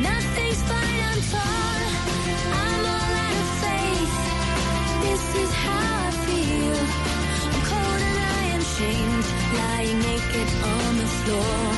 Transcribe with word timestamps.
Nothing's 0.00 0.62
fine, 0.62 1.00
I'm 1.10 1.20
torn. 1.32 1.82
I'm 2.62 2.84
all 2.94 3.12
out 3.26 3.36
of 3.42 3.50
faith. 3.64 4.14
This 5.04 5.24
is 5.42 5.52
how 5.52 6.06
I 6.06 6.10
feel. 6.26 6.78
I'm 7.54 7.62
cold 7.70 8.02
and 8.08 8.18
I 8.38 8.42
am 8.56 8.62
shamed, 8.76 9.26
lying 9.58 9.98
naked 10.00 10.48
on 10.64 10.98
the 10.98 11.06
floor. 11.06 11.77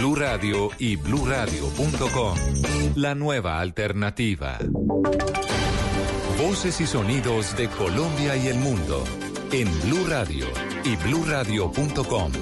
Blue 0.00 0.14
Radio 0.14 0.70
y 0.78 0.96
bluradio.com. 0.96 2.34
La 2.94 3.14
nueva 3.14 3.60
alternativa. 3.60 4.56
Voces 6.42 6.80
y 6.80 6.86
sonidos 6.86 7.54
de 7.54 7.68
Colombia 7.68 8.34
y 8.34 8.46
el 8.46 8.56
mundo 8.56 9.04
en 9.52 9.68
Blue 9.82 10.06
Radio 10.08 10.46
y 10.84 10.96
bluradio.com, 10.96 12.32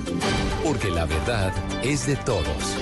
porque 0.63 0.89
la 0.89 1.05
verdad 1.07 1.53
es 1.83 2.07
de 2.07 2.15
todos. 2.15 2.77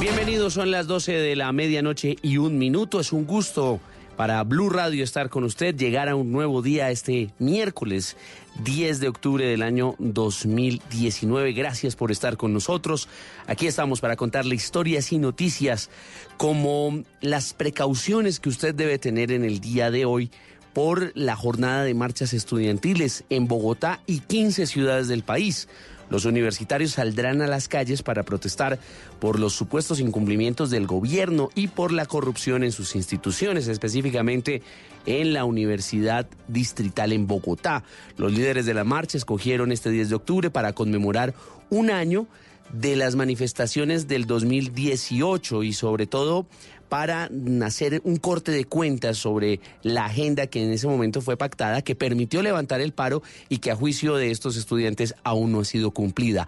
Bienvenidos, 0.00 0.54
son 0.54 0.72
las 0.72 0.88
12 0.88 1.12
de 1.12 1.36
la 1.36 1.52
medianoche 1.52 2.16
y 2.22 2.38
un 2.38 2.58
minuto. 2.58 2.98
Es 2.98 3.12
un 3.12 3.24
gusto 3.24 3.78
para 4.16 4.42
Blue 4.44 4.70
Radio 4.70 5.04
estar 5.04 5.28
con 5.28 5.44
usted, 5.44 5.76
llegar 5.76 6.08
a 6.08 6.16
un 6.16 6.32
nuevo 6.32 6.62
día 6.62 6.90
este 6.90 7.30
miércoles 7.38 8.16
10 8.64 9.00
de 9.00 9.08
octubre 9.08 9.46
del 9.46 9.62
año 9.62 9.94
2019. 9.98 11.52
Gracias 11.52 11.96
por 11.96 12.10
estar 12.10 12.36
con 12.36 12.52
nosotros. 12.52 13.08
Aquí 13.46 13.66
estamos 13.66 14.00
para 14.00 14.16
contarle 14.16 14.54
historias 14.54 15.12
y 15.12 15.18
noticias 15.18 15.90
como 16.38 17.02
las 17.20 17.52
precauciones 17.52 18.40
que 18.40 18.48
usted 18.48 18.74
debe 18.74 18.98
tener 18.98 19.30
en 19.30 19.44
el 19.44 19.60
día 19.60 19.90
de 19.90 20.06
hoy 20.06 20.30
por 20.72 21.12
la 21.14 21.36
jornada 21.36 21.84
de 21.84 21.94
marchas 21.94 22.32
estudiantiles 22.32 23.24
en 23.30 23.48
Bogotá 23.48 24.00
y 24.06 24.20
15 24.20 24.66
ciudades 24.66 25.08
del 25.08 25.22
país. 25.22 25.68
Los 26.08 26.24
universitarios 26.24 26.92
saldrán 26.92 27.42
a 27.42 27.46
las 27.46 27.68
calles 27.68 28.02
para 28.02 28.22
protestar 28.22 28.78
por 29.18 29.40
los 29.40 29.54
supuestos 29.54 30.00
incumplimientos 30.00 30.70
del 30.70 30.86
gobierno 30.86 31.50
y 31.54 31.68
por 31.68 31.92
la 31.92 32.06
corrupción 32.06 32.62
en 32.62 32.72
sus 32.72 32.94
instituciones, 32.94 33.68
específicamente 33.68 34.62
en 35.06 35.32
la 35.32 35.44
Universidad 35.44 36.26
Distrital 36.48 37.12
en 37.12 37.26
Bogotá. 37.26 37.84
Los 38.16 38.32
líderes 38.32 38.66
de 38.66 38.74
la 38.74 38.84
marcha 38.84 39.18
escogieron 39.18 39.72
este 39.72 39.90
10 39.90 40.10
de 40.10 40.14
octubre 40.14 40.50
para 40.50 40.72
conmemorar 40.72 41.34
un 41.70 41.90
año 41.90 42.26
de 42.72 42.96
las 42.96 43.14
manifestaciones 43.14 44.08
del 44.08 44.26
2018 44.26 45.62
y 45.62 45.72
sobre 45.72 46.06
todo 46.06 46.46
para 46.88 47.30
hacer 47.64 48.00
un 48.04 48.16
corte 48.16 48.52
de 48.52 48.64
cuentas 48.64 49.18
sobre 49.18 49.60
la 49.82 50.04
agenda 50.04 50.46
que 50.46 50.62
en 50.62 50.70
ese 50.70 50.86
momento 50.86 51.20
fue 51.20 51.36
pactada, 51.36 51.82
que 51.82 51.94
permitió 51.94 52.42
levantar 52.42 52.80
el 52.80 52.92
paro 52.92 53.22
y 53.48 53.58
que 53.58 53.70
a 53.70 53.76
juicio 53.76 54.16
de 54.16 54.30
estos 54.30 54.56
estudiantes 54.56 55.14
aún 55.24 55.52
no 55.52 55.60
ha 55.60 55.64
sido 55.64 55.90
cumplida. 55.90 56.46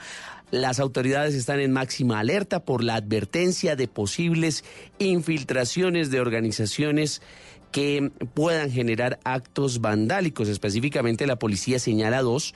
Las 0.50 0.80
autoridades 0.80 1.34
están 1.34 1.60
en 1.60 1.72
máxima 1.72 2.20
alerta 2.20 2.64
por 2.64 2.82
la 2.82 2.94
advertencia 2.94 3.76
de 3.76 3.88
posibles 3.88 4.64
infiltraciones 4.98 6.10
de 6.10 6.20
organizaciones 6.20 7.20
que 7.70 8.10
puedan 8.32 8.70
generar 8.70 9.20
actos 9.24 9.80
vandálicos. 9.80 10.48
Específicamente 10.48 11.26
la 11.26 11.38
policía 11.38 11.78
señala 11.78 12.22
dos, 12.22 12.54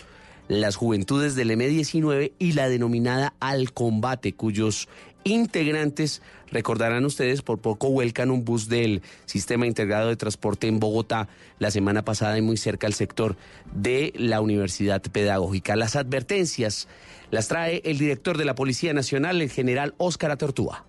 las 0.48 0.76
juventudes 0.76 1.34
del 1.34 1.50
M19 1.50 2.32
y 2.38 2.52
la 2.52 2.68
denominada 2.68 3.34
Al 3.40 3.72
Combate, 3.72 4.34
cuyos 4.34 4.88
integrantes, 5.24 6.22
recordarán 6.50 7.04
ustedes, 7.04 7.42
por 7.42 7.58
poco 7.58 7.90
vuelcan 7.90 8.30
un 8.30 8.44
bus 8.44 8.68
del 8.68 9.02
Sistema 9.26 9.66
Integrado 9.66 10.08
de 10.08 10.16
Transporte 10.16 10.66
en 10.66 10.80
Bogotá 10.80 11.28
la 11.58 11.70
semana 11.70 12.04
pasada 12.04 12.38
y 12.38 12.42
muy 12.42 12.56
cerca 12.56 12.86
al 12.86 12.94
sector 12.94 13.36
de 13.72 14.12
la 14.16 14.40
Universidad 14.40 15.00
Pedagógica. 15.02 15.76
Las 15.76 15.96
advertencias 15.96 16.88
las 17.30 17.48
trae 17.48 17.80
el 17.84 17.98
director 17.98 18.36
de 18.36 18.44
la 18.44 18.54
Policía 18.54 18.92
Nacional, 18.92 19.40
el 19.40 19.50
general 19.50 19.94
Óscar 19.96 20.30
Atortúa. 20.32 20.84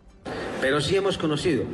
Pero 0.62 0.80
sí 0.82 0.96
hemos 0.96 1.18
conocido 1.18 1.66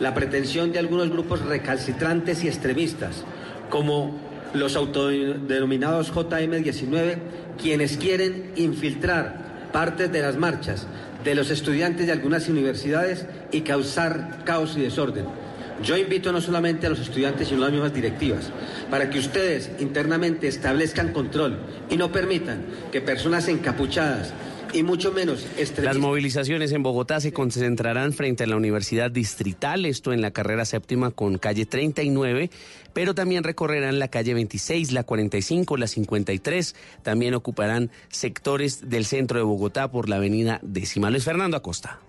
la 0.00 0.14
pretensión 0.14 0.72
de 0.72 0.78
algunos 0.78 1.10
grupos 1.10 1.40
recalcitrantes 1.40 2.44
y 2.44 2.48
extremistas, 2.48 3.24
como 3.70 4.20
los 4.54 4.76
autodenominados 4.76 6.12
JM19, 6.12 7.18
quienes 7.60 7.96
quieren 7.96 8.52
infiltrar 8.56 9.70
partes 9.72 10.10
de 10.10 10.22
las 10.22 10.36
marchas 10.36 10.86
de 11.24 11.34
los 11.34 11.50
estudiantes 11.50 12.06
de 12.06 12.12
algunas 12.12 12.48
universidades 12.48 13.26
y 13.50 13.62
causar 13.62 14.44
caos 14.44 14.76
y 14.76 14.82
desorden. 14.82 15.24
Yo 15.82 15.96
invito 15.96 16.30
no 16.30 16.40
solamente 16.40 16.86
a 16.86 16.90
los 16.90 17.00
estudiantes, 17.00 17.48
sino 17.48 17.62
a 17.62 17.64
las 17.64 17.72
mismas 17.72 17.92
directivas, 17.92 18.50
para 18.90 19.10
que 19.10 19.18
ustedes 19.18 19.70
internamente 19.80 20.46
establezcan 20.46 21.12
control 21.12 21.58
y 21.90 21.96
no 21.96 22.12
permitan 22.12 22.64
que 22.92 23.00
personas 23.00 23.48
encapuchadas 23.48 24.32
y 24.74 24.82
mucho 24.82 25.12
menos 25.12 25.46
Las 25.82 25.98
movilizaciones 25.98 26.72
en 26.72 26.82
Bogotá 26.82 27.20
se 27.20 27.32
concentrarán 27.32 28.12
frente 28.12 28.44
a 28.44 28.46
la 28.46 28.56
Universidad 28.56 29.10
Distrital, 29.10 29.86
esto 29.86 30.12
en 30.12 30.20
la 30.20 30.32
carrera 30.32 30.64
séptima 30.64 31.12
con 31.12 31.38
calle 31.38 31.64
39, 31.64 32.50
pero 32.94 33.14
también 33.14 33.44
recorrerán 33.44 33.98
la 33.98 34.08
calle 34.08 34.32
26, 34.32 34.92
la 34.92 35.04
45, 35.04 35.76
la 35.76 35.86
53, 35.86 36.74
también 37.02 37.34
ocuparán 37.34 37.90
sectores 38.08 38.88
del 38.88 39.04
centro 39.04 39.38
de 39.38 39.44
Bogotá 39.44 39.90
por 39.90 40.08
la 40.08 40.16
avenida 40.16 40.60
décima. 40.62 41.10
Luis 41.10 41.24
Fernando 41.24 41.58
Acosta. 41.58 42.00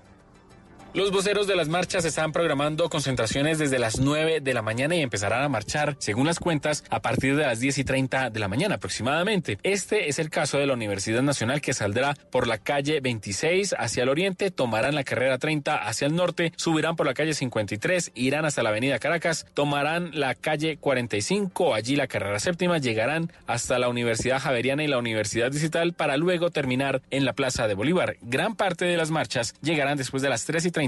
Los 0.95 1.11
voceros 1.11 1.45
de 1.45 1.57
las 1.57 1.67
marchas 1.67 2.05
están 2.05 2.31
programando 2.31 2.87
concentraciones 2.87 3.59
desde 3.59 3.79
las 3.79 3.99
9 3.99 4.39
de 4.39 4.53
la 4.53 4.61
mañana 4.61 4.95
y 4.95 5.01
empezarán 5.01 5.43
a 5.43 5.49
marchar, 5.49 5.97
según 5.99 6.25
las 6.25 6.39
cuentas, 6.39 6.85
a 6.89 7.01
partir 7.01 7.35
de 7.35 7.43
las 7.43 7.59
10 7.59 7.79
y 7.79 7.83
30 7.83 8.29
de 8.29 8.39
la 8.39 8.47
mañana 8.47 8.75
aproximadamente. 8.75 9.57
Este 9.63 10.07
es 10.07 10.19
el 10.19 10.29
caso 10.29 10.57
de 10.57 10.67
la 10.67 10.73
Universidad 10.73 11.21
Nacional 11.21 11.59
que 11.59 11.73
saldrá 11.73 12.15
por 12.31 12.47
la 12.47 12.59
calle 12.59 13.01
26 13.01 13.75
hacia 13.77 14.03
el 14.03 14.09
oriente, 14.09 14.51
tomarán 14.51 14.95
la 14.95 15.03
carrera 15.03 15.37
30 15.37 15.75
hacia 15.75 16.07
el 16.07 16.15
norte, 16.15 16.53
subirán 16.55 16.95
por 16.95 17.05
la 17.05 17.13
calle 17.13 17.33
53, 17.33 18.13
irán 18.15 18.45
hasta 18.45 18.63
la 18.63 18.69
avenida 18.69 18.97
Caracas, 18.97 19.47
tomarán 19.53 20.17
la 20.17 20.33
calle 20.33 20.77
45, 20.77 21.75
allí 21.75 21.97
la 21.97 22.07
carrera 22.07 22.39
séptima, 22.39 22.77
llegarán 22.77 23.33
hasta 23.47 23.79
la 23.79 23.89
Universidad 23.89 24.39
Javeriana 24.39 24.85
y 24.85 24.87
la 24.87 24.97
Universidad 24.97 25.51
Digital 25.51 25.91
para 25.91 26.15
luego 26.15 26.51
terminar 26.51 27.01
en 27.11 27.25
la 27.25 27.33
Plaza 27.33 27.67
de 27.67 27.73
Bolívar. 27.73 28.15
Gran 28.21 28.55
parte 28.55 28.85
de 28.85 28.95
las 28.95 29.11
marchas 29.11 29.55
llegarán 29.61 29.97
después 29.97 30.23
de 30.23 30.29
las 30.29 30.45
3 30.45 30.67
y 30.67 30.71
30 30.71 30.84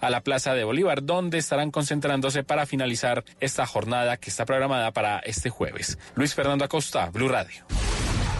a 0.00 0.10
la 0.10 0.20
Plaza 0.22 0.54
de 0.54 0.64
Bolívar, 0.64 1.04
donde 1.04 1.38
estarán 1.38 1.70
concentrándose 1.70 2.44
para 2.44 2.66
finalizar 2.66 3.24
esta 3.40 3.66
jornada 3.66 4.16
que 4.16 4.30
está 4.30 4.44
programada 4.46 4.92
para 4.92 5.18
este 5.20 5.50
jueves. 5.50 5.98
Luis 6.14 6.34
Fernando 6.34 6.64
Acosta, 6.64 7.10
Blue 7.10 7.28
Radio. 7.28 7.64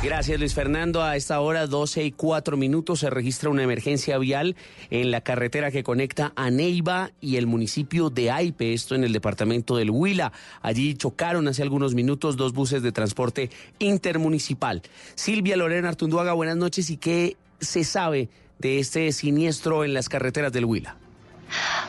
Gracias 0.04 0.38
Luis 0.38 0.52
Fernando. 0.52 1.02
A 1.02 1.16
esta 1.16 1.40
hora, 1.40 1.66
12 1.66 2.04
y 2.04 2.12
4 2.12 2.58
minutos, 2.58 3.00
se 3.00 3.08
registra 3.08 3.48
una 3.48 3.62
emergencia 3.62 4.18
vial 4.18 4.54
en 4.90 5.10
la 5.10 5.22
carretera 5.22 5.70
que 5.70 5.82
conecta 5.82 6.34
a 6.36 6.50
Neiva 6.50 7.12
y 7.22 7.36
el 7.36 7.46
municipio 7.46 8.10
de 8.10 8.30
Aipe, 8.30 8.74
esto 8.74 8.94
en 8.94 9.04
el 9.04 9.14
departamento 9.14 9.76
del 9.76 9.90
Huila. 9.90 10.30
Allí 10.60 10.92
chocaron 10.92 11.48
hace 11.48 11.62
algunos 11.62 11.94
minutos 11.94 12.36
dos 12.36 12.52
buses 12.52 12.82
de 12.82 12.92
transporte 12.92 13.48
intermunicipal. 13.78 14.82
Silvia 15.14 15.56
Lorena 15.56 15.88
Artunduaga, 15.88 16.34
buenas 16.34 16.58
noches. 16.58 16.90
¿Y 16.90 16.98
qué 16.98 17.38
se 17.60 17.82
sabe 17.82 18.28
de 18.58 18.78
este 18.78 19.10
siniestro 19.12 19.84
en 19.84 19.94
las 19.94 20.08
carreteras 20.08 20.52
del 20.52 20.64
Huila? 20.64 20.96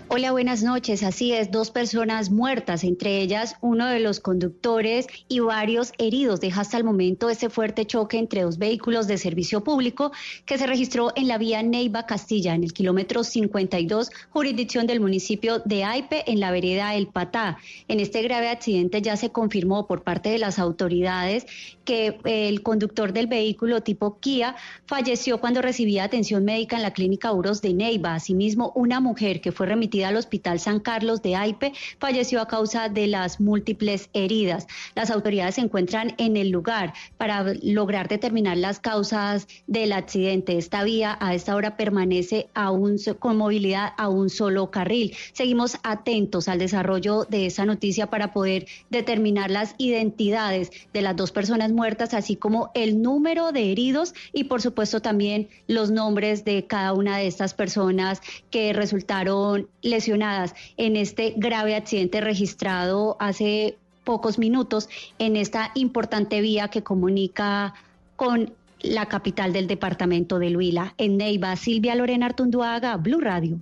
Hola, 0.08 0.32
buenas 0.32 0.62
noches. 0.62 1.02
Así 1.02 1.34
es, 1.34 1.50
dos 1.50 1.72
personas 1.72 2.30
muertas, 2.30 2.84
entre 2.84 3.22
ellas 3.22 3.56
uno 3.62 3.88
de 3.88 4.00
los 4.00 4.20
conductores 4.20 5.08
y 5.28 5.40
varios 5.40 5.94
heridos. 5.98 6.40
Deja 6.40 6.62
hasta 6.62 6.78
el 6.78 6.84
momento 6.84 7.30
ese 7.30 7.50
fuerte 7.50 7.86
choque 7.86 8.20
entre 8.20 8.44
dos 8.44 8.60
vehículos 8.60 9.08
de 9.08 9.18
servicio 9.18 9.64
público 9.64 10.12
que 10.46 10.60
se 10.60 10.68
registró 10.68 11.12
en 11.16 11.28
la 11.28 11.40
vía 11.40 11.64
Neiva 11.64 12.06
Castilla, 12.06 12.54
en 12.54 12.64
el 12.64 12.72
kilómetro 12.72 13.24
52, 13.24 14.12
jurisdicción 14.30 14.86
del 14.86 15.00
municipio 15.00 15.60
de 15.66 15.84
Aipe, 15.84 16.24
en 16.32 16.40
la 16.40 16.52
vereda 16.52 16.94
El 16.94 17.08
Patá. 17.08 17.58
En 17.88 18.00
este 18.00 18.22
grave 18.22 18.50
accidente 18.50 19.02
ya 19.02 19.18
se 19.18 19.32
confirmó 19.32 19.88
por 19.88 20.04
parte 20.04 20.30
de 20.30 20.38
las 20.38 20.60
autoridades 20.60 21.48
que 21.84 22.20
el 22.26 22.62
conductor 22.62 23.12
del 23.12 23.28
vehículo 23.28 23.82
tipo 23.82 24.20
Kia 24.20 24.56
falleció 24.86 25.40
cuando 25.40 25.62
recibía 25.62 26.04
atención 26.04 26.46
médica 26.46 26.76
en 26.76 26.84
la 26.84 26.94
clínica 26.94 27.32
Uros 27.32 27.62
de 27.62 27.74
Neiva. 27.74 28.16
Asimismo, 28.16 28.72
una 28.76 29.00
mujer 29.00 29.42
que 29.42 29.52
fue 29.56 29.66
remitida 29.66 30.10
al 30.10 30.18
Hospital 30.18 30.60
San 30.60 30.80
Carlos 30.80 31.22
de 31.22 31.36
Aipe 31.36 31.74
falleció 32.00 32.42
a 32.42 32.48
causa 32.48 32.90
de 32.90 33.08
las 33.08 33.40
múltiples 33.40 34.10
heridas. 34.14 34.68
Las 34.96 35.12
autoridades 35.12 35.56
se 35.56 35.62
encuentran 35.62 36.14
en 36.18 36.38
el 36.38 36.50
lugar 36.50 36.94
para 37.18 37.54
lograr 37.64 38.08
determinar 38.08 38.58
las 38.58 38.80
causas 38.80 39.48
del 39.68 39.94
accidente. 39.94 40.58
Esta 40.58 40.84
vía 40.84 41.18
a 41.20 41.34
esta 41.34 41.56
hora 41.56 41.78
permanece 41.78 42.50
aún 42.54 42.98
con 43.20 43.38
movilidad 43.38 43.94
a 43.98 44.10
un 44.10 44.30
solo 44.30 44.72
carril. 44.72 45.16
Seguimos 45.34 45.78
atentos 45.84 46.48
al 46.48 46.60
desarrollo 46.60 47.26
de 47.26 47.46
esa 47.46 47.66
noticia 47.66 48.08
para 48.08 48.34
poder 48.34 48.68
determinar 48.90 49.52
las 49.52 49.76
identidades 49.78 50.72
de 50.94 51.02
las 51.02 51.16
dos 51.16 51.32
personas 51.32 51.72
muertas, 51.72 52.14
así 52.14 52.36
como 52.36 52.72
el 52.74 53.02
número 53.02 53.52
de 53.52 53.72
heridos 53.72 54.14
y 54.34 54.46
por 54.46 54.62
supuesto 54.62 55.02
también 55.02 55.50
los 55.68 55.92
nombres 55.92 56.46
de 56.46 56.66
cada 56.68 56.94
una 56.94 57.18
de 57.18 57.28
estas 57.28 57.54
personas 57.54 58.22
que 58.50 58.74
resultaron 58.74 59.35
lesionadas 59.82 60.56
en 60.78 60.96
este 60.96 61.34
grave 61.38 61.76
accidente 61.76 62.22
registrado 62.22 63.18
hace 63.20 63.78
pocos 64.04 64.38
minutos 64.38 64.90
en 65.20 65.36
esta 65.36 65.72
importante 65.76 66.42
vía 66.42 66.70
que 66.70 66.84
comunica 66.84 67.74
con 68.16 68.54
la 68.82 69.08
capital 69.08 69.52
del 69.52 69.68
departamento 69.68 70.40
de 70.40 70.56
Huila, 70.56 70.94
en 70.98 71.18
Neiva. 71.18 71.56
Silvia 71.56 71.96
Lorena 71.96 72.28
Artunduaga, 72.28 72.96
Blue 72.98 73.20
Radio. 73.20 73.60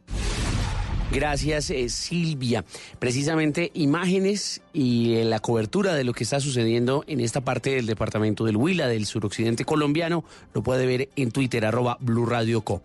Gracias, 1.13 1.69
eh, 1.69 1.89
Silvia. 1.89 2.65
Precisamente 2.97 3.69
imágenes 3.75 4.61
y 4.73 5.13
eh, 5.13 5.25
la 5.25 5.39
cobertura 5.39 5.93
de 5.93 6.03
lo 6.03 6.11
que 6.11 6.23
está 6.23 6.39
sucediendo 6.39 7.03
en 7.05 7.19
esta 7.19 7.41
parte 7.41 7.75
del 7.75 7.85
departamento 7.85 8.45
del 8.45 8.57
Huila, 8.57 8.87
del 8.87 9.05
suroccidente 9.05 9.63
colombiano, 9.63 10.25
lo 10.55 10.63
puede 10.63 10.87
ver 10.87 11.09
en 11.15 11.29
Twitter, 11.29 11.67
arroba 11.67 11.97
Blue 11.99 12.25
Radio 12.25 12.61
Co. 12.61 12.81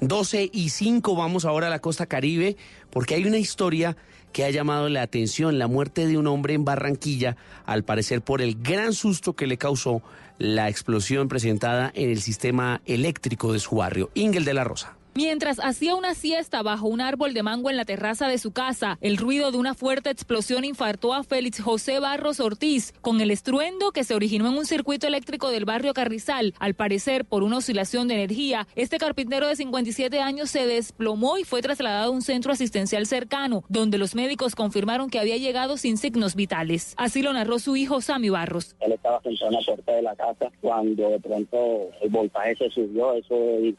12 0.00 0.50
y 0.52 0.68
5, 0.68 1.16
vamos 1.16 1.44
ahora 1.44 1.66
a 1.66 1.70
la 1.70 1.80
costa 1.80 2.06
caribe, 2.06 2.56
porque 2.90 3.16
hay 3.16 3.24
una 3.24 3.38
historia 3.38 3.96
que 4.32 4.44
ha 4.44 4.50
llamado 4.50 4.88
la 4.88 5.02
atención, 5.02 5.58
la 5.58 5.66
muerte 5.66 6.06
de 6.06 6.16
un 6.16 6.28
hombre 6.28 6.54
en 6.54 6.64
Barranquilla, 6.64 7.36
al 7.66 7.82
parecer 7.82 8.22
por 8.22 8.40
el 8.40 8.54
gran 8.54 8.92
susto 8.92 9.32
que 9.32 9.48
le 9.48 9.58
causó 9.58 10.00
la 10.38 10.68
explosión 10.68 11.26
presentada 11.26 11.90
en 11.96 12.08
el 12.08 12.20
sistema 12.20 12.82
eléctrico 12.86 13.52
de 13.52 13.58
su 13.58 13.74
barrio. 13.74 14.10
Ingel 14.14 14.44
de 14.44 14.54
la 14.54 14.62
Rosa. 14.62 14.96
Mientras 15.16 15.60
hacía 15.60 15.94
una 15.94 16.14
siesta 16.14 16.62
bajo 16.62 16.88
un 16.88 17.00
árbol 17.00 17.34
de 17.34 17.44
mango 17.44 17.70
en 17.70 17.76
la 17.76 17.84
terraza 17.84 18.26
de 18.26 18.36
su 18.36 18.50
casa, 18.50 18.98
el 19.00 19.16
ruido 19.16 19.52
de 19.52 19.58
una 19.58 19.74
fuerte 19.74 20.10
explosión 20.10 20.64
infartó 20.64 21.14
a 21.14 21.22
Félix 21.22 21.60
José 21.62 22.00
Barros 22.00 22.40
Ortiz, 22.40 22.92
con 23.00 23.20
el 23.20 23.30
estruendo 23.30 23.92
que 23.92 24.02
se 24.02 24.16
originó 24.16 24.48
en 24.48 24.58
un 24.58 24.66
circuito 24.66 25.06
eléctrico 25.06 25.50
del 25.50 25.66
barrio 25.66 25.94
Carrizal. 25.94 26.52
Al 26.58 26.74
parecer, 26.74 27.24
por 27.24 27.44
una 27.44 27.58
oscilación 27.58 28.08
de 28.08 28.14
energía, 28.14 28.66
este 28.74 28.98
carpintero 28.98 29.46
de 29.46 29.54
57 29.54 30.20
años 30.20 30.50
se 30.50 30.66
desplomó 30.66 31.38
y 31.38 31.44
fue 31.44 31.62
trasladado 31.62 32.08
a 32.08 32.14
un 32.14 32.22
centro 32.22 32.52
asistencial 32.52 33.06
cercano, 33.06 33.62
donde 33.68 33.98
los 33.98 34.16
médicos 34.16 34.56
confirmaron 34.56 35.10
que 35.10 35.20
había 35.20 35.36
llegado 35.36 35.76
sin 35.76 35.96
signos 35.96 36.34
vitales. 36.34 36.92
Así 36.96 37.22
lo 37.22 37.32
narró 37.32 37.60
su 37.60 37.76
hijo 37.76 38.00
Sammy 38.00 38.30
Barros. 38.30 38.74
Él 38.80 38.90
estaba 38.90 39.22
sentado 39.22 39.52
en 39.52 39.58
la 39.58 39.64
puerta 39.64 39.92
de 39.92 40.02
la 40.02 40.16
casa 40.16 40.50
cuando 40.60 41.08
de 41.08 41.20
pronto 41.20 41.56
el 42.00 42.10
voltaje 42.10 42.56
se 42.56 42.68
subió, 42.70 43.14
eso 43.14 43.36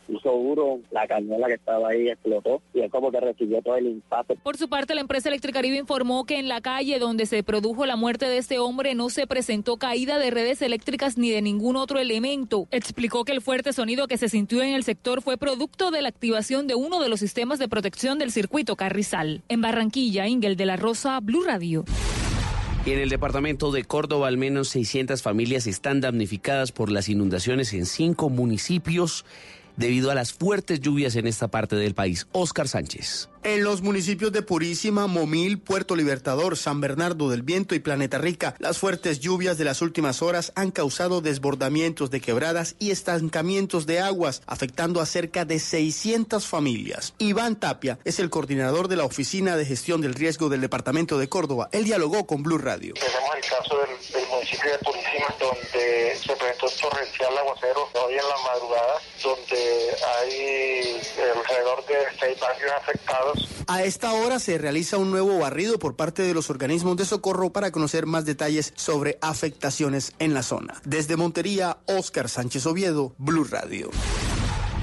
hizo 0.07 0.31
duro, 0.31 0.79
la 0.91 1.05
la 1.27 1.47
que 1.47 1.53
estaba 1.55 1.89
ahí 1.89 2.09
explotó 2.09 2.61
y 2.73 2.81
es 2.81 2.91
como 2.91 3.11
que 3.11 3.19
recibió 3.19 3.61
todo 3.61 3.75
el 3.75 3.87
impacto. 3.87 4.35
Por 4.43 4.57
su 4.57 4.69
parte, 4.69 4.95
la 4.95 5.01
empresa 5.01 5.29
Electricaribe 5.29 5.77
informó 5.77 6.25
que 6.25 6.39
en 6.39 6.47
la 6.47 6.61
calle 6.61 6.99
donde 6.99 7.25
se 7.25 7.43
produjo 7.43 7.85
la 7.85 7.95
muerte 7.95 8.27
de 8.27 8.37
este 8.37 8.59
hombre 8.59 8.95
no 8.95 9.09
se 9.09 9.27
presentó 9.27 9.77
caída 9.77 10.17
de 10.19 10.31
redes 10.31 10.61
eléctricas 10.61 11.17
ni 11.17 11.29
de 11.31 11.41
ningún 11.41 11.75
otro 11.75 11.99
elemento. 11.99 12.67
Explicó 12.71 13.25
que 13.25 13.31
el 13.31 13.41
fuerte 13.41 13.73
sonido 13.73 14.07
que 14.07 14.17
se 14.17 14.29
sintió 14.29 14.61
en 14.61 14.73
el 14.73 14.83
sector 14.83 15.21
fue 15.21 15.37
producto 15.37 15.91
de 15.91 16.01
la 16.01 16.09
activación 16.09 16.67
de 16.67 16.75
uno 16.75 17.01
de 17.01 17.09
los 17.09 17.19
sistemas 17.19 17.59
de 17.59 17.67
protección 17.67 18.19
del 18.19 18.31
circuito 18.31 18.75
Carrizal. 18.75 19.43
En 19.49 19.61
Barranquilla, 19.61 20.27
Ingel 20.27 20.55
de 20.55 20.65
la 20.65 20.77
Rosa, 20.77 21.19
Blue 21.19 21.43
Radio. 21.43 21.85
Y 22.85 22.91
en 22.91 22.99
el 22.99 23.09
departamento 23.09 23.71
de 23.71 23.83
Córdoba, 23.83 24.27
al 24.27 24.37
menos 24.37 24.69
600 24.69 25.23
familias 25.23 25.65
están 25.65 26.01
damnificadas 26.01 26.71
por 26.71 26.91
las 26.91 27.09
inundaciones 27.09 27.73
en 27.73 27.87
cinco 27.87 28.29
municipios 28.29 29.25
debido 29.77 30.11
a 30.11 30.15
las 30.15 30.33
fuertes 30.33 30.81
lluvias 30.81 31.15
en 31.15 31.27
esta 31.27 31.47
parte 31.47 31.75
del 31.75 31.93
país. 31.93 32.27
Oscar 32.31 32.67
Sánchez. 32.67 33.29
En 33.45 33.63
los 33.63 33.83
municipios 33.83 34.31
de 34.31 34.41
Purísima, 34.41 35.05
Momil, 35.05 35.59
Puerto 35.59 35.95
Libertador, 35.95 36.57
San 36.57 36.81
Bernardo 36.81 37.29
del 37.29 37.43
Viento 37.43 37.75
y 37.75 37.79
Planeta 37.79 38.17
Rica, 38.17 38.55
las 38.57 38.79
fuertes 38.79 39.19
lluvias 39.19 39.59
de 39.59 39.65
las 39.65 39.83
últimas 39.83 40.23
horas 40.23 40.51
han 40.55 40.71
causado 40.71 41.21
desbordamientos 41.21 42.09
de 42.09 42.21
quebradas 42.21 42.75
y 42.79 42.89
estancamientos 42.89 43.85
de 43.85 43.99
aguas, 43.99 44.41
afectando 44.47 44.99
a 44.99 45.05
cerca 45.05 45.45
de 45.45 45.59
600 45.59 46.47
familias. 46.47 47.13
Iván 47.19 47.55
Tapia 47.55 47.99
es 48.03 48.17
el 48.17 48.31
coordinador 48.31 48.87
de 48.87 48.95
la 48.95 49.05
Oficina 49.05 49.55
de 49.55 49.65
Gestión 49.67 50.01
del 50.01 50.15
Riesgo 50.15 50.49
del 50.49 50.61
Departamento 50.61 51.19
de 51.19 51.29
Córdoba. 51.29 51.69
Él 51.71 51.83
dialogó 51.83 52.25
con 52.25 52.41
Blue 52.41 52.57
Radio. 52.57 52.95
Tenemos 52.95 53.29
el 53.35 53.41
caso 53.47 53.77
del, 53.77 54.27
municipio 54.27 54.71
de 54.71 54.77
Purísima, 54.79 55.14
donde 55.39 56.15
se 56.15 56.35
presentó 56.35 56.67
torrencial 56.81 57.37
aguacero 57.37 57.89
hoy 57.93 58.13
en 58.13 58.27
la 58.27 58.37
madrugada, 58.43 59.01
donde 59.23 59.95
hay 60.17 61.01
alrededor 61.35 61.85
de 61.85 61.95
seis 62.19 62.39
barrios 62.39 62.71
afectados 62.71 63.55
a 63.67 63.83
esta 63.83 64.13
hora 64.13 64.39
se 64.39 64.57
realiza 64.57 64.97
un 64.97 65.09
nuevo 65.09 65.39
barrido 65.39 65.79
por 65.79 65.95
parte 65.95 66.21
de 66.21 66.33
los 66.33 66.49
organismos 66.49 66.97
de 66.97 67.05
socorro 67.05 67.51
para 67.51 67.71
conocer 67.71 68.05
más 68.05 68.25
detalles 68.25 68.73
sobre 68.75 69.17
afectaciones 69.21 70.13
en 70.19 70.33
la 70.33 70.43
zona. 70.43 70.75
Desde 70.85 71.15
Montería, 71.15 71.77
Oscar 71.87 72.29
Sánchez 72.29 72.65
Oviedo, 72.67 73.15
Blue 73.17 73.43
Radio. 73.43 73.89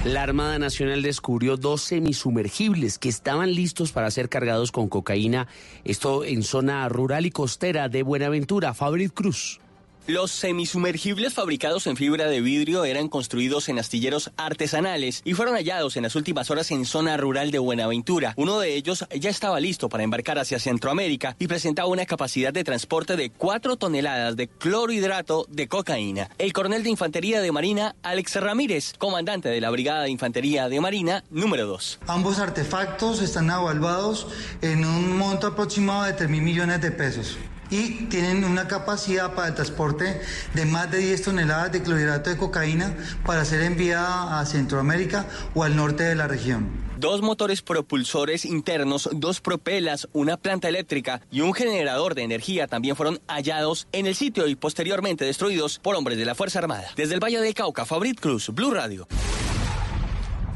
La 0.05 0.23
Armada 0.25 0.59
Nacional 0.59 1.03
descubrió 1.03 1.57
dos 1.57 1.83
semisumergibles 1.83 2.99
que 2.99 3.09
estaban 3.09 3.55
listos 3.55 3.93
para 3.93 4.11
ser 4.11 4.29
cargados 4.29 4.73
con 4.73 4.89
cocaína, 4.89 5.47
esto 5.85 6.25
en 6.25 6.43
zona 6.43 6.89
rural 6.89 7.25
y 7.25 7.31
costera 7.31 7.89
de 7.89 8.03
Buenaventura. 8.03 8.75
Fabrit 8.75 9.15
Cruz. 9.15 9.61
Los 10.09 10.33
semisumergibles 10.33 11.33
fabricados 11.33 11.87
en 11.87 11.97
fibra 11.97 12.27
de 12.27 12.41
vidrio 12.41 12.85
eran 12.85 13.07
construidos 13.07 13.69
en 13.69 13.79
astilleros 13.79 14.33
artesanales 14.37 15.23
y 15.25 15.35
fueron 15.35 15.55
hallados 15.55 15.97
en 15.97 16.03
las 16.03 16.17
últimas 16.17 16.51
horas 16.51 16.73
en 16.73 16.87
zona 16.87 17.17
rural 17.17 17.53
de 17.53 17.61
Buenaventura. 17.61 18.35
Uno 18.37 18.59
de 18.59 18.75
ellos 18.75 19.07
ya 19.17 19.31
estaba 19.31 19.61
listo 19.61 19.89
para 19.89 20.03
embarcar 20.03 20.41
hacia 20.41 20.59
Centroamérica 20.59 21.37
y 21.39 21.47
presentaba 21.47 21.87
una 21.87 22.05
capacidad 22.05 22.53
de 22.53 22.65
transporte 22.65 23.15
de 23.15 23.31
4 23.31 23.77
toneladas 23.77 24.35
de 24.35 24.49
clorhidrato 24.49 25.47
de 25.49 25.69
cocaína. 25.69 26.29
El 26.37 26.53
coronel 26.53 26.83
de 26.83 26.91
Infantería 26.91 27.41
de 27.41 27.53
Marina, 27.53 27.95
Alex 28.03 28.41
Ramírez, 28.41 28.95
comandante 28.99 29.51
de 29.51 29.61
la 29.61 29.71
Brigada 29.71 30.03
de 30.03 30.11
Infantería 30.11 30.69
de 30.69 30.81
Marina 30.81 31.23
número 31.31 31.65
2. 31.69 32.01
Ambos 32.09 32.41
artefactos 32.41 33.23
están 33.23 33.51
evaluados 33.51 34.27
en 34.63 34.85
un 34.85 35.17
monto 35.17 35.47
aproximado 35.47 36.03
de 36.07 36.15
3 36.15 36.29
mil 36.29 36.43
millones 36.43 36.81
de 36.81 36.91
pesos 36.91 37.39
y 37.73 38.05
tienen 38.11 38.45
una 38.45 38.69
capacidad 38.69 39.35
para 39.35 39.49
el 39.49 39.55
transporte 39.55 40.21
de 40.53 40.67
más 40.67 40.91
de 40.91 40.99
10 40.99 41.23
toneladas 41.23 41.73
de 41.73 41.83
clorhidrato 41.83 42.29
de 42.29 42.37
cocaína 42.37 42.95
para 43.25 43.47
ser 43.47 43.63
enviada 43.63 44.39
a 44.39 44.45
Centroamérica 44.45 45.27
o 45.55 45.65
al 45.65 45.75
norte 45.75 46.05
de 46.05 46.15
la 46.15 46.29
región. 46.29 46.69
Dos 46.99 47.23
motores 47.23 47.63
propulsores 47.63 48.45
internos, 48.45 49.09
dos 49.13 49.41
propelas, 49.41 50.07
una 50.13 50.37
planta 50.37 50.69
eléctrica 50.69 51.23
y 51.33 51.41
un 51.41 51.55
generador 51.55 52.15
de 52.15 52.23
energía 52.23 52.67
también 52.67 52.95
fueron 52.95 53.21
hallados 53.27 53.89
en 53.93 54.07
el 54.07 54.15
sitio 54.15 54.47
y 54.47 54.55
posteriormente 54.55 55.25
destruidos 55.25 55.79
por 55.79 55.97
hombres 55.97 56.19
de 56.19 56.27
la 56.27 56.35
Fuerza 56.35 56.59
Armada. 56.59 56.89
Desde 56.95 57.15
el 57.15 57.21
Valle 57.21 57.41
del 57.41 57.55
Cauca, 57.55 57.87
Fabrit 57.87 58.21
Cruz, 58.21 58.51
Blue 58.51 58.71
Radio. 58.71 59.09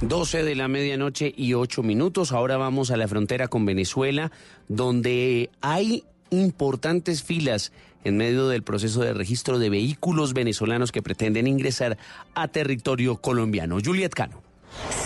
12 0.02 0.44
de 0.44 0.54
la 0.54 0.68
medianoche 0.68 1.32
y 1.34 1.54
8 1.54 1.82
minutos. 1.82 2.32
Ahora 2.32 2.58
vamos 2.58 2.90
a 2.90 2.98
la 2.98 3.08
frontera 3.08 3.48
con 3.48 3.64
Venezuela, 3.64 4.30
donde 4.68 5.48
hay 5.62 6.04
importantes 6.40 7.22
filas 7.22 7.72
en 8.04 8.16
medio 8.16 8.48
del 8.48 8.62
proceso 8.62 9.00
de 9.00 9.14
registro 9.14 9.58
de 9.58 9.70
vehículos 9.70 10.32
venezolanos 10.32 10.92
que 10.92 11.02
pretenden 11.02 11.46
ingresar 11.46 11.98
a 12.34 12.48
territorio 12.48 13.16
colombiano. 13.16 13.78
Juliet 13.84 14.12
Cano. 14.12 14.45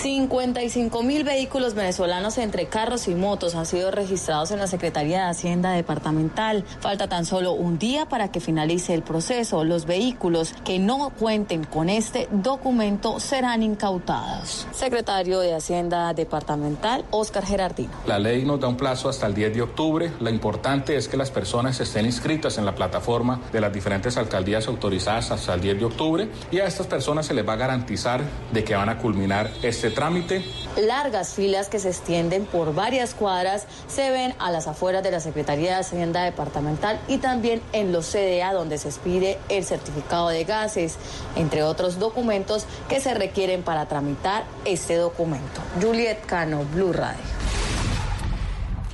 55 0.03 1.03
mil 1.03 1.25
vehículos 1.25 1.75
venezolanos 1.75 2.39
entre 2.39 2.67
carros 2.67 3.07
y 3.09 3.15
motos 3.15 3.55
han 3.55 3.67
sido 3.67 3.91
registrados 3.91 4.51
en 4.51 4.59
la 4.59 4.67
Secretaría 4.67 5.25
de 5.25 5.31
Hacienda 5.31 5.73
Departamental. 5.73 6.65
Falta 6.81 7.09
tan 7.09 7.27
solo 7.27 7.53
un 7.53 7.79
día 7.79 8.07
para 8.07 8.33
que 8.33 8.41
finalice 8.41 8.95
el 8.95 9.03
proceso. 9.03 9.65
Los 9.65 9.87
vehículos 9.87 10.55
que 10.65 10.79
no 10.79 11.11
cuenten 11.11 11.65
con 11.65 11.91
este 11.91 12.29
documento 12.31 13.21
serán 13.21 13.63
incautados. 13.63 14.67
Secretario 14.73 15.41
de 15.41 15.55
Hacienda 15.55 16.13
Departamental, 16.15 17.05
Oscar 17.11 17.45
Gerardino. 17.45 17.93
La 18.07 18.19
ley 18.19 18.45
nos 18.45 18.61
da 18.61 18.69
un 18.69 18.77
plazo 18.77 19.09
hasta 19.09 19.27
el 19.27 19.35
10 19.35 19.55
de 19.55 19.63
octubre. 19.63 20.13
Lo 20.21 20.31
importante 20.31 20.97
es 20.97 21.09
que 21.09 21.17
las 21.17 21.31
personas 21.31 21.79
estén 21.81 22.07
inscritas 22.07 22.59
en 22.59 22.65
la 22.65 22.75
plataforma 22.75 23.41
de 23.53 23.61
las 23.61 23.73
diferentes 23.73 24.17
alcaldías 24.17 24.67
autorizadas 24.69 25.31
hasta 25.31 25.55
el 25.55 25.61
10 25.61 25.79
de 25.79 25.85
octubre 25.85 26.29
y 26.51 26.59
a 26.59 26.67
estas 26.67 26.87
personas 26.87 27.27
se 27.27 27.35
les 27.35 27.47
va 27.47 27.55
a 27.55 27.57
garantizar 27.57 28.23
de 28.53 28.65
que 28.65 28.75
van 28.75 28.89
a 28.89 28.99
culminar 28.99 29.51
este 29.63 29.91
trámite. 29.91 30.45
Largas 30.77 31.35
filas 31.35 31.69
que 31.69 31.79
se 31.79 31.89
extienden 31.89 32.47
por 32.47 32.75
varias 32.75 33.15
cuadras 33.15 33.67
se 33.89 34.11
ven 34.11 34.35
a 34.39 34.51
las 34.51 34.67
afueras 34.67 35.03
de 35.03 35.11
la 35.11 35.21
Secretaría 35.21 35.75
de 35.75 35.81
Hacienda 35.81 36.25
Departamental 36.25 37.01
y 37.09 37.19
también 37.19 37.61
en 37.73 37.93
los 37.93 38.07
CDA 38.07 38.53
donde 38.53 38.79
se 38.79 38.89
expide 38.89 39.39
el 39.49 39.65
certificado 39.65 40.29
de 40.29 40.45
gases, 40.45 40.97
entre 41.37 41.63
otros 41.63 41.99
documentos 41.99 42.67
que 42.89 43.01
se 43.01 43.15
requieren 43.15 43.63
para 43.63 43.87
tramitar 43.87 44.45
este 44.65 44.97
documento. 44.97 45.61
Juliet 45.81 46.25
Cano, 46.27 46.65
Blue 46.75 46.93
Radio. 46.93 47.41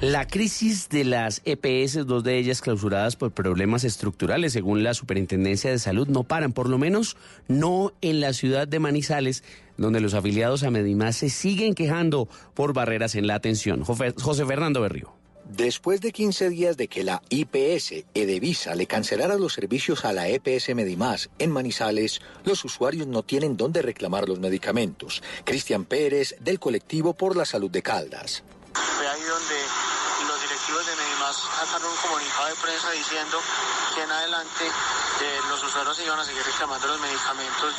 La 0.02 0.26
crisis 0.26 0.90
de 0.90 1.04
las 1.04 1.40
EPS, 1.46 2.06
dos 2.06 2.22
de 2.22 2.36
ellas 2.36 2.60
clausuradas 2.60 3.16
por 3.16 3.32
problemas 3.32 3.82
estructurales, 3.82 4.52
según 4.52 4.82
la 4.82 4.92
Superintendencia 4.92 5.70
de 5.70 5.78
Salud, 5.78 6.06
no 6.06 6.22
paran, 6.22 6.52
por 6.52 6.68
lo 6.68 6.76
menos 6.76 7.16
no 7.48 7.94
en 8.02 8.20
la 8.20 8.34
ciudad 8.34 8.68
de 8.68 8.78
Manizales, 8.78 9.42
donde 9.76 10.00
los 10.00 10.14
afiliados 10.14 10.62
a 10.62 10.70
Medimás 10.70 11.16
se 11.16 11.30
siguen 11.30 11.74
quejando 11.74 12.28
por 12.54 12.72
barreras 12.72 13.14
en 13.14 13.26
la 13.26 13.34
atención. 13.34 13.82
José 13.84 14.46
Fernando 14.46 14.80
Berrío. 14.80 15.12
Después 15.48 16.00
de 16.00 16.10
15 16.10 16.48
días 16.48 16.76
de 16.76 16.88
que 16.88 17.04
la 17.04 17.22
IPS 17.28 18.04
Edevisa 18.14 18.74
le 18.74 18.88
cancelara 18.88 19.36
los 19.36 19.52
servicios 19.52 20.04
a 20.04 20.12
la 20.12 20.26
EPS 20.26 20.74
Medimás 20.74 21.30
en 21.38 21.52
Manizales, 21.52 22.20
los 22.44 22.64
usuarios 22.64 23.06
no 23.06 23.22
tienen 23.22 23.56
dónde 23.56 23.80
reclamar 23.80 24.28
los 24.28 24.40
medicamentos. 24.40 25.22
Cristian 25.44 25.84
Pérez, 25.84 26.34
del 26.40 26.58
colectivo 26.58 27.14
por 27.14 27.36
la 27.36 27.44
salud 27.44 27.70
de 27.70 27.80
Caldas. 27.80 28.42
Fue 28.74 29.06
ahí 29.06 29.20
donde 29.20 30.26
los 30.26 30.42
directivos 30.42 30.84
de 30.84 30.96
Medimás 30.96 31.36
sacaron 31.36 31.92
un 31.92 31.96
comunicado 32.02 32.48
de 32.48 32.54
diciendo 32.66 33.38
que 33.94 34.02
en 34.02 34.10
adelante 34.10 34.64
eh, 34.66 35.38
los 35.48 35.62
usuarios 35.62 36.00
iban 36.04 36.18
a 36.18 36.24
seguir 36.24 36.42
reclamando 36.42 36.88
los 36.88 37.00
medicamentos 37.00 37.74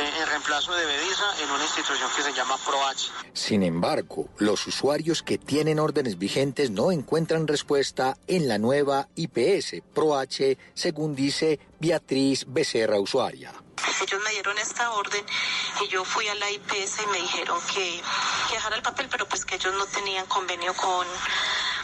eh, 0.00 0.20
en 0.20 0.26
reemplazo 0.28 0.74
de 0.74 0.84
Bedisa 0.84 1.42
en 1.42 1.50
una 1.50 1.64
institución 1.64 2.10
que 2.14 2.22
se 2.22 2.32
llama 2.34 2.56
ProH. 2.58 3.10
Sin 3.32 3.62
embargo, 3.62 4.28
los 4.36 4.66
usuarios 4.66 5.22
que 5.22 5.38
tienen 5.38 5.78
órdenes 5.78 6.18
vigentes 6.18 6.70
no 6.70 6.92
encuentran 6.92 7.46
respuesta 7.46 8.18
en 8.26 8.48
la 8.48 8.58
nueva 8.58 9.08
IPS 9.14 9.82
ProH, 9.94 10.58
según 10.74 11.14
dice 11.14 11.58
Beatriz 11.80 12.44
Becerra, 12.46 13.00
usuaria. 13.00 13.52
Ellos 14.00 14.20
me 14.24 14.30
dieron 14.30 14.56
esta 14.58 14.90
orden 14.92 15.24
y 15.84 15.88
yo 15.88 16.04
fui 16.04 16.26
a 16.28 16.34
la 16.34 16.50
IPS 16.50 17.02
y 17.04 17.06
me 17.06 17.18
dijeron 17.18 17.58
que, 17.72 18.00
que 18.48 18.54
dejara 18.54 18.76
el 18.76 18.82
papel, 18.82 19.08
pero 19.10 19.26
pues 19.28 19.44
que 19.44 19.56
ellos 19.56 19.74
no 19.74 19.86
tenían 19.86 20.26
convenio 20.26 20.74
con, 20.74 21.06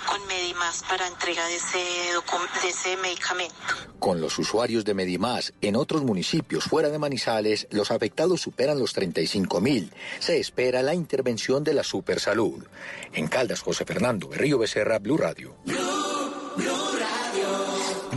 con 0.06 0.26
Medimás 0.26 0.82
para 0.88 1.06
entrega 1.06 1.46
de 1.46 1.56
ese, 1.56 1.78
de 1.78 2.68
ese 2.68 2.96
medicamento. 2.98 3.54
Con 3.98 4.20
los 4.20 4.38
usuarios 4.38 4.84
de 4.84 4.94
Medimás 4.94 5.52
en 5.60 5.76
otros 5.76 6.02
municipios 6.02 6.64
fuera 6.64 6.90
de 6.90 6.98
Manizales, 6.98 7.66
los 7.70 7.90
afectados 7.90 8.40
superan 8.40 8.78
los 8.78 8.92
35 8.92 9.60
mil. 9.60 9.92
Se 10.18 10.38
espera 10.38 10.82
la 10.82 10.94
intervención 10.94 11.64
de 11.64 11.74
la 11.74 11.84
Supersalud. 11.84 12.64
En 13.12 13.28
Caldas, 13.28 13.60
José 13.60 13.84
Fernando 13.84 14.28
Berrío 14.28 14.58
Becerra, 14.58 14.98
Blue 14.98 15.16
Radio. 15.16 15.56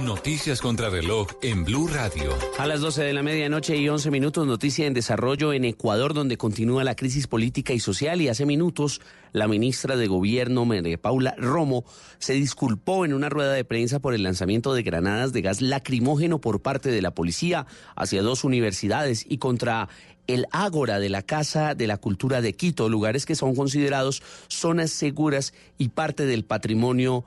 Noticias 0.05 0.61
contra 0.61 0.89
reloj 0.89 1.27
en 1.41 1.65
Blue 1.65 1.87
Radio. 1.87 2.37
A 2.59 2.67
las 2.67 2.81
12 2.81 3.03
de 3.03 3.13
la 3.13 3.23
medianoche 3.23 3.75
y 3.77 3.89
11 3.89 4.11
minutos, 4.11 4.45
noticia 4.45 4.85
en 4.85 4.93
desarrollo 4.93 5.53
en 5.53 5.65
Ecuador, 5.65 6.13
donde 6.13 6.37
continúa 6.37 6.83
la 6.83 6.95
crisis 6.95 7.25
política 7.27 7.73
y 7.73 7.79
social. 7.79 8.21
Y 8.21 8.27
hace 8.27 8.45
minutos, 8.45 9.01
la 9.33 9.47
ministra 9.47 9.95
de 9.95 10.07
Gobierno, 10.07 10.65
María 10.65 11.01
Paula 11.01 11.35
Romo, 11.37 11.83
se 12.19 12.33
disculpó 12.33 13.05
en 13.05 13.13
una 13.13 13.29
rueda 13.29 13.53
de 13.53 13.65
prensa 13.65 13.99
por 13.99 14.13
el 14.13 14.23
lanzamiento 14.23 14.73
de 14.73 14.83
granadas 14.83 15.33
de 15.33 15.41
gas 15.41 15.61
lacrimógeno 15.61 16.39
por 16.39 16.61
parte 16.61 16.91
de 16.91 17.01
la 17.01 17.11
policía 17.11 17.65
hacia 17.95 18.21
dos 18.21 18.43
universidades 18.43 19.25
y 19.27 19.39
contra 19.39 19.89
el 20.27 20.45
Ágora 20.51 20.99
de 20.99 21.09
la 21.09 21.23
Casa 21.23 21.73
de 21.73 21.87
la 21.87 21.97
Cultura 21.97 22.41
de 22.41 22.53
Quito, 22.53 22.89
lugares 22.89 23.25
que 23.25 23.35
son 23.35 23.55
considerados 23.55 24.21
zonas 24.47 24.91
seguras 24.91 25.53
y 25.77 25.89
parte 25.89 26.25
del 26.25 26.45
patrimonio 26.45 27.25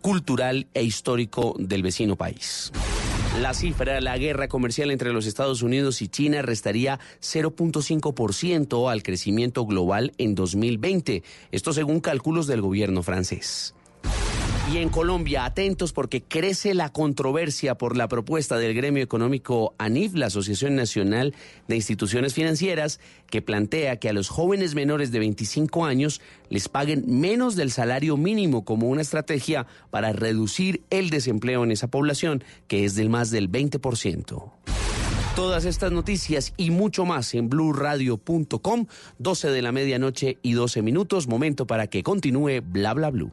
cultural 0.00 0.66
e 0.74 0.82
histórico 0.82 1.54
del 1.58 1.82
vecino 1.82 2.16
país. 2.16 2.72
La 3.40 3.52
cifra, 3.52 4.00
la 4.00 4.16
guerra 4.16 4.46
comercial 4.46 4.92
entre 4.92 5.12
los 5.12 5.26
Estados 5.26 5.62
Unidos 5.62 6.02
y 6.02 6.08
China 6.08 6.40
restaría 6.42 7.00
0.5% 7.20 8.90
al 8.90 9.02
crecimiento 9.02 9.66
global 9.66 10.12
en 10.18 10.36
2020. 10.36 11.24
Esto 11.50 11.72
según 11.72 11.98
cálculos 11.98 12.46
del 12.46 12.60
gobierno 12.60 13.02
francés. 13.02 13.74
Y 14.72 14.78
en 14.78 14.88
Colombia, 14.88 15.44
atentos 15.44 15.92
porque 15.92 16.22
crece 16.22 16.72
la 16.72 16.90
controversia 16.90 17.76
por 17.76 17.98
la 17.98 18.08
propuesta 18.08 18.56
del 18.56 18.74
gremio 18.74 19.02
económico 19.02 19.74
ANIF, 19.76 20.14
la 20.14 20.26
Asociación 20.26 20.74
Nacional 20.74 21.34
de 21.68 21.76
Instituciones 21.76 22.32
Financieras, 22.32 22.98
que 23.28 23.42
plantea 23.42 23.98
que 23.98 24.08
a 24.08 24.14
los 24.14 24.30
jóvenes 24.30 24.74
menores 24.74 25.12
de 25.12 25.18
25 25.18 25.84
años 25.84 26.22
les 26.48 26.70
paguen 26.70 27.04
menos 27.06 27.56
del 27.56 27.70
salario 27.70 28.16
mínimo 28.16 28.64
como 28.64 28.88
una 28.88 29.02
estrategia 29.02 29.66
para 29.90 30.14
reducir 30.14 30.82
el 30.88 31.10
desempleo 31.10 31.62
en 31.62 31.70
esa 31.70 31.88
población, 31.88 32.42
que 32.66 32.86
es 32.86 32.94
del 32.94 33.10
más 33.10 33.30
del 33.30 33.52
20%. 33.52 34.50
Todas 35.36 35.66
estas 35.66 35.92
noticias 35.92 36.54
y 36.56 36.70
mucho 36.70 37.04
más 37.04 37.34
en 37.34 37.50
blurradio.com, 37.50 38.86
12 39.18 39.50
de 39.50 39.62
la 39.62 39.72
medianoche 39.72 40.38
y 40.42 40.54
12 40.54 40.80
minutos, 40.80 41.28
momento 41.28 41.66
para 41.66 41.86
que 41.88 42.02
continúe 42.02 42.62
Bla 42.62 42.94
Bla 42.94 43.10
Blue. 43.10 43.32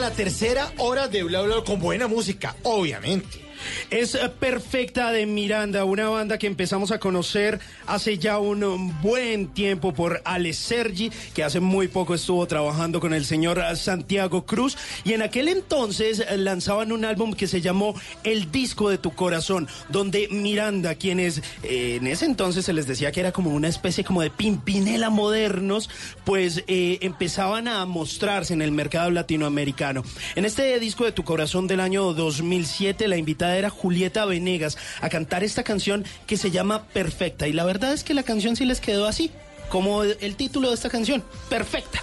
La 0.00 0.10
tercera 0.10 0.72
hora 0.78 1.08
de 1.08 1.22
Bla 1.22 1.42
Bla 1.42 1.62
con 1.64 1.80
buena 1.80 2.08
música, 2.08 2.56
obviamente. 2.62 3.44
Es 3.90 4.14
eh, 4.14 4.28
Perfecta 4.28 5.10
de 5.10 5.26
Miranda, 5.26 5.84
una 5.84 6.08
banda 6.08 6.38
que 6.38 6.46
empezamos 6.46 6.90
a 6.92 7.00
conocer 7.00 7.60
hace 7.88 8.18
ya 8.18 8.38
un 8.38 8.62
um, 8.62 9.02
buen 9.02 9.48
tiempo 9.48 9.92
por 9.92 10.22
Ale 10.24 10.52
Sergi, 10.52 11.10
que 11.34 11.42
hace 11.42 11.60
muy 11.60 11.88
poco 11.88 12.14
estuvo 12.14 12.46
trabajando 12.46 13.00
con 13.00 13.14
el 13.14 13.24
señor 13.24 13.58
eh, 13.58 13.76
Santiago 13.76 14.44
Cruz, 14.46 14.76
y 15.04 15.14
en 15.14 15.22
aquel 15.22 15.48
entonces 15.48 16.20
eh, 16.20 16.36
lanzaban 16.36 16.92
un 16.92 17.04
álbum 17.04 17.32
que 17.32 17.46
se 17.46 17.60
llamó 17.60 17.94
El 18.24 18.50
Disco 18.52 18.90
de 18.90 18.98
tu 18.98 19.14
Corazón, 19.14 19.68
donde 19.88 20.28
Miranda, 20.30 20.94
quienes 20.94 21.42
eh, 21.62 21.96
en 21.96 22.06
ese 22.06 22.26
entonces 22.26 22.64
se 22.64 22.72
les 22.72 22.86
decía 22.86 23.12
que 23.12 23.20
era 23.20 23.32
como 23.32 23.50
una 23.50 23.68
especie 23.68 24.04
como 24.04 24.22
de 24.22 24.30
pimpinela 24.30 25.10
modernos, 25.10 25.88
pues 26.24 26.64
eh, 26.66 26.98
empezaban 27.00 27.68
a 27.68 27.84
mostrarse 27.86 28.52
en 28.52 28.62
el 28.62 28.72
mercado 28.72 29.10
latinoamericano. 29.10 30.02
En 30.36 30.44
este 30.44 30.78
disco 30.78 31.04
de 31.04 31.12
tu 31.12 31.24
corazón 31.24 31.66
del 31.66 31.80
año 31.80 32.12
2007, 32.12 33.08
la 33.08 33.16
invitada 33.16 33.56
era 33.56 33.70
Julieta 33.70 34.24
Venegas 34.24 34.76
a 35.00 35.08
cantar 35.08 35.44
esta 35.44 35.62
canción 35.62 36.04
que 36.26 36.36
se 36.36 36.50
llama 36.50 36.84
Perfecta. 36.84 37.48
Y 37.48 37.52
la 37.52 37.64
verdad 37.64 37.77
es 37.86 38.04
que 38.04 38.14
la 38.14 38.22
canción 38.22 38.56
sí 38.56 38.64
les 38.64 38.80
quedó 38.80 39.06
así, 39.06 39.30
como 39.68 40.02
el 40.02 40.36
título 40.36 40.68
de 40.68 40.74
esta 40.74 40.90
canción, 40.90 41.22
Perfecta. 41.48 42.02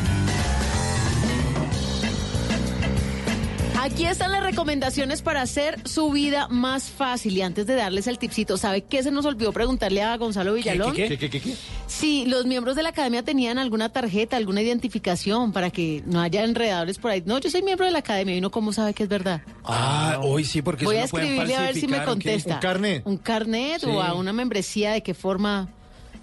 Aquí 3.82 4.06
están 4.06 4.34
las 4.34 4.44
recomendaciones 4.44 5.22
para 5.22 5.42
hacer 5.42 5.80
su 5.88 6.12
vida 6.12 6.50
más 6.50 6.90
fácil. 6.90 7.38
Y 7.38 7.42
antes 7.42 7.66
de 7.66 7.76
darles 7.76 8.08
el 8.08 8.20
tipcito, 8.20 8.58
¿sabe 8.58 8.82
qué 8.82 9.02
se 9.04 9.10
nos 9.10 9.26
olvidó 9.26 9.54
preguntarle 9.54 10.04
a 10.04 10.18
Gonzalo 10.18 10.54
Villalón? 10.54 10.94
¿Qué, 10.94 11.08
qué, 11.08 11.18
qué, 11.18 11.30
qué, 11.30 11.40
qué? 11.40 11.56
Si 11.88 12.26
los 12.26 12.46
miembros 12.46 12.76
de 12.76 12.84
la 12.84 12.90
academia 12.90 13.24
tenían 13.24 13.58
alguna 13.58 13.88
tarjeta, 13.88 14.36
alguna 14.36 14.62
identificación 14.62 15.54
para 15.54 15.70
que 15.70 16.04
no 16.06 16.20
haya 16.20 16.44
enredadores 16.44 16.98
por 16.98 17.12
ahí. 17.12 17.24
No, 17.26 17.40
yo 17.40 17.50
soy 17.50 17.62
miembro 17.62 17.86
de 17.86 17.94
la 17.94 18.00
academia 18.00 18.36
y 18.36 18.40
uno 18.40 18.52
cómo 18.52 18.74
sabe 18.74 18.94
que 18.94 19.04
es 19.04 19.10
verdad. 19.10 19.42
Ah, 19.64 20.20
hoy 20.22 20.44
sí, 20.44 20.62
porque 20.62 20.84
Voy 20.84 20.98
eso 20.98 21.04
a 21.04 21.06
no 21.06 21.12
pueden 21.12 21.28
escribirle 21.28 21.56
a 21.56 21.62
ver 21.62 21.76
si 21.76 21.88
me 21.88 22.04
contesta. 22.04 22.56
Un 22.56 22.60
carnet. 22.60 23.02
Un 23.06 23.18
carnet 23.18 23.80
Sí. 23.80 23.88
o 23.88 24.02
a 24.02 24.14
una 24.14 24.34
membresía 24.34 24.92
de 24.92 25.04
qué 25.04 25.14
forma. 25.14 25.70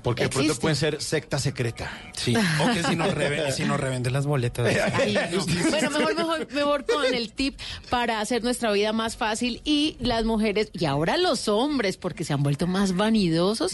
Porque 0.06 0.22
de 0.22 0.28
pronto 0.28 0.54
pueden 0.60 0.76
ser 0.76 1.02
secta 1.02 1.38
secreta. 1.40 1.90
Sí. 2.14 2.34
O 2.62 2.72
que 2.72 2.82
si 2.84 2.94
nos, 2.94 3.12
reve- 3.12 3.50
si 3.56 3.64
nos 3.64 3.78
revenden 3.80 4.12
las 4.12 4.24
boletas. 4.24 4.72
Ay, 4.94 5.18
no. 5.32 5.44
Bueno, 5.68 5.90
mejor, 5.90 6.14
mejor, 6.14 6.48
mejor 6.52 6.86
con 6.86 7.04
el 7.12 7.32
tip 7.32 7.58
para 7.90 8.20
hacer 8.20 8.44
nuestra 8.44 8.70
vida 8.70 8.92
más 8.92 9.16
fácil 9.16 9.60
y 9.64 9.96
las 9.98 10.24
mujeres 10.24 10.70
y 10.72 10.84
ahora 10.84 11.16
los 11.16 11.48
hombres, 11.48 11.96
porque 11.96 12.22
se 12.22 12.32
han 12.32 12.42
vuelto 12.44 12.68
más 12.68 12.94
vanidosos, 12.96 13.72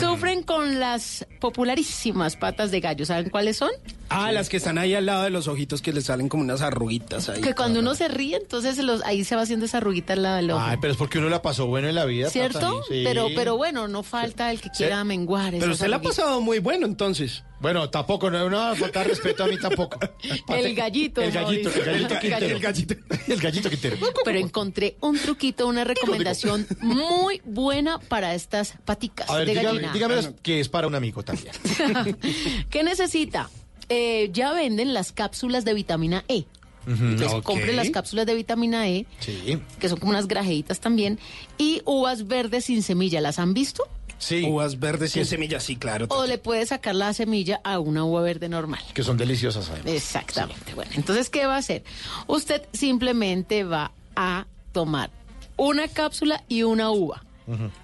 sufren 0.00 0.42
con 0.42 0.80
las 0.80 1.24
popularísimas 1.38 2.36
patas 2.36 2.70
de 2.72 2.80
gallo. 2.80 3.06
¿Saben 3.06 3.30
cuáles 3.30 3.56
son? 3.56 3.70
Ah, 4.12 4.32
las 4.32 4.48
que 4.48 4.56
están 4.56 4.76
ahí 4.76 4.94
al 4.94 5.06
lado 5.06 5.22
de 5.22 5.30
los 5.30 5.46
ojitos 5.46 5.82
que 5.82 5.92
les 5.92 6.06
salen 6.06 6.28
como 6.28 6.42
unas 6.42 6.62
arruguitas 6.62 7.28
ahí. 7.28 7.40
Que 7.42 7.54
cuando 7.54 7.78
uno 7.78 7.94
se 7.94 8.08
ríe, 8.08 8.36
entonces 8.36 8.76
los, 8.78 9.04
ahí 9.04 9.22
se 9.22 9.36
va 9.36 9.42
haciendo 9.42 9.66
esa 9.66 9.76
arruguita 9.78 10.14
al 10.14 10.22
lado 10.24 10.36
del 10.36 10.50
ojo. 10.50 10.60
Ay, 10.64 10.78
pero 10.80 10.92
es 10.92 10.98
porque 10.98 11.18
uno 11.18 11.28
la 11.28 11.42
pasó 11.42 11.66
bueno 11.66 11.88
en 11.88 11.94
la 11.94 12.06
vida. 12.06 12.28
¿Cierto? 12.28 12.82
Sí. 12.88 13.02
Pero, 13.04 13.28
pero 13.36 13.56
bueno, 13.56 13.86
no 13.86 14.02
falta 14.02 14.50
el 14.50 14.60
que 14.60 14.68
quiera 14.70 15.04
menguar. 15.04 15.54
Pero 15.60 15.72
usted 15.72 15.86
la 15.88 15.96
ha 15.96 16.02
pasado 16.02 16.40
muy 16.40 16.58
bueno 16.58 16.86
entonces. 16.86 17.44
Bueno, 17.60 17.90
tampoco, 17.90 18.30
no, 18.30 18.48
no 18.48 18.74
faltar 18.76 19.06
respeto 19.06 19.44
a 19.44 19.46
mí 19.46 19.58
tampoco. 19.58 19.98
El 20.48 20.74
gallito. 20.74 21.20
El 21.20 21.30
gallito, 21.30 21.70
el 21.70 21.84
gallito. 21.84 22.18
Quintero. 22.18 22.46
El 22.46 22.60
gallito, 22.60 22.94
el 23.28 23.38
gallito 23.40 23.70
Quintero. 23.70 23.96
Pero 24.24 24.38
encontré 24.38 24.96
un 25.00 25.18
truquito, 25.18 25.66
una 25.68 25.84
recomendación 25.84 26.66
muy 26.80 27.40
buena 27.44 27.98
para 27.98 28.34
estas 28.34 28.74
paticas 28.84 29.28
A 29.30 29.36
ver, 29.36 29.46
de 29.46 29.52
dígame, 29.54 29.80
gallina. 29.80 29.92
dígame 29.92 30.34
que 30.42 30.60
es 30.60 30.68
para 30.68 30.86
un 30.86 30.94
amigo 30.94 31.22
también. 31.22 31.52
¿Qué 32.70 32.82
necesita? 32.82 33.50
Eh, 33.88 34.30
ya 34.32 34.52
venden 34.52 34.94
las 34.94 35.12
cápsulas 35.12 35.64
de 35.64 35.74
vitamina 35.74 36.24
E. 36.28 36.44
Entonces, 36.86 37.28
ok. 37.30 37.42
compre 37.44 37.72
las 37.74 37.90
cápsulas 37.90 38.24
de 38.26 38.34
vitamina 38.34 38.88
E, 38.88 39.04
Sí. 39.20 39.58
que 39.78 39.88
son 39.88 39.98
como 40.00 40.10
unas 40.10 40.26
grajeitas 40.26 40.80
también, 40.80 41.18
y 41.58 41.82
uvas 41.84 42.26
verdes 42.26 42.64
sin 42.64 42.82
semilla. 42.82 43.20
¿Las 43.20 43.38
han 43.38 43.52
visto? 43.52 43.86
Sí. 44.20 44.44
Uvas 44.46 44.78
verdes 44.78 45.12
sin 45.12 45.24
semillas, 45.24 45.64
sí, 45.64 45.76
claro. 45.76 46.06
O 46.10 46.26
le 46.26 46.38
puede 46.38 46.64
sacar 46.66 46.94
la 46.94 47.12
semilla 47.14 47.60
a 47.64 47.80
una 47.80 48.04
uva 48.04 48.20
verde 48.20 48.48
normal. 48.48 48.80
Que 48.94 49.02
son 49.02 49.16
deliciosas 49.16 49.68
además. 49.70 49.92
Exactamente. 49.92 50.74
Bueno, 50.74 50.92
entonces, 50.94 51.30
¿qué 51.30 51.46
va 51.46 51.56
a 51.56 51.58
hacer? 51.58 51.82
Usted 52.26 52.62
simplemente 52.72 53.64
va 53.64 53.92
a 54.14 54.46
tomar 54.72 55.10
una 55.56 55.88
cápsula 55.88 56.44
y 56.48 56.62
una 56.62 56.90
uva. 56.90 57.24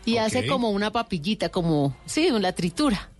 Y 0.04 0.18
hace 0.18 0.46
como 0.46 0.70
una 0.70 0.92
papillita, 0.92 1.48
como, 1.48 1.96
sí, 2.06 2.30
una 2.30 2.52
tritura. 2.52 3.10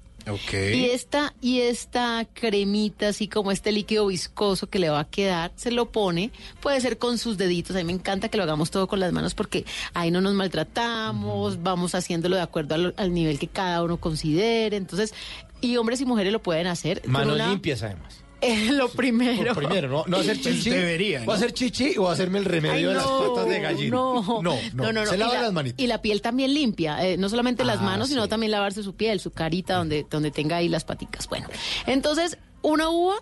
Y 0.77 0.87
esta, 0.91 1.35
y 1.41 1.61
esta 1.61 2.27
cremita, 2.33 3.09
así 3.09 3.29
como 3.29 3.53
este 3.53 3.71
líquido 3.73 4.07
viscoso 4.09 4.69
que 4.69 4.79
le 4.81 4.89
va 4.91 5.01
a 5.01 5.09
quedar, 5.09 5.53
se 5.55 5.71
lo 5.71 5.93
pone, 5.93 6.33
puede 6.61 6.81
ser 6.81 6.99
con 6.99 7.17
sus 7.19 7.39
deditos. 7.39 7.77
A 7.77 7.79
mí 7.79 7.85
me 7.85 7.93
encanta 7.93 8.29
que 8.29 8.37
lo 8.37 8.43
hagamos 8.43 8.71
todo 8.71 8.89
con 8.89 8.99
las 9.01 9.13
manos 9.13 9.35
porque 9.35 9.65
ahí 9.95 10.11
no 10.11 10.21
nos 10.21 10.35
maltratamos, 10.35 11.63
vamos 11.63 11.95
haciéndolo 11.95 12.37
de 12.37 12.43
acuerdo 12.43 12.75
al, 12.75 12.95
al 12.97 13.15
nivel 13.15 13.39
que 13.39 13.47
cada 13.49 13.83
uno 13.83 13.99
considere. 13.99 14.77
Entonces, 14.77 15.15
y 15.61 15.77
hombres 15.77 16.01
y 16.01 16.05
mujeres 16.05 16.33
lo 16.33 16.43
pueden 16.43 16.67
hacer. 16.67 17.03
Manos 17.07 17.37
una- 17.37 17.49
limpias 17.51 17.83
además. 17.83 18.23
Eh, 18.43 18.71
lo 18.73 18.89
primero. 18.91 19.55
Por 19.55 19.65
primero, 19.65 19.89
no, 19.89 20.05
no 20.07 20.17
hacer 20.19 20.39
chichi. 20.41 20.69
debería, 20.71 21.23
¿O 21.23 21.25
¿no? 21.27 21.33
hacer 21.33 21.53
chichi 21.53 21.97
o 21.97 22.09
hacerme 22.09 22.39
el 22.39 22.45
Ay, 22.45 22.51
remedio 22.51 22.89
de 22.91 22.95
las 22.97 23.07
patas 23.07 23.49
de 23.49 23.61
gallina? 23.61 23.97
No, 23.97 24.23
no, 24.23 24.43
no. 24.43 24.57
no, 24.75 24.93
no, 24.93 25.07
Se 25.07 25.17
lava 25.17 25.35
la- 25.35 25.43
las 25.43 25.53
manitas. 25.53 25.81
Y 25.83 25.87
la 25.87 26.03
piel 26.03 26.21
también 26.21 26.53
limpia, 26.53 27.03
eh, 27.07 27.17
no 27.17 27.29
solamente 27.31 27.65
las 27.65 27.79
Ah, 27.79 27.83
manos, 27.83 28.09
sino 28.09 28.29
también 28.29 28.53
lavarse 28.53 28.83
su 28.83 28.95
piel, 28.95 29.21
su 29.21 29.31
carita, 29.31 29.77
donde, 29.77 30.07
donde 30.11 30.31
tenga 30.31 30.57
ahí 30.57 30.69
las 30.69 30.85
paticas. 30.85 31.29
Bueno, 31.29 31.49
entonces, 31.87 32.37
una 32.63 32.91
uva 32.91 33.15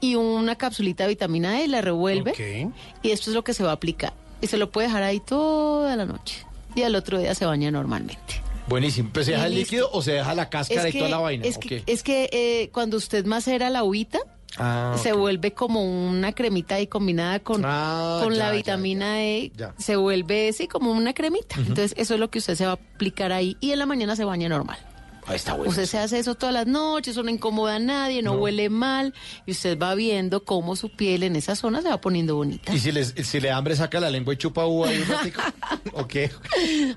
y 0.00 0.16
una 0.16 0.56
capsulita 0.56 1.04
de 1.04 1.10
vitamina 1.10 1.62
E, 1.62 1.68
la 1.68 1.80
revuelve 1.80 2.32
Ok. 2.32 2.72
y 3.04 3.10
esto 3.10 3.30
es 3.30 3.34
lo 3.34 3.44
que 3.44 3.54
se 3.54 3.62
va 3.62 3.70
a 3.70 3.74
aplicar. 3.74 4.12
Y 4.40 4.48
se 4.48 4.56
lo 4.58 4.70
puede 4.70 4.88
dejar 4.88 5.04
ahí 5.04 5.20
toda 5.20 5.94
la 5.96 6.04
noche. 6.06 6.44
Y 6.74 6.82
al 6.82 6.96
otro 6.96 7.18
día 7.18 7.34
se 7.36 7.46
baña 7.46 7.70
normalmente. 7.70 8.42
Buenísimo. 8.68 9.10
¿Pero 9.12 9.24
se 9.24 9.32
deja 9.32 9.48
Y 9.48 9.52
el 9.52 9.58
líquido 9.58 9.88
o 9.92 10.02
se 10.02 10.12
deja 10.12 10.34
la 10.34 10.48
cáscara 10.48 10.88
y 10.88 10.92
toda 10.92 11.08
la 11.10 11.18
vaina? 11.18 11.44
es 11.44 11.56
¿O 11.56 11.60
que, 11.60 11.68
qué? 11.68 11.82
es 11.86 12.02
que 12.02 12.28
eh, 12.32 12.70
cuando 12.72 12.96
usted 12.96 13.24
macera 13.26 13.70
la 13.70 13.84
uvita, 13.84 14.18
Ah, 14.56 14.94
se 15.02 15.12
vuelve 15.12 15.52
como 15.52 15.82
una 15.82 16.32
cremita 16.32 16.76
ahí 16.76 16.86
combinada 16.86 17.40
con, 17.40 17.62
Ah, 17.64 18.20
con 18.22 18.32
ya, 18.34 18.38
la 18.38 18.44
ya, 18.50 18.52
vitamina 18.52 19.24
E, 19.24 19.50
se 19.78 19.96
vuelve 19.96 20.48
así 20.50 20.68
como 20.68 20.92
una 20.92 21.12
cremita. 21.12 21.56
Entonces 21.58 21.92
eso 21.96 22.14
es 22.14 22.20
lo 22.20 22.30
que 22.30 22.38
usted 22.38 22.54
se 22.54 22.64
va 22.64 22.70
a 22.70 22.74
aplicar 22.74 23.32
ahí 23.32 23.56
y 23.60 23.72
en 23.72 23.80
la 23.80 23.86
mañana 23.86 24.14
se 24.14 24.24
baña 24.24 24.48
normal. 24.48 24.78
Ahí 25.26 25.36
está 25.36 25.54
bueno. 25.54 25.70
Usted 25.70 25.86
se 25.86 25.98
hace 25.98 26.18
eso 26.18 26.34
todas 26.34 26.52
las 26.54 26.66
noches, 26.66 27.12
eso 27.12 27.22
no 27.22 27.30
incomoda 27.30 27.76
a 27.76 27.78
nadie, 27.78 28.22
no, 28.22 28.32
huele 28.32 28.68
mal 28.68 29.14
y 29.46 29.52
usted 29.52 29.78
va 29.78 29.94
viendo 29.94 30.44
cómo 30.44 30.76
su 30.76 30.90
piel 30.90 31.22
en 31.22 31.36
esa 31.36 31.56
zona 31.56 31.80
se 31.82 31.88
va 31.88 32.00
poniendo 32.00 32.36
bonita. 32.36 32.74
¿Y 32.74 32.78
si, 32.78 32.92
les, 32.92 33.14
si 33.24 33.40
le 33.40 33.50
hambre 33.50 33.74
saca 33.76 34.00
la 34.00 34.10
lengua 34.10 34.34
y 34.34 34.36
chupa 34.36 34.66
uva 34.66 34.88
ahí 34.88 34.98
un 35.00 35.08
ratico? 35.08 35.42
¿O 35.92 36.06
qué? 36.06 36.30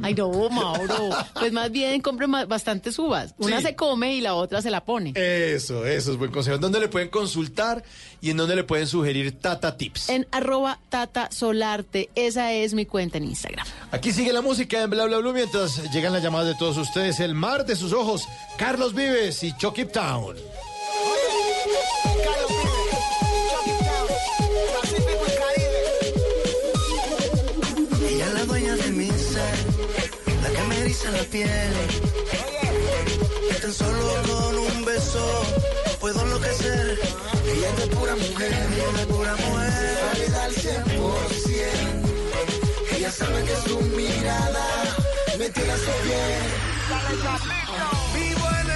Ay 0.02 0.14
no, 0.14 0.50
Mauro, 0.50 1.10
pues 1.36 1.52
más 1.54 1.72
bien 1.72 2.02
compre 2.02 2.28
ma- 2.28 2.46
bastantes 2.46 2.98
uvas. 3.00 3.34
Una 3.38 3.58
Sí. 3.58 3.68
se 3.68 3.76
come 3.76 4.16
y 4.16 4.22
la 4.22 4.34
otra 4.36 4.62
se 4.62 4.70
la 4.72 4.84
pone. 4.84 5.14
Eso, 5.16 5.86
eso 5.86 6.12
es 6.12 6.18
buen 6.18 6.32
consejo. 6.32 6.56
¿En 6.56 6.62
dónde 6.62 6.80
le 6.80 6.88
pueden 6.90 7.10
consultar 7.10 7.84
y 8.22 8.30
en 8.30 8.38
dónde 8.38 8.56
le 8.56 8.64
pueden 8.64 8.88
sugerir 8.88 9.32
Tata 9.40 9.78
Tips? 9.78 10.10
En 10.10 10.28
arroba 10.32 10.80
Tata 10.90 11.30
Solarte, 11.32 12.10
esa 12.16 12.52
es 12.54 12.74
mi 12.74 12.86
cuenta 12.86 13.18
en 13.18 13.26
Instagram. 13.26 13.66
Aquí 13.92 14.12
sigue 14.12 14.34
la 14.34 14.42
música 14.42 14.82
en 14.82 14.90
Bla 14.90 15.06
Bla 15.06 15.18
Blue 15.18 15.34
mientras 15.34 15.92
llegan 15.94 16.14
las 16.14 16.24
llamadas 16.24 16.48
de 16.48 16.56
todos 16.56 16.78
ustedes. 16.78 17.20
El 17.20 17.34
mar 17.36 17.66
de 17.66 17.76
sus 17.76 17.94
ojos, 17.94 18.17
Carlos 18.58 18.94
Vives 18.94 19.44
y 19.44 19.56
Chucky 19.58 19.86
Town. 19.86 20.36
Ella 28.08 28.26
es 28.26 28.34
la 28.34 28.46
dueña 28.46 28.76
de 28.76 28.92
mi 28.92 29.08
ser, 29.08 29.58
la 30.42 30.50
que 30.50 30.62
me 30.68 30.80
eriza 30.80 31.12
la 31.12 31.24
piel. 31.24 31.74
Que 33.50 33.56
tan 33.62 33.74
solo 33.74 34.14
con 34.28 34.60
un 34.60 34.86
beso 34.86 35.44
puedo 36.00 36.22
enloquecer. 36.22 37.00
Ella 37.46 37.70
es 37.70 37.78
de 37.78 37.88
pura 37.96 38.16
mujer, 38.16 38.54
ella 38.54 38.84
es 38.92 38.98
de 38.98 39.06
pura 39.14 39.36
mujer. 39.36 39.98
Válida 40.08 40.44
al 40.46 40.56
100%. 40.56 42.98
Ella 42.98 43.12
sabe 43.12 43.44
que 43.44 43.56
su 43.70 43.80
mirada 43.82 44.66
me 45.38 45.50
tira 45.50 45.74
a 45.74 45.78
su 45.78 45.92
piel. 46.04 46.57
Vivo 48.14 48.50
en 48.60 48.67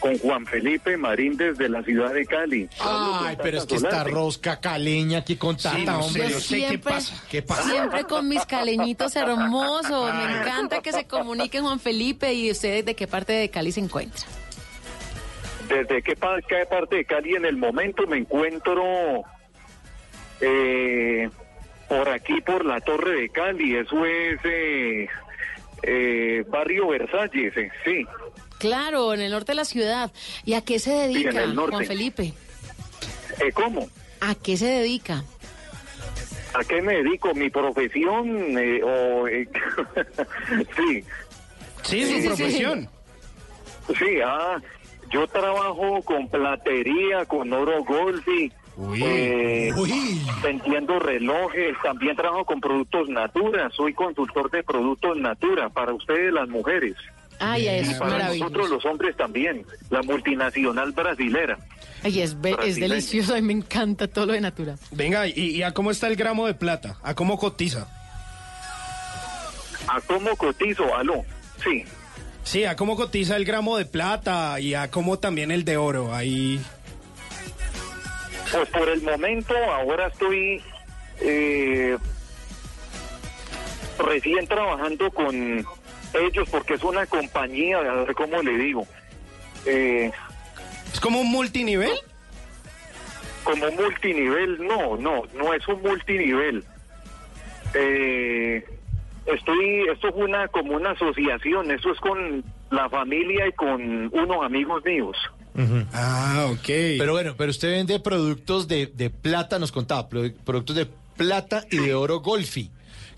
Con 0.00 0.18
Juan 0.18 0.44
Felipe 0.44 0.96
Marín 0.96 1.36
desde 1.38 1.68
la 1.70 1.82
ciudad 1.82 2.12
de 2.12 2.26
Cali. 2.26 2.68
Ay, 2.80 3.36
pero 3.42 3.58
es 3.58 3.64
que 3.64 3.76
esta 3.76 4.04
rosca 4.04 4.60
caleña 4.60 5.18
aquí 5.20 5.36
con 5.36 5.56
Tata, 5.56 5.78
no 5.78 6.02
sé, 6.02 6.20
hombre. 6.20 6.28
yo 6.30 6.40
sé 6.40 6.54
qué 6.56 6.66
siempre, 6.68 6.78
pasa. 6.92 7.24
¿Qué 7.30 7.42
pasa? 7.42 7.70
siempre 7.70 8.04
con 8.04 8.28
mis 8.28 8.44
caleñitos 8.44 9.16
hermosos. 9.16 10.14
Me 10.14 10.38
encanta 10.40 10.82
que 10.82 10.92
se 10.92 11.06
comuniquen 11.06 11.64
Juan 11.64 11.80
Felipe 11.80 12.34
y 12.34 12.50
ustedes 12.50 12.84
de 12.84 12.94
qué 12.94 13.06
parte 13.06 13.32
de 13.32 13.48
Cali 13.48 13.72
se 13.72 13.80
encuentran. 13.80 14.28
¿Desde 15.68 16.02
qué, 16.02 16.14
pa- 16.14 16.40
qué 16.46 16.66
parte 16.66 16.96
de 16.96 17.04
Cali 17.06 17.34
en 17.34 17.44
el 17.46 17.56
momento 17.56 18.06
me 18.06 18.18
encuentro? 18.18 18.82
eh, 20.40 21.30
por 21.88 22.08
aquí, 22.10 22.40
por 22.42 22.64
la 22.66 22.80
Torre 22.82 23.22
de 23.22 23.28
Cali. 23.30 23.76
Eso 23.76 24.04
es 24.04 24.38
eh, 24.44 25.08
eh, 25.82 26.44
Barrio 26.48 26.88
Versalles, 26.88 27.56
eh, 27.56 27.70
sí. 27.84 28.06
Claro, 28.58 29.12
en 29.14 29.20
el 29.20 29.30
norte 29.30 29.52
de 29.52 29.56
la 29.56 29.64
ciudad. 29.64 30.10
¿Y 30.44 30.54
a 30.54 30.62
qué 30.62 30.78
se 30.78 30.92
dedica, 30.92 31.30
en 31.30 31.36
el 31.38 31.54
norte. 31.54 31.72
Juan 31.76 31.86
Felipe? 31.86 32.32
Eh, 33.40 33.52
¿Cómo? 33.52 33.88
¿A 34.20 34.34
qué 34.34 34.56
se 34.56 34.66
dedica? 34.66 35.22
¿A 36.54 36.64
qué 36.64 36.80
me 36.80 36.94
dedico? 37.02 37.34
¿Mi 37.34 37.50
profesión? 37.50 38.56
eh, 38.58 38.82
o, 38.82 39.28
eh, 39.28 39.46
sí. 40.76 41.04
Sí, 41.82 42.02
su 42.02 42.06
Sí, 42.06 42.06
sí, 42.06 42.20
sí. 42.22 42.26
profesión. 42.28 42.88
Sí, 43.98 44.18
ah, 44.24 44.56
yo 45.10 45.26
trabajo 45.28 46.02
con 46.02 46.28
platería, 46.28 47.24
con 47.26 47.52
oro 47.52 47.84
golfi, 47.84 48.50
eh, 48.96 49.72
vendiendo 50.42 50.98
relojes, 50.98 51.76
también 51.82 52.16
trabajo 52.16 52.44
con 52.44 52.60
productos 52.60 53.08
Natura, 53.08 53.70
soy 53.74 53.94
consultor 53.94 54.50
de 54.50 54.62
productos 54.62 55.16
Natura 55.16 55.68
para 55.70 55.92
ustedes 55.94 56.32
las 56.32 56.48
mujeres. 56.48 56.94
Ay, 57.38 57.64
y 57.64 57.68
es 57.68 57.94
para 57.94 58.12
maravilloso. 58.12 58.50
nosotros 58.50 58.70
los 58.70 58.84
hombres 58.86 59.16
también, 59.16 59.64
la 59.90 60.02
multinacional 60.02 60.92
brasilera. 60.92 61.58
Ay, 62.02 62.20
es, 62.20 62.36
es 62.64 62.76
delicioso, 62.76 63.34
a 63.34 63.36
mí 63.36 63.42
me 63.42 63.52
encanta 63.52 64.08
todo 64.08 64.26
lo 64.26 64.32
de 64.32 64.40
Natura. 64.40 64.76
Venga, 64.90 65.26
¿y, 65.26 65.32
y 65.34 65.62
a 65.62 65.72
cómo 65.72 65.90
está 65.90 66.06
el 66.08 66.16
gramo 66.16 66.46
de 66.46 66.54
plata? 66.54 66.96
¿A 67.02 67.14
cómo 67.14 67.38
cotiza? 67.38 67.88
¿A 69.88 70.00
cómo 70.00 70.34
cotizo? 70.36 70.94
Aló, 70.96 71.24
sí. 71.62 71.84
Sí, 72.42 72.64
a 72.64 72.76
cómo 72.76 72.96
cotiza 72.96 73.36
el 73.36 73.44
gramo 73.44 73.76
de 73.76 73.86
plata 73.86 74.60
y 74.60 74.74
a 74.74 74.90
cómo 74.90 75.18
también 75.18 75.50
el 75.50 75.64
de 75.64 75.76
oro. 75.76 76.14
Ahí. 76.14 76.60
Pues 78.52 78.68
por 78.70 78.88
el 78.88 79.02
momento 79.02 79.54
ahora 79.56 80.06
estoy 80.06 80.62
eh, 81.20 81.96
recién 83.98 84.46
trabajando 84.46 85.10
con 85.10 85.34
ellos 86.14 86.48
porque 86.50 86.74
es 86.74 86.82
una 86.82 87.06
compañía, 87.06 87.78
a 87.78 88.04
ver 88.04 88.14
cómo 88.14 88.42
le 88.42 88.56
digo. 88.56 88.86
Eh, 89.66 90.10
¿Es 90.92 91.00
como 91.00 91.20
un 91.20 91.30
multinivel? 91.30 91.92
como 93.46 93.70
multinivel, 93.70 94.58
no, 94.66 94.96
no, 94.96 95.22
no 95.34 95.54
es 95.54 95.66
un 95.68 95.80
multinivel. 95.80 96.64
Eh, 97.74 98.64
estoy, 99.26 99.88
esto 99.88 100.08
es 100.08 100.14
una 100.16 100.48
como 100.48 100.74
una 100.74 100.90
asociación, 100.90 101.70
eso 101.70 101.92
es 101.92 102.00
con 102.00 102.42
la 102.70 102.88
familia 102.88 103.46
y 103.46 103.52
con 103.52 104.10
unos 104.12 104.44
amigos 104.44 104.84
míos. 104.84 105.16
Ah, 105.92 106.48
ok. 106.52 106.66
Pero 106.66 107.12
bueno, 107.12 107.34
pero 107.36 107.50
usted 107.50 107.70
vende 107.70 107.98
productos 108.00 108.68
de, 108.68 108.86
de 108.86 109.10
plata, 109.10 109.58
nos 109.58 109.72
contaba, 109.72 110.08
pro- 110.08 110.32
productos 110.44 110.76
de 110.76 110.86
plata 111.16 111.64
y 111.70 111.78
de 111.78 111.94
oro 111.94 112.20
golfi. 112.20 112.70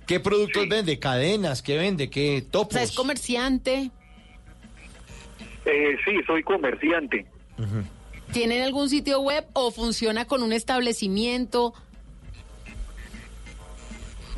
¿Qué 0.07 0.21
productos 0.21 0.69
vende? 0.69 0.99
¿Cadenas? 0.99 1.61
¿Qué 1.63 1.77
vende? 1.77 2.09
¿Qué 2.09 2.45
O 2.47 2.51
topos? 2.51 2.75
sea, 2.75 2.83
es 2.83 2.93
comerciante. 2.93 3.91
Eh, 5.65 5.97
sí, 6.05 6.13
soy 6.27 6.43
comerciante. 6.43 7.27
¿Tienen 8.33 8.63
algún 8.63 8.89
sitio 8.89 9.21
web 9.21 9.45
o 9.53 9.71
funciona 9.71 10.25
con 10.27 10.43
un 10.43 10.53
establecimiento? 10.53 11.75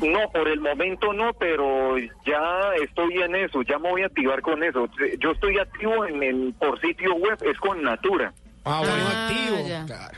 No, 0.01 0.29
por 0.31 0.47
el 0.47 0.59
momento 0.59 1.13
no, 1.13 1.31
pero 1.33 1.97
ya 2.25 2.71
estoy 2.83 3.21
en 3.21 3.35
eso, 3.35 3.61
ya 3.61 3.77
me 3.77 3.89
voy 3.91 4.01
a 4.01 4.07
activar 4.07 4.41
con 4.41 4.63
eso. 4.63 4.87
Yo 5.19 5.31
estoy 5.31 5.59
activo 5.59 6.05
en 6.05 6.23
el 6.23 6.53
por 6.59 6.79
sitio 6.81 7.13
web, 7.15 7.37
es 7.43 7.57
con 7.59 7.83
Natura. 7.83 8.33
Ah, 8.65 8.79
bueno, 8.79 8.93
Ah, 9.13 9.27
activo. 9.27 9.67
ya. 9.67 9.85
Claro. 9.85 10.17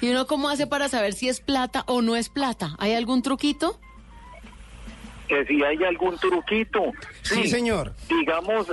¿Y 0.00 0.10
uno 0.10 0.26
cómo 0.26 0.48
hace 0.48 0.66
para 0.66 0.88
saber 0.88 1.12
si 1.12 1.28
es 1.28 1.40
plata 1.40 1.84
o 1.86 2.02
no 2.02 2.16
es 2.16 2.28
plata? 2.28 2.74
¿Hay 2.80 2.94
algún 2.94 3.22
truquito? 3.22 3.78
Que 5.28 5.44
si 5.46 5.62
hay 5.62 5.82
algún 5.84 6.18
truquito. 6.18 6.80
Sí, 7.22 7.46
señor. 7.46 7.92
Digamos, 8.08 8.66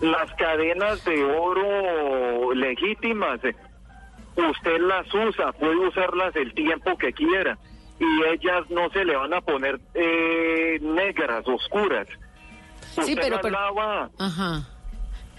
las 0.00 0.32
cadenas 0.38 1.04
de 1.04 1.22
oro 1.24 2.54
legítimas, 2.54 3.40
usted 4.34 4.80
las 4.80 5.06
usa, 5.12 5.52
puede 5.52 5.76
usarlas 5.86 6.34
el 6.36 6.54
tiempo 6.54 6.96
que 6.96 7.12
quiera 7.12 7.58
y 7.98 8.22
ellas 8.32 8.68
no 8.70 8.90
se 8.90 9.04
le 9.04 9.16
van 9.16 9.32
a 9.34 9.40
poner 9.40 9.80
eh, 9.94 10.78
negras, 10.82 11.46
oscuras. 11.46 12.06
Sí, 12.94 13.00
Usted 13.00 13.16
pero- 13.20 13.38
pero- 13.42 13.50
lava 13.58 14.10
Ajá. 14.18 14.62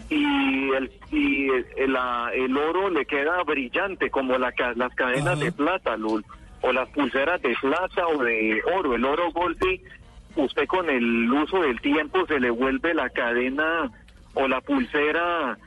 y 0.09 0.71
el 0.73 0.91
y 1.11 1.49
el, 1.77 1.93
la- 1.93 2.31
el 2.33 2.55
oro 2.57 2.89
le 2.89 3.05
queda 3.05 3.43
brillante 3.43 4.09
como 4.09 4.37
la 4.37 4.53
las 4.75 4.93
cadenas 4.95 5.39
de 5.39 5.51
plata 5.51 5.97
lo- 5.97 6.21
o 6.61 6.71
las 6.71 6.87
pulseras 6.89 7.41
de 7.41 7.55
plata 7.61 8.07
o 8.07 8.23
de 8.23 8.61
oro 8.75 8.95
el 8.95 9.05
oro 9.05 9.31
golpe 9.31 9.81
usted 10.35 10.65
con 10.67 10.89
el 10.89 11.31
uso 11.31 11.61
del 11.61 11.79
tiempo 11.81 12.25
se 12.27 12.39
le 12.39 12.49
vuelve 12.51 12.93
la 12.93 13.09
cadena 13.09 13.91
o 14.35 14.47
la 14.47 14.61
pulsera 14.61 15.57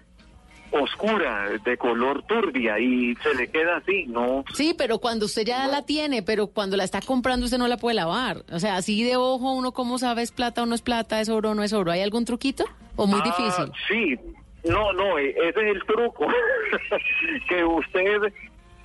oscura 0.73 1.49
de 1.65 1.77
color 1.77 2.23
turbia 2.25 2.79
y 2.79 3.15
se 3.17 3.35
le 3.35 3.51
queda 3.51 3.79
así 3.79 4.05
no 4.07 4.45
Sí, 4.55 4.75
pero 4.77 4.99
cuando 4.99 5.27
usted 5.27 5.45
ya 5.45 5.67
la 5.67 5.83
tiene, 5.85 6.23
pero 6.23 6.47
cuando 6.49 6.77
la 6.77 6.85
está 6.85 7.01
comprando 7.01 7.45
usted 7.47 7.59
no 7.59 7.69
la 7.69 7.77
puede 7.77 7.95
lavar. 7.97 8.45
O 8.53 8.59
sea, 8.59 8.77
así 8.77 9.03
de 9.03 9.17
ojo 9.17 9.53
uno 9.53 9.73
cómo 9.73 9.99
sabe 9.99 10.23
es 10.23 10.31
plata 10.33 10.63
o 10.63 10.67
no 10.67 10.75
es 10.75 10.83
plata, 10.83 11.21
es 11.21 11.29
oro 11.29 11.51
o 11.51 11.55
no 11.55 11.63
es 11.63 11.73
oro. 11.73 11.91
¿Hay 11.91 12.01
algún 12.03 12.25
truquito? 12.25 12.65
¿O 12.97 13.07
muy 13.07 13.21
Ah, 13.23 13.25
difícil? 13.25 13.73
Sí, 13.89 14.19
no, 14.69 14.93
no, 14.93 15.19
eh, 15.19 15.31
ese 15.31 15.49
es 15.71 15.77
el 15.77 15.83
truco. 15.85 16.27
que 17.49 17.65
usted 17.65 18.33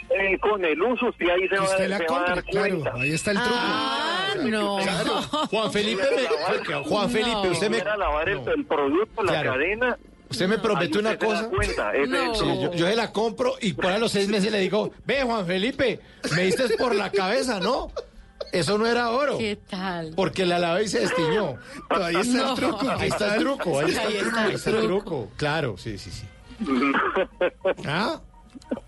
eh, 0.09 0.37
con 0.39 0.63
el 0.63 0.81
uso, 0.81 1.07
usted 1.09 1.29
ahí 1.29 1.47
se, 1.47 1.57
va, 1.57 1.63
usted 1.63 1.87
la 1.89 1.97
se 1.97 2.05
va 2.07 2.17
a 2.17 2.23
dar 2.35 2.43
claro. 2.43 2.69
cuenta. 2.81 2.93
Ahí 3.01 3.11
está 3.13 3.31
el 3.31 3.37
truco. 3.37 3.55
Ah, 3.57 4.33
no. 4.43 4.77
Claro. 4.77 5.21
Juan 5.49 5.71
Felipe, 5.71 6.03
me- 6.15 6.83
Juan 6.83 7.09
Felipe, 7.09 7.49
usted 7.51 7.69
me, 7.69 7.75
Quiera 7.77 7.97
lavar 7.97 8.29
el, 8.29 8.39
el 8.47 8.65
producto, 8.65 9.23
la 9.23 9.31
Claro. 9.31 9.51
cadena. 9.53 9.97
Usted 10.35 10.47
me 10.47 10.57
prometió 10.59 10.99
una 11.01 11.17
cosa. 11.17 11.49
truco. 11.49 12.61
yo, 12.61 12.73
yo 12.73 12.87
se 12.87 12.95
la 12.95 13.11
compro 13.11 13.55
y 13.61 13.73
por 13.73 13.87
a 13.91 13.97
los 13.97 14.11
seis 14.11 14.27
meses 14.27 14.51
le 14.51 14.59
digo, 14.59 14.91
ve 15.05 15.23
Juan 15.23 15.45
Felipe, 15.45 15.99
me 16.35 16.43
diste 16.43 16.75
por 16.77 16.93
la 16.93 17.09
cabeza, 17.09 17.59
¿no? 17.59 17.91
Eso 18.51 18.77
no 18.77 18.85
era 18.85 19.09
oro. 19.09 19.37
¿Qué 19.37 19.57
tal? 19.69 20.13
Porque 20.15 20.45
la 20.45 20.59
lavé 20.59 20.83
y 20.83 20.87
se 20.87 20.99
destiñó. 20.99 21.55
Ahí 21.89 22.15
está 22.15 22.37
No. 22.37 22.49
el 22.49 22.55
truco. 22.55 22.89
Ahí 22.91 23.07
está 23.09 23.35
el 23.35 23.41
truco, 23.41 23.79
ahí 23.79 23.89
está 23.89 24.03
el 24.03 24.07
Ahí 24.13 24.19
truco, 24.19 24.31
está 24.31 24.43
el 24.43 24.49
ahí 24.49 24.55
está 24.55 24.69
el 24.69 24.75
truco. 24.77 24.87
truco. 25.05 25.31
Claro, 25.37 25.77
sí, 25.77 25.97
sí, 25.97 26.11
sí. 26.11 26.25
¿Ah? 27.85 28.21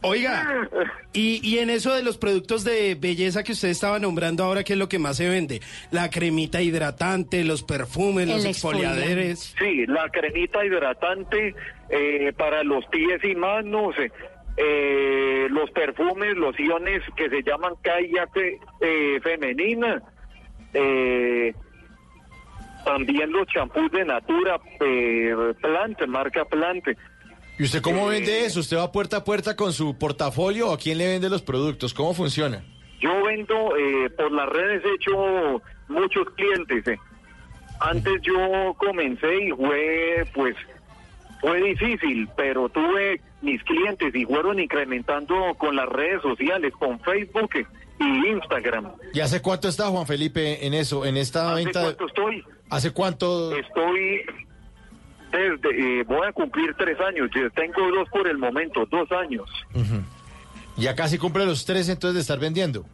Oiga, 0.01 0.69
y, 1.13 1.39
y 1.47 1.59
en 1.59 1.69
eso 1.69 1.93
de 1.93 2.03
los 2.03 2.17
productos 2.17 2.63
de 2.63 2.95
belleza 2.95 3.43
que 3.43 3.51
usted 3.51 3.69
estaba 3.69 3.99
nombrando 3.99 4.43
ahora, 4.43 4.63
¿qué 4.63 4.73
es 4.73 4.79
lo 4.79 4.89
que 4.89 4.99
más 4.99 5.17
se 5.17 5.27
vende? 5.27 5.61
La 5.91 6.09
cremita 6.09 6.61
hidratante, 6.61 7.43
los 7.43 7.63
perfumes, 7.63 8.27
los 8.27 8.45
exfoliadores. 8.45 9.55
Sí, 9.59 9.85
la 9.87 10.09
cremita 10.09 10.63
hidratante 10.65 11.55
eh, 11.89 12.33
para 12.37 12.63
los 12.63 12.85
pies 12.87 13.23
y 13.23 13.35
manos, 13.35 13.95
eh, 14.57 15.47
los 15.49 15.69
perfumes, 15.71 16.35
lociones 16.35 17.03
que 17.15 17.29
se 17.29 17.43
llaman 17.43 17.73
kayak 17.81 18.29
eh, 18.81 19.19
femenina, 19.21 20.01
eh, 20.73 21.53
también 22.85 23.31
los 23.31 23.47
champús 23.47 23.91
de 23.91 24.05
Natura, 24.05 24.59
eh, 24.79 25.35
Plant, 25.61 26.05
marca 26.07 26.45
Plant. 26.45 26.85
¿Y 27.59 27.63
usted 27.63 27.81
cómo 27.81 28.07
vende 28.07 28.45
eso? 28.45 28.59
¿Usted 28.59 28.77
va 28.77 28.91
puerta 28.91 29.17
a 29.17 29.23
puerta 29.23 29.55
con 29.55 29.73
su 29.73 29.97
portafolio 29.97 30.69
o 30.69 30.73
a 30.73 30.77
quién 30.77 30.97
le 30.99 31.07
vende 31.07 31.29
los 31.29 31.41
productos? 31.41 31.93
¿Cómo 31.93 32.13
funciona? 32.13 32.63
Yo 32.99 33.09
vendo 33.23 33.75
eh, 33.77 34.09
por 34.11 34.31
las 34.31 34.47
redes, 34.49 34.83
he 34.85 34.93
hecho 34.95 35.61
muchos 35.87 36.27
clientes. 36.35 36.87
eh. 36.87 36.99
Antes 37.79 38.13
yo 38.23 38.73
comencé 38.77 39.43
y 39.45 39.51
fue, 39.51 40.25
pues, 40.33 40.55
fue 41.41 41.61
difícil, 41.61 42.27
pero 42.35 42.69
tuve 42.69 43.21
mis 43.41 43.63
clientes 43.63 44.13
y 44.15 44.25
fueron 44.25 44.59
incrementando 44.59 45.35
con 45.59 45.75
las 45.75 45.87
redes 45.89 46.21
sociales, 46.23 46.73
con 46.79 46.99
Facebook 47.01 47.49
eh, 47.55 47.65
y 47.99 48.27
Instagram. 48.29 48.91
¿Y 49.13 49.19
hace 49.19 49.41
cuánto 49.41 49.67
está 49.67 49.87
Juan 49.87 50.07
Felipe 50.07 50.65
en 50.65 50.73
eso, 50.73 51.05
en 51.05 51.17
esta 51.17 51.53
¿Hace 51.53 51.63
venta? 51.65 51.81
cuánto 51.81 52.05
estoy? 52.07 52.43
¿Hace 52.69 52.91
cuánto? 52.91 53.55
Estoy 53.55 54.21
desde, 55.31 55.99
eh, 55.99 56.03
voy 56.03 56.27
a 56.27 56.31
cumplir 56.31 56.73
tres 56.77 56.99
años, 56.99 57.29
yo 57.35 57.49
tengo 57.51 57.91
dos 57.91 58.07
por 58.09 58.27
el 58.27 58.37
momento, 58.37 58.85
dos 58.89 59.11
años. 59.11 59.49
Ujú. 59.73 60.01
Ya 60.77 60.95
casi 60.95 61.17
cumple 61.17 61.45
los 61.45 61.65
tres 61.65 61.89
entonces 61.89 62.15
de 62.15 62.21
estar 62.21 62.39
vendiendo. 62.39 62.85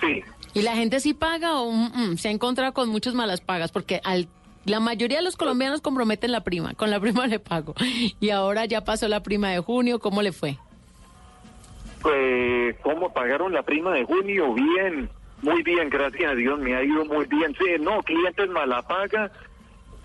Sí. 0.00 0.22
¿Y 0.54 0.62
la 0.62 0.74
gente 0.74 1.00
sí 1.00 1.14
paga 1.14 1.60
o 1.60 1.70
mm, 1.70 2.12
mm, 2.12 2.16
se 2.16 2.28
ha 2.28 2.30
encontrado 2.30 2.72
con 2.72 2.88
muchas 2.88 3.14
malas 3.14 3.40
pagas? 3.40 3.70
Porque 3.72 4.00
al, 4.04 4.28
la 4.64 4.80
mayoría 4.80 5.18
de 5.18 5.24
los 5.24 5.36
colombianos 5.36 5.80
comprometen 5.80 6.32
la 6.32 6.42
prima, 6.42 6.74
con 6.74 6.90
la 6.90 7.00
prima 7.00 7.26
le 7.26 7.38
pago. 7.38 7.74
Y 8.20 8.30
ahora 8.30 8.64
ya 8.66 8.82
pasó 8.84 9.08
la 9.08 9.22
prima 9.22 9.50
de 9.50 9.60
junio, 9.60 9.98
¿cómo 9.98 10.22
le 10.22 10.32
fue? 10.32 10.58
Pues, 12.02 12.76
¿cómo 12.82 13.12
pagaron 13.12 13.52
la 13.52 13.62
prima 13.62 13.92
de 13.92 14.04
junio? 14.04 14.54
Bien, 14.54 15.10
muy 15.42 15.62
bien, 15.62 15.88
gracias 15.90 16.32
a 16.32 16.34
Dios, 16.34 16.58
me 16.58 16.74
ha 16.74 16.82
ido 16.82 17.04
muy 17.04 17.26
bien. 17.26 17.54
Sí, 17.58 17.64
no, 17.80 18.02
clientes 18.02 18.48
mala 18.48 18.82
paga, 18.82 19.30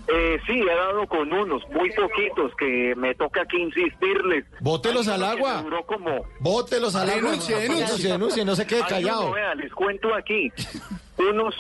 Eh, 0.08 0.40
sí, 0.46 0.62
he 0.62 0.66
dado 0.76 1.08
con 1.08 1.32
unos, 1.34 1.68
muy 1.70 1.92
poquitos, 1.92 2.56
que 2.58 2.94
me 2.96 3.16
toca 3.16 3.42
aquí 3.42 3.58
insistirles. 3.58 4.46
Bótelos 4.60 5.08
al 5.08 5.24
agua. 5.24 5.62
Duró 5.64 5.84
como... 5.86 6.26
Bótelos 6.40 6.96
al 6.96 7.10
agua. 7.10 7.32
Denuncie, 7.32 7.56
denuncie, 7.56 8.12
denuncie, 8.12 8.46
no 8.46 8.56
se 8.56 8.68
quede 8.68 8.82
callado. 8.88 9.24
uno, 9.24 9.34
vea, 9.34 9.56
les 9.56 9.74
cuento 9.74 10.14
aquí. 10.14 10.52
Unos... 11.18 11.56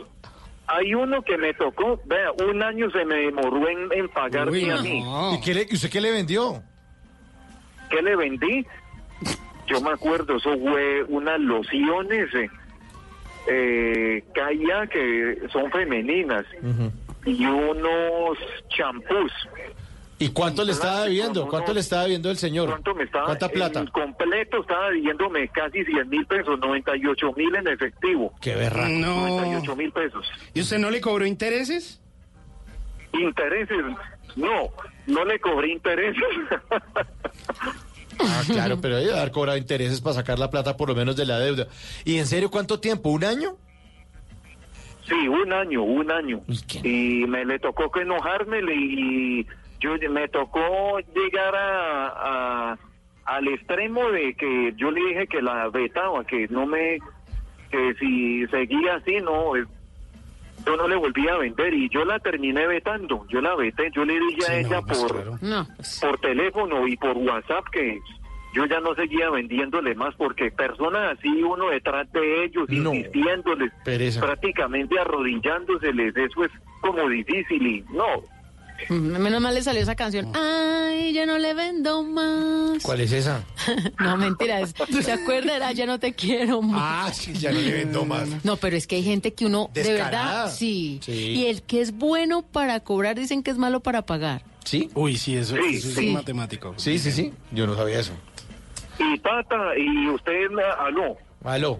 Hay 0.67 0.95
uno 0.95 1.21
que 1.21 1.37
me 1.37 1.53
tocó, 1.53 2.01
vea, 2.05 2.31
un 2.31 2.63
año 2.63 2.89
se 2.89 3.05
me 3.05 3.15
demoró 3.17 3.67
en, 3.69 3.91
en 3.91 4.09
pagarme 4.09 4.71
a 4.71 4.77
mí. 4.77 5.03
¿Y 5.33 5.41
qué 5.41 5.53
le, 5.53 5.67
usted 5.71 5.91
qué 5.91 6.01
le 6.01 6.11
vendió? 6.11 6.63
¿Qué 7.91 8.01
le 8.01 8.15
vendí? 8.15 8.65
Yo 9.67 9.79
me 9.81 9.91
acuerdo, 9.91 10.37
eso 10.37 10.57
fue 10.57 11.03
unas 11.03 11.39
lociones 11.39 12.33
eh, 12.33 12.49
eh, 13.47 14.23
que 14.33 15.47
son 15.51 15.71
femeninas 15.71 16.45
y 17.25 17.45
unos 17.45 18.37
champús. 18.69 19.31
¿Y 20.17 20.29
cuánto 20.29 20.63
le 20.63 20.71
estaba 20.71 21.03
debiendo? 21.03 21.47
¿Cuánto 21.47 21.73
le 21.73 21.81
estaba 21.81 22.03
debiendo 22.03 22.31
el 22.31 22.37
señor? 22.37 22.69
¿Cuánto 22.69 22.95
me 22.95 23.03
estaba? 23.03 23.25
¿Cuánta 23.25 23.49
plata? 23.49 23.79
En 23.81 23.87
completo 23.87 24.61
estaba 24.61 24.89
debiéndome 24.89 25.49
casi 25.49 25.83
100 25.83 26.07
mil 26.07 26.25
pesos, 26.25 26.57
98 26.57 27.33
mil 27.35 27.53
en 27.55 27.67
efectivo. 27.67 28.33
Qué 28.39 28.55
berraco. 28.55 28.89
No. 28.89 29.27
98 29.27 29.75
mil 29.75 29.91
pesos. 29.91 30.25
¿Y 30.53 30.61
usted 30.61 30.77
no 30.79 30.89
le 30.89 31.01
cobró 31.01 31.25
intereses? 31.25 31.99
Intereses, 33.11 33.83
no, 34.35 34.69
no 35.07 35.25
le 35.25 35.39
cobré 35.39 35.71
intereses. 35.71 36.23
Ah, 38.19 38.43
claro, 38.47 38.77
pero 38.81 38.97
hay 38.97 39.05
que 39.05 39.11
dar 39.11 39.31
cobrado 39.31 39.57
intereses 39.57 40.01
para 40.01 40.15
sacar 40.15 40.39
la 40.39 40.49
plata 40.49 40.77
por 40.77 40.89
lo 40.89 40.95
menos 40.95 41.15
de 41.15 41.25
la 41.25 41.39
deuda. 41.39 41.67
¿Y 42.05 42.17
en 42.17 42.27
serio 42.27 42.49
cuánto 42.49 42.79
tiempo? 42.79 43.09
¿Un 43.09 43.23
año? 43.25 43.57
Sí, 45.07 45.27
un 45.27 45.53
año, 45.53 45.83
un 45.83 46.09
año. 46.11 46.41
Y 46.83 47.25
me 47.27 47.45
le 47.45 47.59
tocó 47.59 47.91
que 47.91 48.01
enojármele 48.01 48.73
y 48.75 49.47
yo 49.79 49.95
me 50.09 50.27
tocó 50.29 50.99
llegar 51.15 51.55
a, 51.55 52.07
a- 52.71 52.77
al 53.25 53.47
extremo 53.47 54.09
de 54.11 54.33
que 54.35 54.73
yo 54.77 54.91
le 54.91 55.01
dije 55.09 55.27
que 55.27 55.41
la 55.41 55.69
vetaba, 55.69 56.23
que 56.25 56.47
no 56.49 56.65
me, 56.65 56.97
que 57.71 57.93
si 57.99 58.45
seguía 58.47 58.95
así, 58.95 59.17
no, 59.17 59.55
yo 59.55 60.77
no 60.77 60.87
le 60.87 60.95
volvía 60.95 61.33
a 61.33 61.37
vender 61.37 61.73
y 61.73 61.89
yo 61.89 62.05
la 62.05 62.17
terminé 62.19 62.65
vetando, 62.67 63.25
yo 63.29 63.41
la 63.41 63.55
veté, 63.55 63.89
yo 63.95 64.05
le 64.05 64.19
dije 64.19 64.45
a 64.51 64.59
ella 64.59 64.81
por, 64.81 65.43
No, 65.43 65.67
por 66.01 66.19
teléfono 66.19 66.87
y 66.87 66.95
por 66.97 67.15
WhatsApp 67.17 67.65
que 67.71 67.99
yo 68.55 68.65
ya 68.65 68.79
no 68.79 68.95
seguía 68.95 69.29
vendiéndole 69.29 69.93
más 69.95 70.15
porque 70.15 70.49
personas 70.51 71.17
así 71.17 71.27
uno 71.43 71.69
detrás 71.69 72.11
de 72.13 72.45
ellos 72.45 72.65
insistiéndoles 72.69 73.71
pereza. 73.83 74.21
prácticamente 74.21 74.97
arrodillándoseles 74.99 76.15
eso 76.15 76.43
es 76.45 76.51
como 76.81 77.07
difícil 77.09 77.65
y 77.67 77.81
no 77.93 78.05
Mm, 78.89 79.17
Menos 79.19 79.41
mal 79.41 79.53
le 79.53 79.63
salió 79.63 79.81
esa 79.81 79.95
canción. 79.95 80.33
Ay, 80.35 81.13
ya 81.13 81.25
no 81.25 81.37
le 81.37 81.53
vendo 81.53 82.03
más. 82.03 82.83
¿Cuál 82.83 82.99
es 82.99 83.13
esa? 83.13 83.41
No, 84.01 84.17
mentira. 84.17 84.67
¿Se 84.67 85.11
acuerda? 85.13 85.55
Era 85.55 85.71
ya 85.71 85.85
no 85.85 85.97
te 85.97 86.13
quiero 86.13 86.61
más. 86.61 87.07
Ah, 87.07 87.13
sí, 87.13 87.31
ya 87.31 87.53
no 87.53 87.61
le 87.61 87.71
vendo 87.71 88.03
más. 88.03 88.43
No, 88.43 88.57
pero 88.57 88.75
es 88.75 88.85
que 88.85 88.97
hay 88.97 89.03
gente 89.03 89.33
que 89.33 89.45
uno, 89.45 89.69
de 89.73 89.93
verdad, 89.93 90.51
sí. 90.51 90.99
Sí. 91.01 91.13
Y 91.13 91.45
el 91.45 91.61
que 91.61 91.79
es 91.79 91.93
bueno 91.93 92.41
para 92.41 92.81
cobrar 92.81 93.15
dicen 93.15 93.43
que 93.43 93.51
es 93.51 93.57
malo 93.57 93.79
para 93.79 94.01
pagar. 94.05 94.43
¿Sí? 94.65 94.89
Uy, 94.93 95.15
sí, 95.15 95.37
eso, 95.37 95.55
Sí, 95.55 95.75
eso 95.77 95.87
es 95.87 95.95
sí. 95.95 96.09
matemático. 96.11 96.73
Sí, 96.75 96.99
sí, 96.99 97.13
sí. 97.13 97.31
Yo 97.51 97.65
no 97.67 97.75
sabía 97.75 98.01
eso. 98.01 98.11
Y 98.99 99.17
Tata 99.19 99.77
y 99.77 100.09
usted 100.09 100.47
aló 100.79 101.17
Aló. 101.43 101.79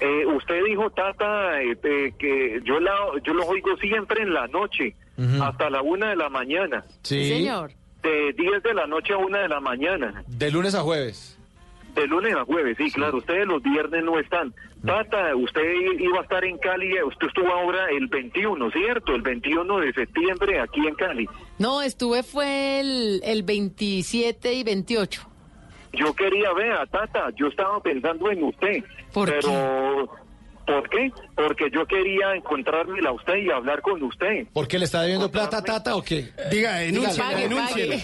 eh, 0.00 0.26
usted 0.26 0.60
dijo 0.66 0.90
Tata 0.90 1.62
eh, 1.62 1.76
eh, 1.82 2.12
que 2.18 2.60
yo 2.64 2.80
la 2.80 2.92
yo 3.24 3.32
los 3.34 3.46
oigo 3.46 3.76
siempre 3.78 4.22
en 4.22 4.32
la 4.34 4.46
noche 4.48 4.94
hasta 5.40 5.70
la 5.70 5.80
una 5.82 6.10
de 6.10 6.16
la 6.16 6.28
mañana 6.28 6.84
Sí. 7.02 7.28
Señor. 7.28 7.70
de 8.02 8.32
10 8.32 8.62
de 8.64 8.74
la 8.74 8.86
noche 8.86 9.12
a 9.12 9.16
una 9.18 9.38
de 9.40 9.48
la 9.48 9.60
mañana 9.60 10.24
De 10.26 10.50
lunes 10.50 10.74
a 10.74 10.80
jueves. 10.80 11.38
De 11.94 12.08
lunes 12.08 12.34
a 12.34 12.44
jueves, 12.44 12.76
sí, 12.76 12.90
claro. 12.90 13.18
Ustedes 13.18 13.46
los 13.46 13.62
viernes 13.62 14.02
no 14.02 14.18
están. 14.18 14.52
Tata, 14.84 15.36
usted 15.36 15.62
iba 16.00 16.18
a 16.18 16.22
estar 16.24 16.44
en 16.44 16.58
Cali, 16.58 17.00
usted 17.04 17.28
estuvo 17.28 17.46
ahora 17.52 17.86
el 17.90 18.08
21, 18.08 18.68
¿cierto? 18.72 19.14
El 19.14 19.22
21 19.22 19.78
de 19.78 19.92
septiembre 19.92 20.58
aquí 20.60 20.84
en 20.84 20.94
Cali. 20.96 21.28
No, 21.60 21.80
estuve 21.82 22.24
fue 22.24 22.80
el, 22.80 23.20
el 23.22 23.44
27 23.44 24.52
y 24.54 24.64
28. 24.64 25.22
Yo 25.96 26.14
quería 26.14 26.52
ver 26.52 26.72
a 26.72 26.86
Tata, 26.86 27.28
yo 27.36 27.46
estaba 27.48 27.80
pensando 27.80 28.30
en 28.30 28.44
usted. 28.44 28.82
¿Por 29.12 29.30
pero, 29.30 30.08
¿por 30.66 30.88
qué? 30.88 31.12
Porque 31.36 31.70
yo 31.70 31.86
quería 31.86 32.34
encontrármela 32.34 33.10
a 33.10 33.12
usted 33.12 33.36
y 33.36 33.50
hablar 33.50 33.80
con 33.82 34.02
usted. 34.02 34.46
¿Por 34.52 34.66
qué 34.68 34.78
le 34.78 34.84
está 34.86 35.02
debiendo 35.02 35.30
plata 35.30 35.58
a 35.58 35.62
Tata 35.62 35.94
o 35.96 36.02
qué? 36.02 36.30
Diga, 36.50 36.76
denúncielo. 36.76 37.56
pague. 37.56 38.00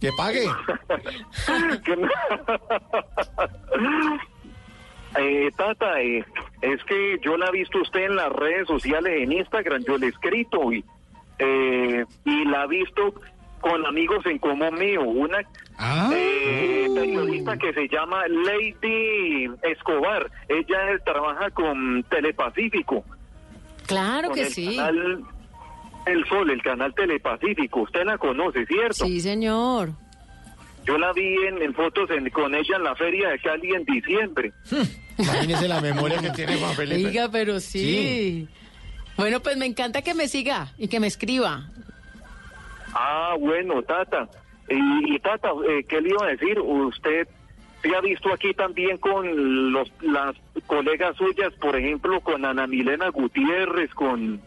Que 0.00 0.10
pague. 0.16 0.46
Que 1.84 1.96
no- 1.96 2.08
Eh, 5.18 5.50
Tata, 5.56 6.00
eh, 6.02 6.22
es 6.60 6.84
que 6.84 7.16
yo 7.22 7.38
la 7.38 7.46
he 7.46 7.52
visto 7.52 7.78
usted 7.80 8.00
en 8.04 8.16
las 8.16 8.30
redes 8.30 8.66
sociales, 8.66 9.22
en 9.22 9.32
Instagram, 9.32 9.82
yo 9.86 9.96
le 9.96 10.06
he 10.06 10.08
escrito 10.10 10.70
y, 10.72 10.84
eh, 11.38 12.04
y 12.24 12.44
la 12.44 12.64
he 12.64 12.68
visto 12.68 13.14
con 13.60 13.84
amigos 13.86 14.24
en 14.26 14.38
común 14.38 14.74
mío, 14.78 15.02
una 15.02 15.38
Ah. 15.78 16.10
eh, 16.14 16.86
periodista 16.94 17.56
que 17.58 17.72
se 17.74 17.88
llama 17.88 18.22
Lady 18.28 19.46
Escobar, 19.62 20.30
ella 20.48 20.78
trabaja 21.04 21.50
con 21.50 22.02
Telepacífico, 22.08 23.04
Claro 23.86 24.28
con 24.28 24.34
que 24.36 24.42
el 24.42 24.48
sí. 24.52 24.76
canal 24.76 25.22
El 26.06 26.24
Sol, 26.28 26.50
el 26.50 26.62
canal 26.62 26.94
Telepacífico, 26.94 27.80
usted 27.82 28.04
la 28.04 28.16
conoce, 28.16 28.64
¿cierto? 28.66 29.04
Sí, 29.06 29.20
señor. 29.20 29.90
Yo 30.86 30.96
la 30.98 31.12
vi 31.12 31.34
en, 31.48 31.60
en 31.60 31.74
fotos 31.74 32.08
en- 32.10 32.30
con 32.30 32.54
ella 32.54 32.76
en 32.76 32.84
la 32.84 32.94
feria 32.94 33.30
de 33.30 33.38
Cali 33.40 33.74
en 33.74 33.84
diciembre. 33.84 34.52
Imagínese 35.18 35.66
la 35.68 35.80
memoria 35.80 36.18
que 36.18 36.30
tiene 36.30 36.56
Juan 36.58 36.74
Felipe. 36.74 36.96
Diga, 37.10 37.28
pero 37.30 37.58
sí. 37.58 38.46
Bueno, 39.16 39.40
pues 39.40 39.56
me 39.56 39.66
encanta 39.66 40.02
que 40.02 40.14
me 40.14 40.28
siga 40.28 40.72
y 40.78 40.86
que 40.88 41.00
me 41.00 41.08
escriba. 41.08 41.68
Ah, 42.98 43.36
bueno, 43.38 43.82
Tata. 43.82 44.28
Y, 44.70 45.14
y 45.14 45.18
Tata, 45.18 45.50
eh, 45.68 45.84
¿qué 45.86 46.00
le 46.00 46.10
iba 46.10 46.24
a 46.24 46.30
decir? 46.30 46.58
Usted 46.58 47.28
se 47.82 47.94
ha 47.94 48.00
visto 48.00 48.32
aquí 48.32 48.54
también 48.54 48.96
con 48.96 49.72
los 49.72 49.90
las 50.00 50.34
colegas 50.66 51.14
suyas, 51.16 51.52
por 51.60 51.76
ejemplo, 51.76 52.20
con 52.20 52.44
Ana 52.44 52.66
Milena 52.66 53.10
Gutiérrez, 53.10 53.92
con... 53.92 54.40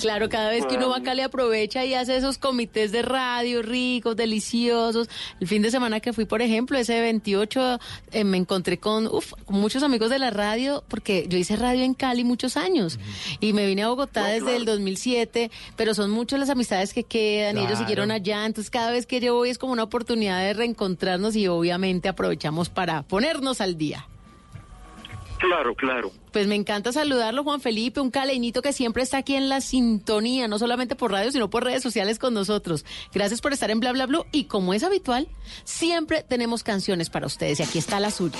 Claro, 0.00 0.28
cada 0.28 0.50
vez 0.50 0.66
que 0.66 0.76
uno 0.76 0.90
va 0.90 0.98
acá 0.98 1.14
le 1.14 1.22
aprovecha 1.22 1.84
y 1.84 1.94
hace 1.94 2.16
esos 2.16 2.38
comités 2.38 2.92
de 2.92 3.02
radio 3.02 3.62
ricos, 3.62 4.16
deliciosos. 4.16 5.08
El 5.40 5.48
fin 5.48 5.62
de 5.62 5.70
semana 5.70 6.00
que 6.00 6.12
fui, 6.12 6.24
por 6.24 6.42
ejemplo, 6.42 6.78
ese 6.78 7.00
28, 7.00 7.78
eh, 8.12 8.24
me 8.24 8.36
encontré 8.36 8.78
con, 8.78 9.06
uf, 9.06 9.32
con 9.44 9.56
muchos 9.60 9.82
amigos 9.82 10.10
de 10.10 10.18
la 10.18 10.30
radio, 10.30 10.84
porque 10.88 11.26
yo 11.28 11.38
hice 11.38 11.56
radio 11.56 11.82
en 11.84 11.94
Cali 11.94 12.24
muchos 12.24 12.56
años 12.56 12.98
y 13.40 13.52
me 13.52 13.66
vine 13.66 13.82
a 13.82 13.88
Bogotá 13.88 14.26
desde 14.26 14.56
el 14.56 14.64
2007, 14.64 15.50
pero 15.76 15.94
son 15.94 16.10
muchas 16.10 16.40
las 16.40 16.50
amistades 16.50 16.92
que 16.92 17.04
quedan 17.04 17.58
y 17.58 17.60
ellos 17.64 17.78
siguieron 17.78 18.10
allá. 18.10 18.44
Entonces, 18.46 18.70
cada 18.70 18.90
vez 18.90 19.06
que 19.06 19.20
yo 19.20 19.34
voy 19.34 19.50
es 19.50 19.58
como 19.58 19.72
una 19.72 19.84
oportunidad 19.84 20.40
de 20.40 20.54
reencontrarnos 20.54 21.36
y 21.36 21.48
obviamente 21.48 22.08
aprovechamos 22.08 22.68
para 22.68 23.02
ponernos 23.02 23.60
al 23.60 23.76
día. 23.76 24.06
Claro, 25.44 25.74
claro. 25.74 26.10
Pues 26.32 26.46
me 26.46 26.54
encanta 26.54 26.90
saludarlo, 26.90 27.44
Juan 27.44 27.60
Felipe, 27.60 28.00
un 28.00 28.10
caleinito 28.10 28.62
que 28.62 28.72
siempre 28.72 29.02
está 29.02 29.18
aquí 29.18 29.34
en 29.36 29.48
la 29.48 29.60
sintonía, 29.60 30.48
no 30.48 30.58
solamente 30.58 30.96
por 30.96 31.12
radio, 31.12 31.30
sino 31.30 31.50
por 31.50 31.64
redes 31.64 31.82
sociales 31.82 32.18
con 32.18 32.32
nosotros. 32.34 32.84
Gracias 33.12 33.40
por 33.40 33.52
estar 33.52 33.70
en 33.70 33.78
Bla 33.78 33.92
Bla 33.92 34.06
Blue 34.06 34.24
y 34.32 34.44
como 34.44 34.72
es 34.74 34.82
habitual, 34.82 35.28
siempre 35.64 36.24
tenemos 36.26 36.62
canciones 36.64 37.10
para 37.10 37.26
ustedes 37.26 37.60
y 37.60 37.62
aquí 37.62 37.78
está 37.78 38.00
la 38.00 38.10
suya. 38.10 38.38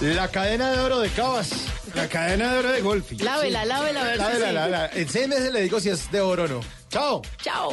La 0.00 0.28
cadena 0.28 0.70
de 0.70 0.80
oro 0.80 1.00
de 1.00 1.08
Cabas. 1.10 1.50
La 1.94 2.08
cadena 2.08 2.52
de 2.52 2.58
oro 2.58 2.72
de 2.72 2.82
Golfi. 2.82 3.16
Lávela, 3.16 3.64
lávela, 3.64 4.02
a 4.02 4.04
ver 4.04 4.16
si 4.16 4.22
Lávela, 4.22 4.48
sí. 4.48 4.54
lávela. 4.54 4.90
En 4.92 5.08
seis 5.08 5.28
meses 5.28 5.52
le 5.52 5.62
digo 5.62 5.80
si 5.80 5.88
es 5.88 6.10
de 6.10 6.20
oro 6.20 6.44
o 6.44 6.48
no. 6.48 6.60
Chao. 6.90 7.22
Chao. 7.42 7.72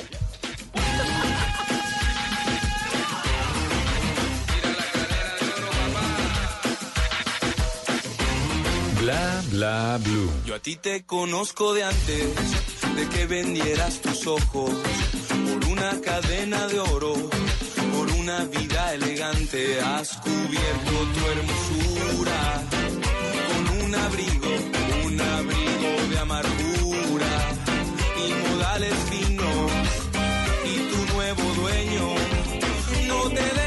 Bla 9.01 9.41
bla 9.49 9.99
blue. 10.03 10.29
Yo 10.45 10.53
a 10.53 10.59
ti 10.59 10.75
te 10.75 11.03
conozco 11.03 11.73
de 11.73 11.83
antes 11.83 12.35
de 12.95 13.09
que 13.09 13.25
vendieras 13.25 13.99
tus 13.99 14.27
ojos 14.27 14.69
por 15.49 15.69
una 15.71 15.99
cadena 16.01 16.67
de 16.67 16.79
oro, 16.79 17.13
por 17.93 18.11
una 18.19 18.45
vida 18.45 18.93
elegante. 18.93 19.81
Has 19.81 20.17
cubierto 20.17 20.91
tu 21.15 21.21
hermosura 21.33 22.63
con 23.49 23.85
un 23.85 23.95
abrigo, 23.95 24.51
un 25.05 25.19
abrigo 25.19 26.09
de 26.11 26.19
amargura 26.19 27.33
y 28.23 28.49
modales 28.49 28.93
finos. 29.09 29.71
Y 30.63 30.75
tu 30.91 31.13
nuevo 31.15 31.43
dueño 31.55 32.07
no 33.07 33.29
te 33.31 33.60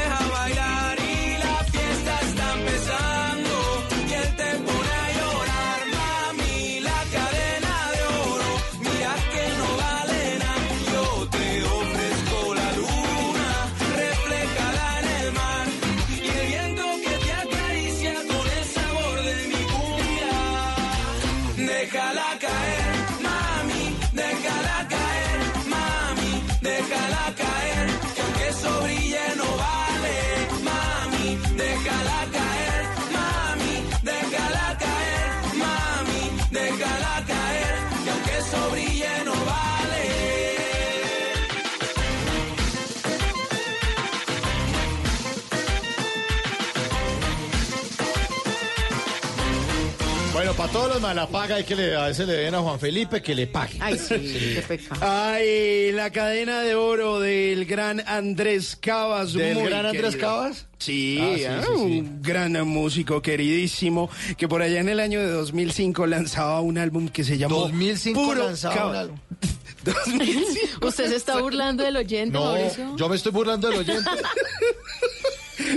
todos 50.75 50.89
los 50.89 51.01
malapaga 51.01 51.55
hay 51.55 51.63
que 51.63 51.75
le, 51.75 51.95
a 51.95 52.07
veces 52.07 52.27
le 52.27 52.33
den 52.33 52.53
a 52.53 52.59
Juan 52.59 52.77
Felipe 52.79 53.21
que 53.21 53.33
le 53.33 53.47
pague. 53.47 53.77
Ay, 53.79 53.97
sí, 53.97 54.15
qué 54.55 54.63
pecado. 54.67 54.99
Ay, 55.01 55.91
la 55.93 56.09
cadena 56.11 56.59
de 56.61 56.75
oro 56.75 57.19
del 57.21 57.65
gran 57.65 58.03
Andrés 58.05 58.75
Cabas. 58.75 59.31
¿Del 59.33 59.55
muy 59.55 59.63
gran 59.69 59.85
Andrés 59.85 60.15
querido. 60.15 60.19
Cabas? 60.27 60.67
Sí, 60.77 61.17
Ah, 61.21 61.33
sí, 61.37 61.45
ah, 61.45 61.61
sí, 61.61 61.67
sí. 61.67 61.81
un 61.99 62.21
gran 62.21 62.67
músico 62.67 63.21
queridísimo 63.21 64.09
que 64.37 64.47
por 64.49 64.61
allá 64.61 64.81
en 64.81 64.89
el 64.89 64.99
año 64.99 65.21
de 65.21 65.27
2005 65.29 66.05
lanzaba 66.07 66.59
un 66.59 66.77
álbum 66.77 67.07
que 67.07 67.23
se 67.23 67.37
llamó 67.37 67.55
2005 67.61 68.21
Puro 68.21 68.43
lanzaba 68.43 68.89
un 68.89 68.95
álbum. 68.97 69.17
2005. 69.85 70.87
¿Usted 70.87 71.07
se 71.09 71.15
está 71.15 71.39
burlando 71.39 71.83
del 71.83 71.95
oyente, 71.95 72.37
Mauricio? 72.37 72.85
No, 72.85 72.97
yo 72.97 73.07
me 73.09 73.15
estoy 73.15 73.31
burlando 73.31 73.69
del 73.69 73.79
oyente. 73.79 74.09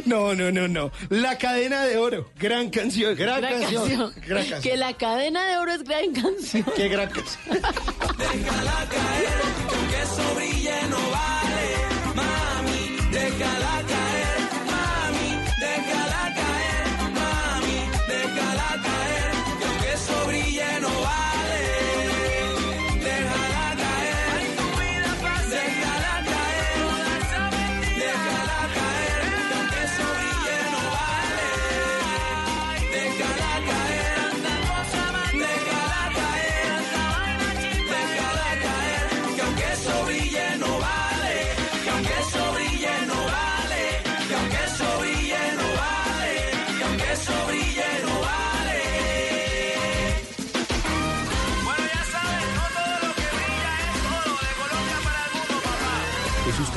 No, 0.07 0.35
no, 0.35 0.51
no, 0.51 0.69
no. 0.69 0.91
La 1.11 1.37
cadena 1.39 1.85
de 1.85 1.97
oro. 1.97 2.31
Gran 2.39 2.71
canción. 2.71 3.15
Gran, 3.17 3.41
Gran 3.41 3.61
canción. 3.61 3.83
canción. 3.89 4.13
Gran 4.27 4.39
canción. 4.47 4.63
Que 4.63 4.77
la 4.77 4.93
cadena 4.95 5.47
de 5.47 5.59
oro 5.59 5.73
es 5.73 5.85
gran 5.85 6.13
canción. 6.13 6.65
Qué 6.77 6.89
gran 6.89 7.09
canción. 7.11 7.39
Déjala 8.19 8.89
caer, 8.91 9.41
que 9.91 10.03
eso 10.03 10.35
brille 10.37 10.75
no 10.91 10.97
vale. 11.11 11.69
Mami, 12.15 12.97
déjala 13.13 13.83
caer, 13.87 13.98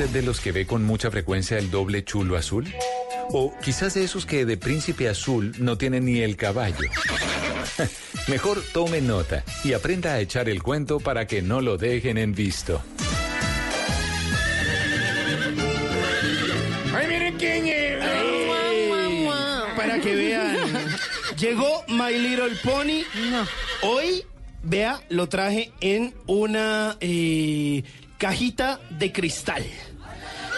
usted 0.04 0.20
de 0.20 0.26
los 0.26 0.40
que 0.40 0.52
ve 0.52 0.66
con 0.66 0.84
mucha 0.84 1.10
frecuencia 1.10 1.58
el 1.58 1.70
doble 1.70 2.04
chulo 2.04 2.36
azul? 2.36 2.66
O 3.30 3.54
quizás 3.62 3.94
de 3.94 4.04
esos 4.04 4.26
que 4.26 4.44
de 4.44 4.56
príncipe 4.56 5.08
azul 5.08 5.54
no 5.58 5.78
tienen 5.78 6.06
ni 6.06 6.20
el 6.20 6.36
caballo. 6.36 6.88
Mejor 8.28 8.62
tome 8.72 9.00
nota 9.00 9.44
y 9.64 9.74
aprenda 9.74 10.14
a 10.14 10.20
echar 10.20 10.48
el 10.48 10.62
cuento 10.62 10.98
para 10.98 11.26
que 11.26 11.42
no 11.42 11.60
lo 11.60 11.76
dejen 11.76 12.18
en 12.18 12.34
visto. 12.34 12.82
Ay, 16.94 17.06
miren 17.06 17.36
quién 17.36 17.66
es. 17.66 18.02
Ay, 18.02 19.28
Para 19.76 20.00
que 20.00 20.14
vean. 20.14 20.56
Llegó 21.38 21.84
My 21.88 22.18
Little 22.18 22.56
Pony. 22.64 23.04
Hoy, 23.82 24.24
vea, 24.62 25.00
lo 25.10 25.28
traje 25.28 25.72
en 25.80 26.14
una 26.26 26.96
eh, 27.00 27.84
cajita 28.18 28.80
de 28.90 29.12
cristal. 29.12 29.64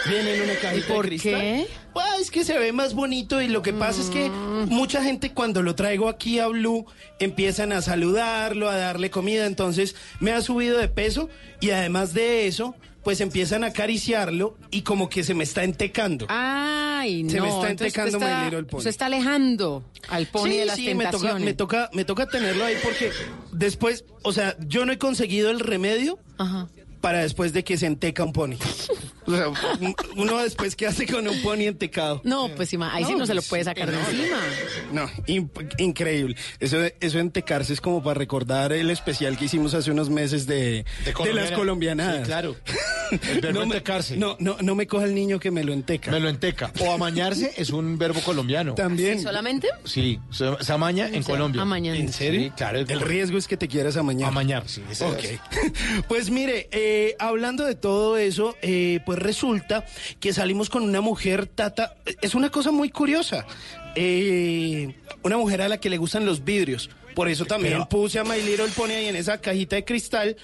Viene 0.07 0.35
en 0.35 0.41
una 0.43 0.55
cajita 0.55 0.87
por 0.87 1.05
de 1.05 1.09
cristal. 1.09 1.41
qué? 1.41 1.67
Pues, 1.93 2.05
es 2.21 2.31
que 2.31 2.43
se 2.43 2.57
ve 2.59 2.71
más 2.73 2.93
bonito 2.93 3.41
y 3.41 3.47
lo 3.47 3.61
que 3.61 3.73
pasa 3.73 4.01
es 4.01 4.09
que 4.09 4.29
mucha 4.29 5.03
gente 5.03 5.31
cuando 5.33 5.61
lo 5.63 5.75
traigo 5.75 6.09
aquí 6.09 6.39
a 6.39 6.47
Blue 6.47 6.85
empiezan 7.19 7.71
a 7.71 7.81
saludarlo, 7.81 8.69
a 8.69 8.75
darle 8.77 9.09
comida, 9.09 9.45
entonces 9.45 9.95
me 10.19 10.31
ha 10.31 10.41
subido 10.41 10.77
de 10.77 10.87
peso 10.89 11.29
y 11.61 11.69
además 11.71 12.13
de 12.13 12.47
eso, 12.47 12.75
pues 13.03 13.21
empiezan 13.21 13.63
a 13.63 13.67
acariciarlo 13.67 14.57
y 14.71 14.81
como 14.81 15.09
que 15.09 15.23
se 15.23 15.33
me 15.33 15.43
está 15.43 15.63
entecando. 15.63 16.25
Ay, 16.29 17.23
no. 17.23 17.29
Se 17.29 17.41
me 17.41 17.49
está 17.49 17.69
entecando 17.69 18.19
My 18.19 18.25
está- 18.25 18.43
Little 18.45 18.63
Pony. 18.63 18.77
Usted 18.79 18.89
está 18.89 19.05
alejando 19.05 19.83
al 20.09 20.25
pony 20.27 20.49
Sí, 20.51 20.57
de 20.57 20.65
las 20.65 20.75
sí, 20.75 20.85
me 20.87 21.05
toca, 21.05 21.11
tentaciones. 21.11 21.45
me 21.45 21.53
toca, 21.53 21.89
me 21.93 22.05
toca 22.05 22.27
tenerlo 22.27 22.65
ahí 22.65 22.75
porque 22.83 23.11
después, 23.51 24.05
o 24.23 24.33
sea, 24.33 24.55
yo 24.67 24.85
no 24.85 24.91
he 24.91 24.97
conseguido 24.97 25.49
el 25.51 25.59
remedio 25.59 26.19
Ajá. 26.37 26.67
para 26.99 27.19
después 27.19 27.53
de 27.53 27.63
que 27.63 27.77
se 27.77 27.85
enteca 27.85 28.23
un 28.23 28.33
pony. 28.33 28.55
O 29.27 29.31
sea, 29.35 29.47
un- 29.49 29.95
uno 30.17 30.37
después 30.39 30.75
qué 30.75 30.87
hace 30.87 31.05
con 31.07 31.27
un 31.27 31.41
pony 31.41 31.61
entecado. 31.67 32.21
No, 32.23 32.49
pues 32.55 32.71
ima- 32.73 32.91
ahí 32.93 33.05
sí 33.05 33.15
no 33.15 33.25
se 33.25 33.33
lo 33.33 33.41
puede 33.41 33.63
sacar 33.63 33.89
de 33.91 33.97
no, 33.97 34.09
encima. 34.09 34.37
No, 34.91 35.09
increíble. 35.77 36.35
Eso, 36.59 36.77
de- 36.79 36.95
eso 36.99 37.19
entecarse 37.19 37.73
es 37.73 37.81
como 37.81 38.03
para 38.03 38.15
recordar 38.15 38.71
el 38.73 38.89
especial 38.89 39.37
que 39.37 39.45
hicimos 39.45 39.73
hace 39.73 39.91
unos 39.91 40.09
meses 40.09 40.45
de, 40.47 40.85
de, 41.23 41.33
las 41.33 41.51
colombianadas. 41.51 42.19
Sí, 42.19 42.23
claro. 42.25 42.55
El 43.11 43.41
verbo 43.41 43.59
no, 43.59 43.65
me, 43.67 43.75
entecarse. 43.75 44.17
no, 44.17 44.35
no, 44.39 44.57
no 44.61 44.75
me 44.75 44.87
coja 44.87 45.05
el 45.05 45.13
niño 45.13 45.39
que 45.39 45.51
me 45.51 45.63
lo 45.63 45.73
enteca. 45.73 46.11
Me 46.11 46.19
lo 46.19 46.27
enteca. 46.29 46.71
O 46.79 46.91
amañarse 46.91 47.53
es 47.57 47.69
un 47.69 47.97
verbo 47.97 48.19
colombiano. 48.21 48.73
También. 48.75 49.21
¿Solamente? 49.21 49.67
Sí, 49.85 50.19
se, 50.31 50.45
se 50.63 50.73
amaña 50.73 51.07
en 51.09 51.23
Colombia. 51.23 51.61
amañando. 51.61 51.99
¿En 52.01 52.11
serio? 52.11 52.41
Sí, 52.41 52.49
claro. 52.51 52.79
El 52.79 53.01
riesgo 53.01 53.37
es 53.37 53.47
que 53.47 53.57
te 53.57 53.67
quieras 53.67 53.97
amañar. 53.97 54.29
Amañar, 54.29 54.67
sí. 54.67 54.81
Ok. 55.01 55.23
es. 55.23 55.39
Pues 56.07 56.29
mire, 56.29 56.67
eh, 56.71 57.15
hablando 57.19 57.63
de 57.65 57.75
todo 57.75 58.17
eso, 58.17 58.55
eh, 58.61 58.99
pues 59.05 59.14
resulta 59.15 59.85
que 60.19 60.33
salimos 60.33 60.69
con 60.69 60.83
una 60.83 61.01
mujer, 61.01 61.47
Tata. 61.47 61.95
Es 62.21 62.35
una 62.35 62.49
cosa 62.49 62.71
muy 62.71 62.89
curiosa. 62.89 63.45
Eh, 63.95 64.95
una 65.23 65.37
mujer 65.37 65.61
a 65.61 65.67
la 65.69 65.79
que 65.79 65.89
le 65.89 65.97
gustan 65.97 66.25
los 66.25 66.43
vidrios. 66.43 66.89
Por 67.15 67.29
eso 67.29 67.45
también 67.45 67.73
Pero- 67.75 67.89
puse 67.89 68.19
a 68.19 68.23
My 68.23 68.41
Little 68.41 68.67
Pony 68.75 68.91
ahí 68.91 69.05
en 69.07 69.15
esa 69.15 69.39
cajita 69.39 69.75
de 69.77 69.85
cristal. 69.85 70.35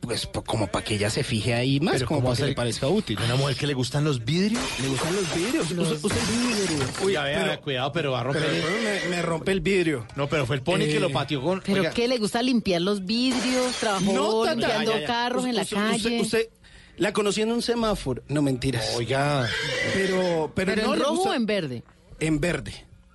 Pues 0.00 0.28
como 0.46 0.66
para 0.66 0.84
que 0.84 0.96
ella 0.96 1.10
se 1.10 1.22
fije 1.22 1.54
ahí 1.54 1.78
más, 1.78 1.94
Pero 1.94 2.06
como 2.08 2.20
¿cómo 2.22 2.30
para 2.34 2.42
que 2.44 2.50
le 2.50 2.54
parezca 2.56 2.88
útil. 2.88 3.16
Una 3.24 3.36
mujer 3.36 3.54
que 3.56 3.68
le 3.68 3.74
gustan 3.74 4.02
los 4.02 4.24
vidrios. 4.24 4.60
¿Le 4.82 4.88
gustan 4.88 5.14
los 5.14 5.32
vidrios? 5.34 5.70
Usted- 5.70 6.04
usted- 6.04 7.04
Uy, 7.04 7.14
a 7.14 7.22
ver, 7.22 7.38
pero- 7.44 7.60
cuidado, 7.60 7.92
pero 7.92 8.10
va 8.10 8.20
a 8.20 8.24
romper. 8.24 8.42
pero 8.42 8.68
el- 8.68 8.82
me, 9.10 9.16
me 9.16 9.22
rompe 9.22 9.52
el 9.52 9.60
vidrio. 9.60 10.04
No, 10.16 10.28
pero 10.28 10.44
fue 10.44 10.56
el 10.56 10.62
pony 10.62 10.82
Eh, 10.82 10.88
que 10.88 10.98
lo 11.00 11.10
pateó 11.12 11.40
con. 11.40 11.62
¿Pero 11.64 11.82
Oiga, 11.82 11.90
qué? 11.92 12.08
¿Le 12.08 12.18
gusta 12.18 12.42
limpiar 12.42 12.82
los 12.82 13.04
vidrios? 13.06 13.76
¿Trabajó 13.78 14.12
No, 14.12 14.42
Tata. 14.42 14.54
limpiando 14.56 14.90
Ya, 14.90 14.96
ya, 14.96 15.00
ya. 15.02 15.06
carros 15.06 15.46
en 15.46 15.54
la 15.54 15.62
Usted- 15.62 15.76
calle? 15.76 15.96
Usted, 15.96 16.20
usted 16.20 16.48
la 17.02 17.12
conocí 17.12 17.42
en 17.42 17.50
un 17.52 17.62
semáforo. 17.62 18.22
No, 18.28 18.42
mentiras. 18.42 18.94
Oiga. 18.96 19.48
Pero, 19.92 20.52
pero, 20.54 20.72
¿Pero 20.74 20.86
no 20.86 20.94
en 20.94 21.00
rojo 21.00 21.14
gusta- 21.16 21.30
o 21.30 21.34
en 21.34 21.46
verde? 21.46 21.82
En 22.20 22.40
verde. 22.40 22.72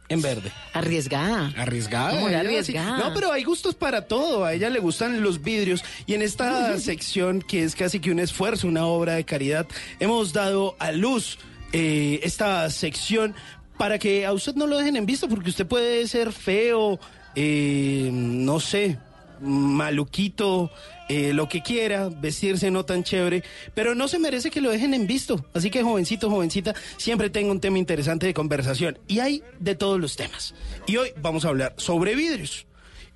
En 0.10 0.22
verde. 0.22 0.52
Arriesgada. 0.74 1.54
Arriesgada. 1.58 2.22
Ella, 2.30 2.40
arriesgada. 2.40 2.98
sí. 2.98 3.04
No, 3.04 3.14
pero 3.14 3.32
hay 3.32 3.44
gustos 3.44 3.76
para 3.76 4.08
todo. 4.08 4.46
A 4.46 4.54
ella 4.54 4.70
le 4.70 4.80
gustan 4.80 5.22
los 5.22 5.42
vidrios. 5.42 5.84
Y 6.06 6.14
en 6.14 6.22
esta 6.22 6.78
sección, 6.80 7.42
que 7.42 7.64
es 7.64 7.76
casi 7.76 8.00
que 8.00 8.12
un 8.12 8.20
esfuerzo, 8.20 8.68
una 8.68 8.86
obra 8.86 9.14
de 9.16 9.26
caridad, 9.26 9.66
hemos 10.00 10.32
dado 10.34 10.76
a 10.80 10.92
luz 10.92 11.40
eh, 11.74 12.20
esta 12.24 12.70
sección 12.70 13.36
para 13.78 14.00
que 14.00 14.26
a 14.26 14.34
usted 14.34 14.56
no 14.56 14.66
lo 14.68 14.78
dejen 14.78 14.96
en 14.98 15.06
vista, 15.06 15.28
porque 15.28 15.50
usted 15.50 15.66
puede 15.68 16.08
ser 16.08 16.32
feo, 16.34 17.00
eh, 17.36 18.10
no 18.12 18.60
sé, 18.60 18.98
maluquito, 19.42 20.72
eh, 21.10 21.34
lo 21.34 21.48
que 21.48 21.62
quiera, 21.62 22.10
vestirse 22.10 22.70
no 22.72 22.86
tan 22.86 23.04
chévere, 23.04 23.44
pero 23.74 23.96
no 23.96 24.08
se 24.08 24.20
merece 24.20 24.50
que 24.50 24.62
lo 24.62 24.72
dejen 24.72 24.94
en 24.94 25.08
visto. 25.08 25.46
Así 25.54 25.70
que 25.70 25.84
jovencito, 25.84 26.30
jovencita, 26.30 26.76
siempre 26.98 27.30
tengo 27.30 27.52
un 27.52 27.60
tema 27.60 27.78
interesante 27.78 28.26
de 28.26 28.34
conversación. 28.34 29.00
Y 29.08 29.20
hay 29.20 29.44
de 29.60 29.76
todos 29.76 30.00
los 30.00 30.16
temas. 30.16 30.54
Y 30.86 30.98
hoy 30.98 31.10
vamos 31.22 31.46
a 31.46 31.50
hablar 31.50 31.74
sobre 31.78 32.16
vidrios. 32.16 32.68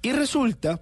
Y 0.02 0.12
resulta 0.14 0.82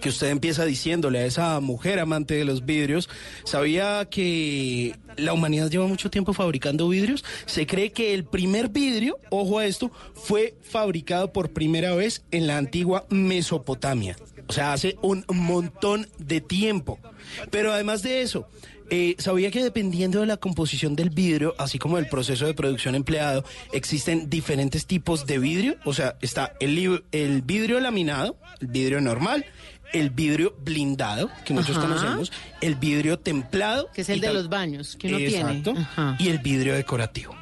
que 0.00 0.10
usted 0.10 0.28
empieza 0.28 0.64
diciéndole 0.64 1.20
a 1.20 1.26
esa 1.26 1.60
mujer 1.60 1.98
amante 1.98 2.34
de 2.34 2.44
los 2.44 2.64
vidrios, 2.64 3.08
¿sabía 3.44 4.06
que 4.10 4.96
la 5.16 5.32
humanidad 5.32 5.70
lleva 5.70 5.86
mucho 5.86 6.10
tiempo 6.10 6.32
fabricando 6.32 6.88
vidrios? 6.88 7.24
Se 7.46 7.66
cree 7.66 7.92
que 7.92 8.14
el 8.14 8.24
primer 8.24 8.68
vidrio, 8.68 9.18
ojo 9.30 9.58
a 9.58 9.66
esto, 9.66 9.90
fue 10.14 10.54
fabricado 10.62 11.32
por 11.32 11.50
primera 11.50 11.94
vez 11.94 12.22
en 12.30 12.46
la 12.46 12.58
antigua 12.58 13.06
Mesopotamia. 13.08 14.16
O 14.48 14.52
sea, 14.52 14.72
hace 14.72 14.96
un 15.02 15.24
montón 15.28 16.08
de 16.18 16.40
tiempo. 16.40 16.98
Pero 17.50 17.72
además 17.72 18.02
de 18.02 18.22
eso, 18.22 18.48
eh, 18.90 19.16
¿sabía 19.18 19.50
que 19.50 19.62
dependiendo 19.62 20.20
de 20.20 20.26
la 20.26 20.38
composición 20.38 20.96
del 20.96 21.10
vidrio, 21.10 21.54
así 21.58 21.78
como 21.78 21.96
del 21.96 22.06
proceso 22.06 22.46
de 22.46 22.54
producción 22.54 22.94
empleado, 22.94 23.44
existen 23.72 24.30
diferentes 24.30 24.86
tipos 24.86 25.26
de 25.26 25.38
vidrio? 25.38 25.76
O 25.84 25.92
sea, 25.92 26.16
está 26.22 26.54
el, 26.60 27.42
vidrio 27.42 27.80
laminado, 27.80 28.38
el 28.60 28.68
vidrio 28.68 29.00
normal, 29.02 29.44
el 29.92 30.10
vidrio 30.10 30.56
blindado, 30.60 31.30
que 31.44 31.52
muchos 31.52 31.76
Ajá. 31.76 31.86
conocemos, 31.86 32.32
el 32.62 32.76
vidrio 32.76 33.18
templado. 33.18 33.90
Que 33.92 34.00
es 34.00 34.08
el 34.08 34.20
de 34.20 34.32
los 34.32 34.48
baños 34.48 34.96
que 34.96 35.08
uno 35.08 35.18
Exacto, 35.18 35.72
tiene. 35.72 35.80
Ajá. 35.80 36.16
Y 36.18 36.28
el 36.28 36.38
vidrio 36.38 36.74
decorativo. 36.74 37.34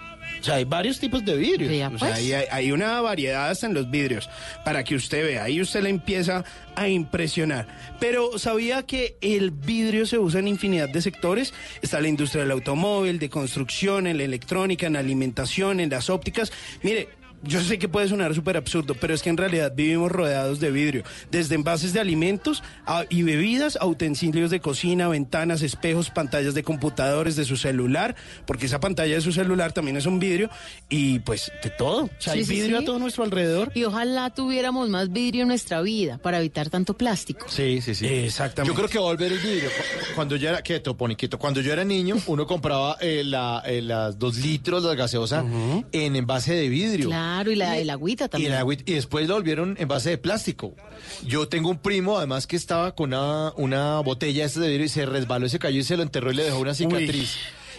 Sea, 0.46 0.54
hay 0.56 0.64
varios 0.64 0.98
tipos 0.98 1.24
de 1.24 1.36
vidrios. 1.36 1.70
Vea, 1.70 1.88
o 1.88 1.98
sea, 1.98 2.08
pues. 2.08 2.12
hay, 2.14 2.32
hay- 2.32 2.46
hay 2.50 2.72
una 2.72 3.00
variedad 3.02 3.50
hasta 3.50 3.66
en 3.66 3.74
los 3.74 3.90
vidrios 3.90 4.28
para 4.64 4.82
que 4.84 4.94
usted 4.94 5.24
vea. 5.26 5.44
Ahí 5.44 5.60
usted 5.60 5.82
le 5.82 5.90
empieza 5.90 6.44
a 6.74 6.88
impresionar. 6.88 7.66
Pero 8.00 8.38
¿sabía 8.38 8.84
que 8.84 9.16
el 9.20 9.50
vidrio 9.50 10.06
se 10.06 10.18
usa 10.18 10.40
en 10.40 10.48
infinidad 10.48 10.88
de 10.88 11.02
sectores? 11.02 11.52
Está 11.82 12.00
la 12.00 12.08
industria 12.08 12.42
del 12.42 12.52
automóvil, 12.52 13.18
de 13.18 13.28
construcción, 13.28 14.06
en 14.06 14.16
la 14.18 14.24
electrónica, 14.24 14.86
en 14.86 14.94
la 14.94 15.00
alimentación, 15.00 15.80
en 15.80 15.90
las 15.90 16.08
ópticas. 16.10 16.52
Mire. 16.82 17.08
Yo 17.46 17.60
sé 17.60 17.78
que 17.78 17.88
puede 17.88 18.08
sonar 18.08 18.34
súper 18.34 18.56
absurdo, 18.56 18.94
pero 19.00 19.14
es 19.14 19.22
que 19.22 19.30
en 19.30 19.36
realidad 19.36 19.72
vivimos 19.74 20.10
rodeados 20.10 20.60
de 20.60 20.70
vidrio, 20.70 21.02
desde 21.30 21.54
envases 21.54 21.92
de 21.92 22.00
alimentos 22.00 22.62
a- 22.86 23.04
y 23.08 23.22
bebidas 23.22 23.76
a 23.80 23.86
utensilios 23.86 24.50
de 24.50 24.60
cocina, 24.60 25.08
ventanas, 25.08 25.62
espejos, 25.62 26.10
pantallas 26.10 26.54
de 26.54 26.62
computadores, 26.62 27.36
de 27.36 27.44
su 27.44 27.56
celular, 27.56 28.16
porque 28.46 28.66
esa 28.66 28.80
pantalla 28.80 29.14
de 29.14 29.20
su 29.20 29.32
celular 29.32 29.72
también 29.72 29.96
es 29.96 30.06
un 30.06 30.18
vidrio, 30.18 30.50
y 30.88 31.18
pues 31.20 31.50
de 31.62 31.70
todo. 31.70 32.04
O 32.04 32.10
sea, 32.18 32.32
hay 32.34 32.44
Sí, 32.44 32.52
vidrio 32.54 32.78
sí. 32.78 32.82
a 32.84 32.86
todo 32.86 32.98
nuestro 32.98 33.24
alrededor. 33.24 33.70
Y 33.74 33.84
ojalá 33.84 34.30
tuviéramos 34.30 34.88
más 34.88 35.12
vidrio 35.12 35.42
en 35.42 35.48
nuestra 35.48 35.80
vida 35.82 36.18
para 36.18 36.38
evitar 36.38 36.70
tanto 36.70 36.94
plástico. 36.94 37.46
Sí, 37.48 37.80
sí, 37.80 37.94
sí. 37.94 38.06
Exactamente. 38.06 38.72
Yo 38.72 38.76
creo 38.76 38.88
que 38.88 38.98
va 38.98 39.04
a 39.04 39.08
volver 39.08 39.32
el 39.32 39.38
vidrio. 39.38 39.68
Cu- 39.70 40.14
Cuando 40.14 40.36
yo 40.36 40.48
era, 40.48 40.62
quieto, 40.62 40.96
pone 40.96 41.16
quieto. 41.16 41.38
Cuando 41.38 41.60
yo 41.60 41.72
era 41.72 41.84
niño, 41.84 42.16
uno 42.26 42.46
compraba 42.46 42.96
eh, 43.00 43.22
la, 43.24 43.62
eh, 43.66 43.82
las 43.82 44.18
dos 44.18 44.36
litros, 44.38 44.82
las 44.84 44.96
gaseosas, 44.96 45.44
en 45.92 46.16
envase 46.16 46.54
de 46.54 46.68
vidrio. 46.68 47.08
Claro, 47.08 47.35
y 47.50 47.54
la, 47.56 47.76
el 47.78 47.90
agüita 47.90 48.24
Y, 48.26 48.28
también. 48.28 48.52
el 48.52 48.82
y 48.86 48.92
después 48.94 49.26
lo 49.28 49.34
volvieron 49.34 49.76
en 49.78 49.88
base 49.88 50.10
de 50.10 50.18
plástico. 50.18 50.74
Yo 51.24 51.48
tengo 51.48 51.70
un 51.70 51.78
primo, 51.78 52.18
además, 52.18 52.46
que 52.46 52.56
estaba 52.56 52.94
con 52.94 53.10
una, 53.12 53.52
una 53.56 54.00
botella 54.00 54.44
esta 54.44 54.60
de 54.60 54.68
vidrio 54.68 54.86
y 54.86 54.88
se 54.88 55.06
resbaló 55.06 55.46
y 55.46 55.50
se 55.50 55.58
cayó 55.58 55.80
y 55.80 55.84
se 55.84 55.96
lo 55.96 56.02
enterró 56.02 56.30
y 56.32 56.34
le 56.34 56.44
dejó 56.44 56.58
una 56.58 56.74
cicatriz. 56.74 57.36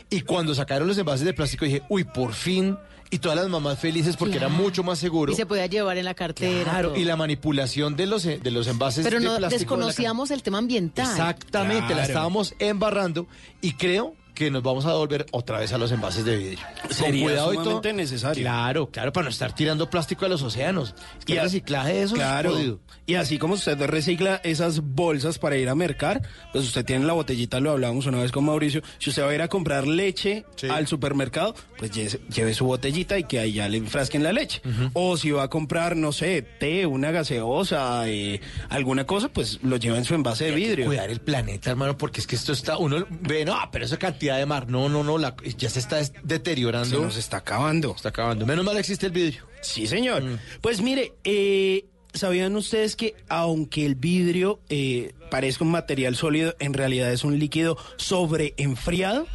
Y 0.09 0.21
cuando 0.21 0.55
sacaron 0.55 0.87
los 0.87 0.97
envases 0.97 1.25
de 1.25 1.33
plástico 1.33 1.65
dije, 1.65 1.81
uy, 1.89 2.03
por 2.03 2.33
fin. 2.33 2.77
Y 3.09 3.19
todas 3.19 3.37
las 3.37 3.47
mamás 3.47 3.79
felices 3.79 4.17
porque 4.17 4.35
era 4.35 4.47
Claro. 4.47 4.61
mucho 4.63 4.83
más 4.83 4.99
seguro. 4.99 5.31
Y 5.31 5.35
se 5.37 5.45
podía 5.45 5.65
llevar 5.67 5.97
en 5.97 6.03
la 6.03 6.13
cartera. 6.13 6.69
Claro, 6.69 6.89
todo. 6.89 6.97
y 6.99 7.05
la 7.05 7.15
manipulación 7.15 7.95
de 7.95 8.05
los, 8.05 8.23
de 8.23 8.51
los 8.51 8.67
envases 8.67 9.05
Pero 9.05 9.19
de 9.19 9.25
no 9.25 9.37
plástico. 9.37 9.49
de 9.49 9.55
la 9.55 9.57
desconocíamos 9.85 10.29
el 10.29 10.43
tema 10.43 10.57
ambiental. 10.57 11.07
Exactamente, 11.09 11.81
la 11.83 11.87
Claro. 11.87 12.01
estábamos 12.03 12.53
embarrando 12.59 13.25
y 13.61 13.71
creo 13.75 14.13
que 14.37 14.51
nos 14.51 14.61
vamos 14.61 14.85
a 14.85 14.89
devolver 14.89 15.25
otra 15.31 15.59
vez 15.59 15.73
a 15.73 15.79
los 15.79 15.91
envases 15.91 16.23
de 16.23 16.37
vidrio. 16.37 16.59
Sería 16.91 17.31
y 17.33 17.35
todo. 17.35 17.53
sumamente 17.53 17.91
necesario. 17.93 18.43
Claro, 18.43 18.89
claro, 18.91 19.11
para 19.11 19.23
no 19.25 19.29
estar 19.31 19.53
tirando 19.55 19.89
plástico 19.89 20.25
a 20.25 20.29
los 20.29 20.43
océanos. 20.43 20.93
Es 21.17 21.25
que 21.25 21.33
Y 21.33 21.37
el 21.37 21.43
reciclaje 21.43 21.93
de 21.93 22.03
eso 22.03 22.15
Claro. 22.15 22.55
es. 22.57 22.73
Y 23.07 23.15
así 23.15 23.39
como 23.39 23.55
usted 23.55 23.81
recicla 23.85 24.39
esas 24.43 24.81
bolsas 24.81 25.39
para 25.39 25.57
ir 25.57 25.69
a 25.69 25.75
mercar, 25.75 26.21
pues 26.51 26.65
usted 26.65 26.85
tiene 26.85 27.05
la 27.05 27.13
botellita, 27.13 27.59
lo 27.59 27.71
hablábamos 27.71 28.05
una 28.05 28.21
vez 28.21 28.31
con 28.31 28.45
Mauricio. 28.45 28.81
Si 28.99 29.09
usted 29.09 29.23
va 29.23 29.29
a 29.29 29.33
ir 29.35 29.41
a 29.41 29.47
comprar 29.47 29.87
leche 29.87 30.45
al 30.69 30.85
supermercado, 30.87 31.55
pues 31.79 31.89
lleve, 31.91 32.19
lleve 32.33 32.53
su 32.53 32.65
botellita 32.65 33.17
y 33.17 33.23
que 33.23 33.39
ahí 33.39 33.53
ya 33.53 33.67
le 33.69 33.77
enfrasquen 33.77 34.23
la 34.23 34.33
leche. 34.33 34.61
O 34.93 35.17
si 35.17 35.31
va 35.31 35.43
a 35.43 35.47
comprar, 35.47 35.95
no 35.95 36.11
sé, 36.11 36.41
té, 36.59 36.85
una 36.85 37.09
gaseosa, 37.11 38.07
eh, 38.09 38.41
alguna 38.69 39.05
cosa, 39.05 39.29
pues 39.29 39.59
lo 39.63 39.77
lleva 39.77 39.97
en 39.97 40.05
su 40.05 40.13
envase 40.13 40.45
de 40.45 40.51
vidrio. 40.51 40.85
Cuidar 40.85 41.09
el 41.09 41.21
planeta, 41.21 41.71
hermano, 41.71 41.97
porque 41.97 42.19
es 42.19 42.27
que 42.27 42.35
esto 42.35 42.51
está, 42.53 42.77
uno 42.77 43.05
ve, 43.21 43.45
no, 43.45 43.57
pero 43.71 43.85
esa 43.85 43.97
cantidad 43.97 44.26
de 44.35 44.45
mar, 44.45 44.67
no, 44.69 44.89
no, 44.89 45.03
no, 45.03 45.17
la- 45.17 45.35
ya 45.57 45.69
se 45.69 45.79
está 45.79 45.99
deteriorando. 46.23 46.97
Se 46.97 47.01
nos 47.01 47.15
está 47.17 47.37
acabando. 47.37 47.93
Está 47.95 48.09
acabando. 48.09 48.45
Menos 48.45 48.65
mal 48.65 48.77
existe 48.77 49.05
el 49.05 49.11
vidrio. 49.13 49.43
Sí, 49.61 49.87
señor. 49.87 50.23
Pues 50.61 50.81
mire, 50.81 51.13
eh, 51.23 51.85
¿sabían 52.13 52.55
ustedes 52.55 52.95
que 52.95 53.15
aunque 53.29 53.85
el 53.85 53.95
vidrio 53.95 54.59
eh, 54.69 55.13
parezca 55.31 55.63
un 55.63 55.71
material 55.71 56.15
sólido, 56.15 56.55
en 56.59 56.73
realidad 56.73 57.11
es 57.13 57.23
un 57.23 57.39
líquido 57.39 57.77
sobreenfriado? 57.97 59.27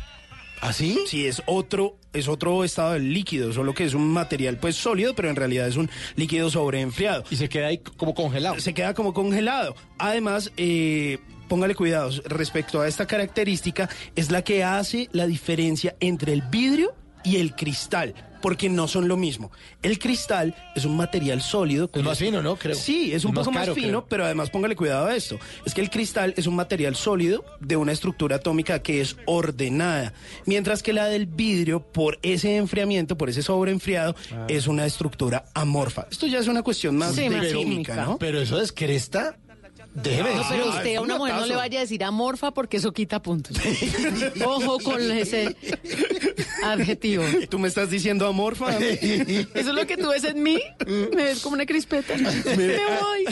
¿Así? 0.61 0.97
Sí, 1.09 1.27
es 1.27 1.43
otro, 1.47 1.97
es 2.13 2.29
otro 2.29 2.63
estado 2.63 2.93
del 2.93 3.13
líquido, 3.13 3.53
solo 3.53 3.75
que 3.75 3.83
es 3.85 3.95
un 3.95 4.09
material 4.13 4.59
pues 4.59 4.77
sólido, 4.77 5.13
pero 5.13 5.29
en 5.29 5.35
realidad 5.35 5.67
es 5.67 5.75
un 5.75 5.91
líquido 6.15 6.51
sobreenfriado. 6.51 7.25
Y 7.31 7.37
se 7.37 7.49
queda 7.49 7.67
ahí 7.67 7.79
como 7.79 8.15
congelado. 8.15 8.61
Se 8.61 8.73
queda 8.73 8.95
como 8.95 9.13
congelado. 9.13 9.75
Además, 9.99 10.53
eh, 10.57 11.19
póngale 11.53 11.75
cuidado, 11.75 12.09
respecto 12.25 12.81
a 12.81 12.89
esta 12.89 13.05
característica, 13.07 13.87
es 14.17 14.31
la 14.31 14.41
que 14.43 14.65
hace 14.65 15.11
la 15.13 15.27
diferencia 15.27 15.95
entre 16.01 16.33
el 16.33 16.41
vidrio 16.41 16.95
y 17.25 17.37
el 17.37 17.55
cristal, 17.55 18.15
porque 18.41 18.71
no 18.71 18.89
son 18.89 19.07
lo 19.07 19.19
mismo. 19.19 19.53
El 19.83 19.99
cristal 19.99 20.55
es 20.75 20.87
un 20.87 20.97
material 20.97 21.43
sólido. 21.43 21.91
Es 21.93 22.03
más 22.03 22.19
fino, 22.19 22.41
¿no? 22.43 22.57
Creo. 22.57 22.75
Sí, 22.75 23.13
es 23.13 23.27
un 23.27 23.33
Es 23.33 23.41
poco 23.41 23.51
más 23.53 23.65
caro, 23.65 23.75
fino, 23.75 23.87
creo. 23.89 24.07
pero 24.09 24.25
además 24.25 24.49
póngale 24.49 24.77
cuidado 24.77 25.09
a 25.09 25.15
esto. 25.15 25.39
Es 25.67 25.75
que 25.75 25.83
el 25.83 25.91
cristal 25.91 26.33
es 26.39 26.47
un 26.47 26.57
material 26.57 26.97
sólido 26.97 27.45
de 27.61 27.77
una 27.77 27.93
estructura 27.93 28.37
atómica 28.37 28.81
que 28.83 29.03
es 29.03 29.17
ordenada, 29.27 30.15
mientras 30.47 30.83
que 30.83 30.95
la 30.95 31.05
del 31.05 31.27
vidrio, 31.27 31.81
por 31.83 32.19
ese 32.23 32.57
enfriamiento, 32.57 33.19
por 33.19 33.29
ese 33.29 33.43
sobreenfriado, 33.43 34.17
es 34.49 34.67
una 34.69 34.87
estructura 34.87 35.45
amorfa. 35.53 36.07
Esto 36.11 36.27
ya 36.27 36.39
es 36.39 36.49
una 36.49 36.63
cuestión 36.63 36.97
más 36.97 37.15
Sí, 37.15 37.29
de 37.29 37.53
química. 37.53 37.95
¿no? 38.07 38.17
Pero 38.17 38.41
eso 38.41 38.57
descresta. 38.57 39.37
Déjeme 39.95 40.35
No, 40.35 40.43
pero 40.49 40.69
usted 40.71 40.97
a 40.97 41.01
un 41.01 41.07
una 41.07 41.19
mujer 41.19 41.35
no 41.37 41.47
le 41.47 41.57
vaya 41.57 41.79
a 41.79 41.83
decir 41.83 42.03
amorfa 42.03 42.53
porque 42.53 42.79
eso 42.79 42.93
quita 42.93 43.21
puntos. 43.21 43.57
Ojo 44.45 44.79
con 44.79 45.01
ese 45.11 45.55
adjetivo. 46.65 47.25
¿Tú 47.51 47.59
me 47.59 47.69
estás 47.69 47.91
diciendo 47.91 48.27
amorfa? 48.27 48.79
Eso 48.79 49.45
es 49.55 49.67
lo 49.67 49.87
que 49.87 49.97
tú 49.97 50.09
ves 50.09 50.25
en 50.25 50.43
mí. 50.43 50.61
Me 50.87 51.25
ves 51.25 51.41
como 51.41 51.55
una 51.55 51.67
crispeta. 51.67 52.17
Me 52.17 52.77
voy. 53.01 53.25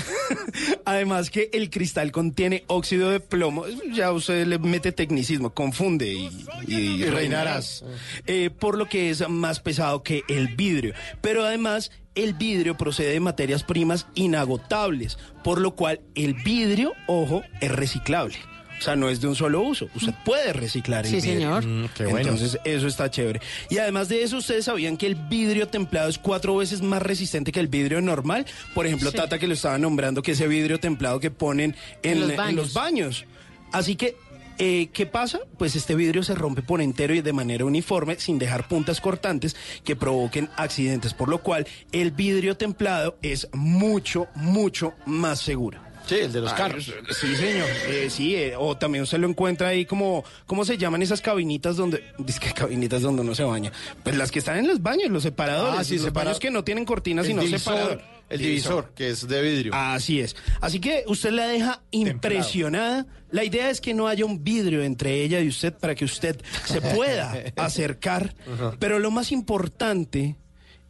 Además 0.85 1.31
que 1.31 1.49
el 1.53 1.71
cristal 1.71 2.13
contiene 2.13 2.65
óxido 2.67 3.11
de 3.11 3.21
plomo, 3.21 3.65
ya 3.93 4.13
usted 4.13 4.47
le 4.47 4.59
mete 4.59 4.93
tecnicismo, 4.93 5.51
confunde 5.51 6.13
y, 6.13 6.31
y 6.67 7.05
reinarás. 7.05 7.85
Eh, 8.27 8.51
por 8.51 8.77
lo 8.77 8.89
que 8.89 9.11
es 9.11 9.27
más 9.29 9.61
pesado 9.61 10.03
que 10.03 10.23
el 10.29 10.49
vidrio. 10.57 10.95
Pero 11.21 11.45
además 11.45 11.91
el 12.15 12.35
vidrio 12.35 12.77
procede 12.77 13.13
de 13.13 13.21
materias 13.21 13.63
primas 13.63 14.07
inagotables, 14.15 15.19
por 15.45 15.61
lo 15.61 15.73
cual 15.77 16.01
el 16.15 16.35
vidrio, 16.35 16.93
ojo, 17.07 17.43
es 17.61 17.71
reciclable. 17.71 18.37
O 18.79 18.83
sea, 18.83 18.97
no 18.97 19.11
es 19.11 19.21
de 19.21 19.29
un 19.29 19.35
solo 19.37 19.61
uso. 19.61 19.89
Usted 19.95 20.15
puede 20.25 20.55
reciclar 20.55 21.05
el 21.05 21.11
Sí, 21.11 21.17
vidrio. 21.17 21.61
señor. 21.61 21.67
Mm, 21.67 21.89
qué 21.95 22.05
bueno. 22.07 22.19
Entonces, 22.31 22.59
eso 22.65 22.87
está 22.87 23.11
chévere. 23.11 23.41
Y 23.69 23.77
además 23.77 24.09
de 24.09 24.23
eso, 24.23 24.39
¿ustedes 24.39 24.65
sabían 24.65 24.97
que 24.97 25.07
el 25.07 25.17
vidrio 25.17 25.69
templado 25.69 26.09
es 26.09 26.17
cuatro 26.19 26.57
veces 26.57 26.81
más 26.81 27.03
resistente 27.03 27.53
que 27.53 27.61
el 27.61 27.69
vidrio 27.69 28.01
normal? 28.01 28.47
Por 28.75 28.87
ejemplo, 28.87 29.11
Sí. 29.11 29.19
Tata 29.19 29.39
que 29.39 29.47
lo 29.47 29.53
estaba 29.53 29.77
nombrando, 29.77 30.23
que 30.23 30.33
ese 30.33 30.49
vidrio 30.49 30.81
templado 30.81 31.21
que 31.21 31.31
ponen 31.31 31.77
en, 32.03 32.13
En 32.13 32.21
los 32.21 32.31
en 32.31 32.37
baños. 32.39 32.57
los 32.57 32.73
baños. 32.73 33.25
Así 33.71 33.97
que, 33.97 34.17
eh, 34.61 34.91
¿qué 34.93 35.07
pasa? 35.07 35.41
Pues 35.59 35.75
este 35.75 35.95
vidrio 35.95 36.23
se 36.23 36.35
rompe 36.35 36.63
por 36.63 36.81
entero 36.81 37.15
y 37.15 37.21
de 37.23 37.33
manera 37.33 37.65
uniforme, 37.65 38.17
sin 38.21 38.39
dejar 38.39 38.69
puntas 38.69 39.01
cortantes 39.01 39.57
que 39.85 39.97
provoquen 39.97 40.49
accidentes, 40.57 41.15
por 41.15 41.29
lo 41.29 41.43
cual 41.43 41.67
el 41.93 42.11
vidrio 42.13 42.57
templado 42.57 43.17
es 43.23 43.49
mucho, 43.53 44.29
mucho 44.35 44.93
más 45.07 45.41
seguro. 45.41 45.81
Sí, 46.07 46.17
el 46.17 46.33
de 46.33 46.41
los 46.41 46.51
Ay, 46.53 46.59
carros. 46.59 46.93
Sí, 47.21 47.37
señor. 47.37 47.69
Eh, 47.89 48.09
sí, 48.11 48.35
eh, 48.35 48.55
o 48.57 48.77
también 48.77 49.05
usted 49.05 49.19
lo 49.19 49.29
encuentra 49.29 49.69
ahí 49.69 49.85
como, 49.85 50.25
¿cómo 50.47 50.65
se 50.65 50.77
llaman 50.77 51.03
esas 51.03 51.21
cabinitas 51.21 51.77
donde, 51.77 52.03
dice 52.19 52.41
que 52.41 52.53
cabinitas 52.53 53.03
donde 53.03 53.23
no 53.23 53.35
se 53.35 53.45
baña? 53.45 53.71
Pues 54.03 54.17
las 54.17 54.31
que 54.31 54.41
están 54.41 54.57
en 54.59 54.67
los 54.67 54.83
baños, 54.83 55.11
los 55.11 55.23
separadores. 55.23 55.79
Ah, 55.79 55.85
sí, 55.85 55.97
los 55.97 56.07
separa- 56.07 56.25
baños 56.27 56.41
que 56.41 56.51
no 56.51 56.65
tienen 56.65 56.85
cortinas 56.85 57.25
El 57.27 57.33
sino 57.33 57.43
divisor, 57.43 57.75
separador. 57.75 58.03
El 58.31 58.39
divisor, 58.39 58.93
que 58.95 59.11
es 59.11 59.29
de 59.29 59.43
vidrio. 59.43 59.73
Así 59.75 60.21
es. 60.21 60.35
Así 60.61 60.81
que 60.81 61.05
usted 61.07 61.31
la 61.33 61.47
deja 61.47 61.83
impresionada. 61.91 63.07
La 63.31 63.45
idea 63.45 63.71
es 63.71 63.81
que 63.81 63.93
no 63.95 64.09
haya 64.09 64.25
un 64.25 64.43
vidrio 64.43 64.83
entre 64.83 65.23
ella 65.23 65.41
y 65.41 65.49
usted 65.49 65.73
para 65.75 65.95
que 65.95 66.05
usted 66.05 66.41
se 66.65 66.81
pueda 66.81 67.35
acercar. 67.57 68.35
Pero 68.79 68.99
lo 68.99 69.11
más 69.11 69.33
importante 69.33 70.37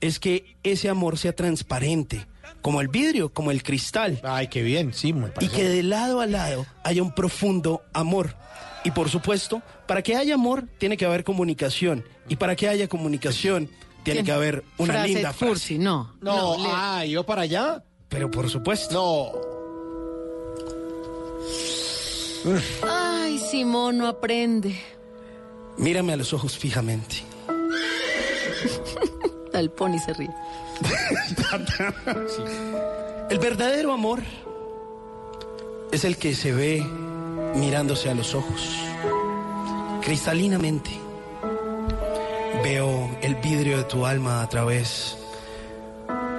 es 0.01 0.19
que 0.19 0.57
ese 0.63 0.89
amor 0.89 1.19
sea 1.19 1.35
transparente, 1.35 2.27
como 2.63 2.81
el 2.81 2.89
vidrio, 2.89 3.33
como 3.33 3.51
el 3.51 3.63
cristal. 3.63 4.21
Ay, 4.23 4.49
qué 4.49 4.63
bien, 4.63 4.95
sí, 4.95 5.13
me 5.13 5.29
Y 5.29 5.31
parece. 5.31 5.57
que 5.57 5.69
de 5.69 5.83
lado 5.83 6.21
a 6.21 6.27
lado 6.27 6.67
haya 6.85 7.03
un 7.03 7.15
profundo 7.15 7.83
amor. 7.93 8.35
Y 8.85 8.93
por 8.93 9.11
supuesto, 9.11 9.63
para 9.87 10.03
que 10.03 10.17
haya 10.17 10.35
amor, 10.35 10.67
tiene 10.79 10.97
que 10.97 11.05
haber 11.05 11.23
comunicación. 11.25 12.03
Y 12.29 12.37
para 12.37 12.57
que 12.57 12.67
haya 12.69 12.89
comunicación, 12.89 13.69
tiene 14.03 14.25
que 14.25 14.33
haber 14.33 14.65
una 14.79 14.95
Frase 14.95 15.09
linda 15.09 15.33
frase. 15.33 15.47
cursi, 15.47 15.79
no. 15.79 16.15
No, 16.21 16.57
le- 16.59 16.69
ah, 16.73 17.05
¿iba 17.07 17.25
para 17.25 17.43
allá? 17.43 17.85
Pero 18.09 18.31
por 18.31 18.49
supuesto. 18.51 19.41
No. 22.45 22.61
Ay, 22.89 23.39
Simón 23.39 23.99
no 23.99 24.07
aprende. 24.07 24.81
Mírame 25.77 26.13
a 26.13 26.17
los 26.17 26.33
ojos 26.33 26.57
fijamente. 26.59 27.17
El 29.53 29.71
pony 29.71 29.99
se 29.99 30.13
ríe. 30.15 30.31
El 33.31 33.39
verdadero 33.39 33.93
amor 33.93 34.23
es 35.93 36.05
el 36.05 36.17
que 36.17 36.35
se 36.35 36.53
ve 36.53 36.85
mirándose 37.55 38.09
a 38.11 38.15
los 38.15 38.35
ojos, 38.35 38.61
cristalinamente. 40.03 40.91
Veo 42.63 43.19
el 43.23 43.35
vidrio 43.37 43.79
de 43.79 43.85
tu 43.85 44.05
alma 44.05 44.43
a 44.43 44.49
través 44.49 45.17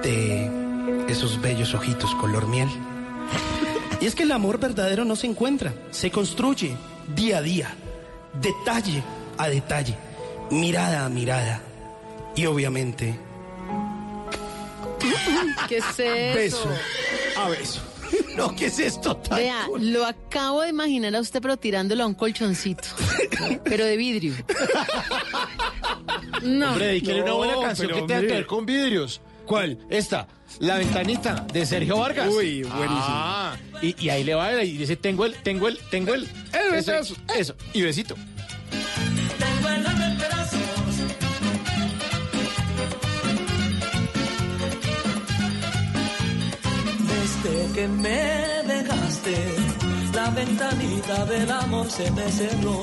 de 0.02 0.50
esos 1.08 1.40
bellos 1.40 1.74
ojitos 1.74 2.14
color 2.16 2.46
miel. 2.46 2.68
Y 4.00 4.06
es 4.06 4.14
que 4.14 4.22
el 4.24 4.32
amor 4.32 4.58
verdadero 4.58 5.04
no 5.04 5.16
se 5.16 5.26
encuentra, 5.26 5.74
se 5.90 6.10
construye 6.10 6.76
día 7.14 7.38
a 7.38 7.42
día, 7.42 7.74
detalle 8.40 9.02
a 9.38 9.48
detalle, 9.48 9.96
mirada 10.50 11.04
a 11.04 11.08
mirada. 11.08 11.60
Y 12.34 12.46
obviamente, 12.46 13.18
¿Qué 15.68 15.78
es 15.78 15.84
eso? 15.98 16.34
beso 16.34 16.68
a 17.36 17.48
beso. 17.48 17.80
No, 18.36 18.54
¿qué 18.54 18.66
es 18.66 18.78
esto? 18.78 19.18
Vea, 19.30 19.66
lo 19.78 20.04
acabo 20.04 20.62
de 20.62 20.68
imaginar 20.68 21.14
a 21.16 21.20
usted, 21.20 21.40
pero 21.40 21.56
tirándolo 21.56 22.04
a 22.04 22.06
un 22.06 22.14
colchoncito. 22.14 22.88
pero 23.64 23.84
de 23.84 23.96
vidrio. 23.96 24.34
No. 26.42 26.70
Hombre, 26.70 26.86
dedíquele 26.86 27.22
una 27.22 27.32
buena 27.32 27.54
No, 27.54 27.62
canción 27.62 27.88
que 27.88 28.02
tenga 28.02 28.20
que 28.20 28.26
ver 28.26 28.46
con 28.46 28.66
vidrios. 28.66 29.20
¿Cuál? 29.46 29.78
Esta, 29.90 30.28
La 30.60 30.78
Ventanita, 30.78 31.46
de 31.52 31.66
Sergio 31.66 31.98
Vargas. 31.98 32.28
Uy, 32.28 32.62
buenísimo. 32.62 33.00
Ah, 33.00 33.56
y, 33.80 34.04
y 34.04 34.08
ahí 34.08 34.24
le 34.24 34.34
va 34.34 34.62
y 34.62 34.76
dice, 34.76 34.96
tengo 34.96 35.24
el, 35.24 35.34
tengo 35.42 35.68
el, 35.68 35.78
tengo 35.90 36.14
el. 36.14 36.28
Eso, 36.74 36.94
eso, 36.94 37.16
eso. 37.36 37.54
Y 37.72 37.82
besito. 37.82 38.14
Tengo 39.38 39.68
el. 39.68 39.82
Desde 47.42 47.72
que 47.72 47.88
me 47.88 48.62
dejaste, 48.66 49.34
la 50.14 50.30
ventanita 50.30 51.24
del 51.26 51.50
amor 51.50 51.90
se 51.90 52.08
me 52.12 52.30
cerró. 52.30 52.82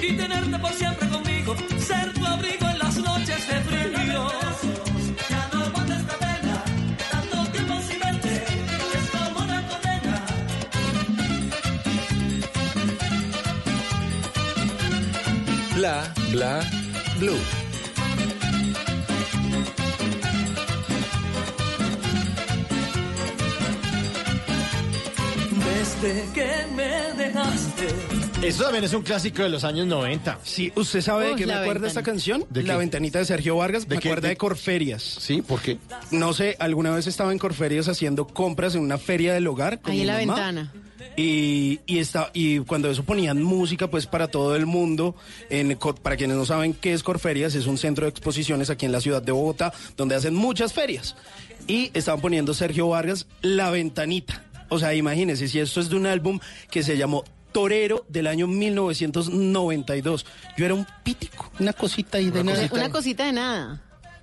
Y 0.00 0.16
tenerte 0.16 0.58
por 0.58 0.72
siempre 0.72 1.08
conmigo, 1.08 1.56
ser 1.78 2.12
tu 2.14 2.24
abrigo 2.26 2.68
en 2.68 2.78
las 2.78 2.96
noches 2.96 3.46
de 3.48 3.60
frío. 3.62 4.28
Ya 5.30 5.50
no 5.52 5.64
aguanto 5.64 5.92
esta 5.92 6.16
pena, 6.18 6.64
tanto 7.10 7.50
tiempo 7.52 7.74
sin 7.88 7.98
verte, 7.98 8.44
es 8.94 9.10
como 9.10 9.44
una 9.44 9.68
condena. 9.68 10.24
Bla, 15.76 16.14
bla, 16.32 16.60
blue. 17.18 17.38
Desde 25.64 26.32
que 26.32 26.66
me 26.76 27.24
dejaste. 27.24 28.27
Eso 28.42 28.62
también 28.62 28.84
es 28.84 28.94
un 28.94 29.02
clásico 29.02 29.42
de 29.42 29.48
los 29.48 29.64
años 29.64 29.86
90. 29.88 30.38
Sí, 30.44 30.72
¿usted 30.76 31.00
sabe 31.00 31.30
de 31.30 31.34
qué 31.36 31.46
me 31.46 31.54
acuerda 31.54 31.88
esta 31.88 32.02
canción? 32.04 32.44
¿De 32.50 32.62
La 32.62 32.74
qué? 32.74 32.78
ventanita 32.78 33.18
de 33.18 33.24
Sergio 33.24 33.56
Vargas. 33.56 33.88
¿De 33.88 33.96
me 33.96 34.00
qué? 34.00 34.08
acuerda 34.08 34.28
¿De- 34.28 34.34
de 34.34 34.36
Corferias. 34.36 35.02
Sí, 35.02 35.42
¿por 35.42 35.60
qué? 35.60 35.78
No 36.12 36.32
sé, 36.32 36.56
alguna 36.60 36.92
vez 36.94 37.06
estaba 37.08 37.32
en 37.32 37.38
Corferias 37.38 37.88
haciendo 37.88 38.26
compras 38.26 38.74
en 38.76 38.82
una 38.82 38.96
feria 38.96 39.34
del 39.34 39.46
hogar 39.48 39.80
con 39.80 39.90
Ahí 39.92 39.98
mi 39.98 40.02
en 40.02 40.06
la 40.06 40.12
mamá. 40.20 40.34
ventana. 40.34 40.72
Y, 41.16 41.80
y, 41.86 41.98
está, 41.98 42.30
y 42.32 42.60
cuando 42.60 42.88
eso 42.90 43.02
ponían 43.02 43.42
música 43.42 43.90
pues 43.90 44.06
para 44.06 44.28
todo 44.28 44.54
el 44.54 44.66
mundo, 44.66 45.16
en, 45.50 45.74
Cor- 45.74 46.00
para 46.00 46.16
quienes 46.16 46.36
no 46.36 46.46
saben 46.46 46.74
qué 46.74 46.92
es 46.94 47.02
Corferias, 47.02 47.54
es 47.56 47.66
un 47.66 47.76
centro 47.76 48.04
de 48.06 48.10
exposiciones 48.10 48.70
aquí 48.70 48.86
en 48.86 48.92
la 48.92 49.00
ciudad 49.00 49.20
de 49.20 49.32
Bogotá, 49.32 49.72
donde 49.96 50.14
hacen 50.14 50.34
muchas 50.34 50.72
ferias. 50.72 51.16
Y 51.66 51.90
estaban 51.92 52.20
poniendo 52.20 52.54
Sergio 52.54 52.88
Vargas 52.88 53.26
La 53.42 53.70
Ventanita. 53.70 54.44
O 54.70 54.78
sea, 54.78 54.94
imagínense, 54.94 55.48
si 55.48 55.58
esto 55.58 55.80
es 55.80 55.88
de 55.88 55.96
un 55.96 56.06
álbum 56.06 56.38
que 56.70 56.82
se 56.84 56.96
llamó 56.96 57.24
Torero 57.58 58.06
del 58.08 58.28
año 58.28 58.46
1992. 58.46 60.26
Yo 60.56 60.64
era 60.64 60.74
un 60.74 60.86
pítico, 61.02 61.50
una 61.58 61.72
cosita 61.72 62.18
ahí 62.18 62.30
de 62.30 62.44
nada. 62.44 62.68
Una 62.70 62.88
cosita 62.88 63.26
de 63.26 63.32
nada. 63.32 63.82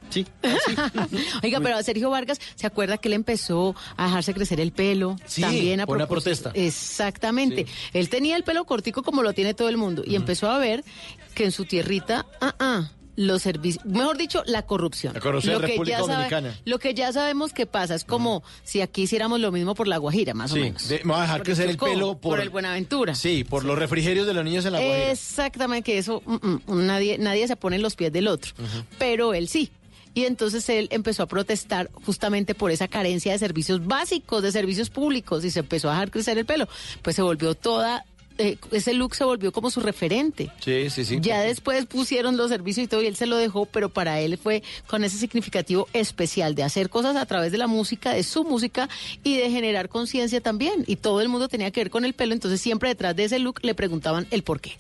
Sí. 0.10 0.26
Oiga, 1.44 1.60
pero 1.60 1.84
Sergio 1.84 2.10
Vargas, 2.10 2.40
¿se 2.56 2.66
acuerda 2.66 2.98
que 2.98 3.10
él 3.10 3.14
empezó 3.14 3.76
a 3.98 4.06
dejarse 4.06 4.34
crecer 4.34 4.62
el 4.62 4.72
pelo? 4.72 5.18
Sí, 5.26 5.42
También 5.42 5.82
a 5.82 5.86
por 5.86 5.98
una 5.98 6.08
protesta. 6.08 6.52
Exactamente. 6.54 7.66
Él 7.92 8.08
tenía 8.08 8.38
el 8.38 8.46
pelo 8.46 8.64
cortico 8.64 9.04
como 9.04 9.22
lo 9.22 9.34
tiene 9.34 9.54
todo 9.54 9.68
el 9.68 9.76
mundo 9.76 10.02
y 10.06 10.16
empezó 10.16 10.50
a 10.50 10.58
ver 10.58 10.86
que 11.34 11.44
en 11.44 11.52
su 11.52 11.66
tierrita, 11.66 12.26
ah, 12.40 12.56
ah, 12.58 12.90
los 13.16 13.42
servicios, 13.42 13.86
mejor 13.86 14.18
dicho, 14.18 14.44
la 14.46 14.64
corrupción. 14.66 15.14
La 15.14 15.20
corrupción 15.20 15.56
de 15.56 15.62
que 15.62 15.68
República 15.74 15.98
ya 15.98 16.04
sabe- 16.04 16.14
Dominicana. 16.14 16.56
lo 16.66 16.80
que 16.80 16.94
ya 16.94 17.14
sabemos 17.14 17.54
que 17.54 17.66
pasa 17.66 17.96
es 17.96 18.04
como 18.04 18.44
si 18.64 18.82
aquí 18.82 19.04
hiciéramos 19.04 19.40
lo 19.40 19.52
mismo 19.52 19.74
por 19.76 19.88
la 19.88 19.98
Guajira, 19.98 20.34
más 20.34 20.52
o 20.52 20.56
menos. 20.56 20.88
de- 20.90 21.00
me 21.04 21.12
voy 21.14 21.20
a 21.20 21.22
dejar 21.22 21.44
crecer 21.44 21.70
el 21.70 21.78
pelo 21.78 22.18
por, 22.18 22.32
por 22.32 22.40
el 22.42 22.50
Buenaventura. 22.50 23.16
Sí, 23.16 23.44
por 23.44 23.64
los 23.66 23.78
refrigerios 23.78 24.28
de 24.28 24.34
los 24.34 24.44
niños 24.44 24.66
en 24.66 24.74
la 24.74 24.80
Guajira. 24.80 25.12
Exactamente, 25.12 25.92
que 25.92 25.98
eso 25.98 26.22
mm, 26.26 26.34
mm, 26.36 26.86
nadie, 26.86 27.18
nadie 27.18 27.48
se 27.48 27.56
pone 27.56 27.76
en 27.78 27.82
los 27.82 27.96
pies 27.96 28.12
del 28.12 28.28
otro, 28.28 28.54
pero 29.00 29.34
él 29.34 29.48
sí. 29.48 29.72
Y 30.14 30.24
entonces 30.24 30.68
él 30.70 30.88
empezó 30.92 31.24
a 31.24 31.26
protestar 31.26 31.90
justamente 32.06 32.56
por 32.56 32.72
esa 32.72 32.88
carencia 32.88 33.34
de 33.34 33.38
servicios 33.38 33.86
básicos, 33.86 34.42
de 34.42 34.52
servicios 34.54 34.90
públicos, 34.90 35.44
y 35.44 35.52
se 35.52 35.60
empezó 35.60 35.90
a 35.90 35.94
dejar 35.94 36.10
crecer 36.10 36.38
el 36.38 36.46
pelo. 36.46 36.70
Pues 37.02 37.18
se 37.18 37.22
volvió 37.22 37.54
toda, 37.54 38.06
eh, 38.38 38.58
ese 38.72 38.94
look 38.94 39.16
se 39.16 39.24
volvió 39.24 39.52
como 39.52 39.70
su 39.70 39.80
referente. 39.80 40.52
Sí, 40.60 40.90
sí, 40.90 41.06
sí. 41.06 41.20
Ya 41.22 41.42
después 41.42 41.86
pusieron 41.86 42.38
los 42.38 42.50
servicios 42.50 42.86
y 42.86 42.88
todo 42.88 43.02
y 43.02 43.08
él 43.08 43.16
se 43.16 43.26
lo 43.26 43.38
dejó, 43.38 43.66
pero 43.66 43.90
para 43.90 44.20
él 44.20 44.38
fue 44.38 44.64
con 44.88 45.04
ese 45.04 45.18
significativo 45.18 45.88
especial 45.94 46.56
de 46.56 46.64
hacer 46.64 46.90
cosas 46.90 47.16
a 47.16 47.26
través 47.26 47.52
de 47.52 47.58
la 47.58 47.68
música, 47.68 48.14
de 48.14 48.24
su 48.24 48.44
música 48.44 48.90
y 49.24 49.38
de 49.38 49.50
generar 49.50 49.90
conciencia 49.90 50.42
también. 50.42 50.84
Y 50.88 50.98
todo 50.98 51.22
el 51.22 51.30
mundo 51.30 51.48
tenía 51.48 51.72
que 51.72 51.82
ver 51.82 51.90
con 51.90 52.06
el 52.06 52.14
pelo, 52.14 52.34
entonces 52.34 52.62
siempre 52.62 52.90
detrás 52.90 53.16
de 53.16 53.26
ese 53.26 53.40
look 53.40 53.60
le 53.64 53.76
preguntaban 53.76 54.28
el 54.32 54.44
por 54.44 54.60
qué. 54.60 54.78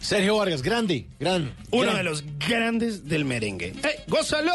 Sergio 0.00 0.36
Vargas, 0.36 0.62
grande, 0.62 1.06
grande. 1.18 1.52
Uno 1.70 1.94
de 1.94 2.02
los 2.02 2.24
grandes 2.48 3.06
del 3.06 3.24
merengue. 3.26 3.74
¡Eh, 3.82 4.00
gózalo! 4.08 4.52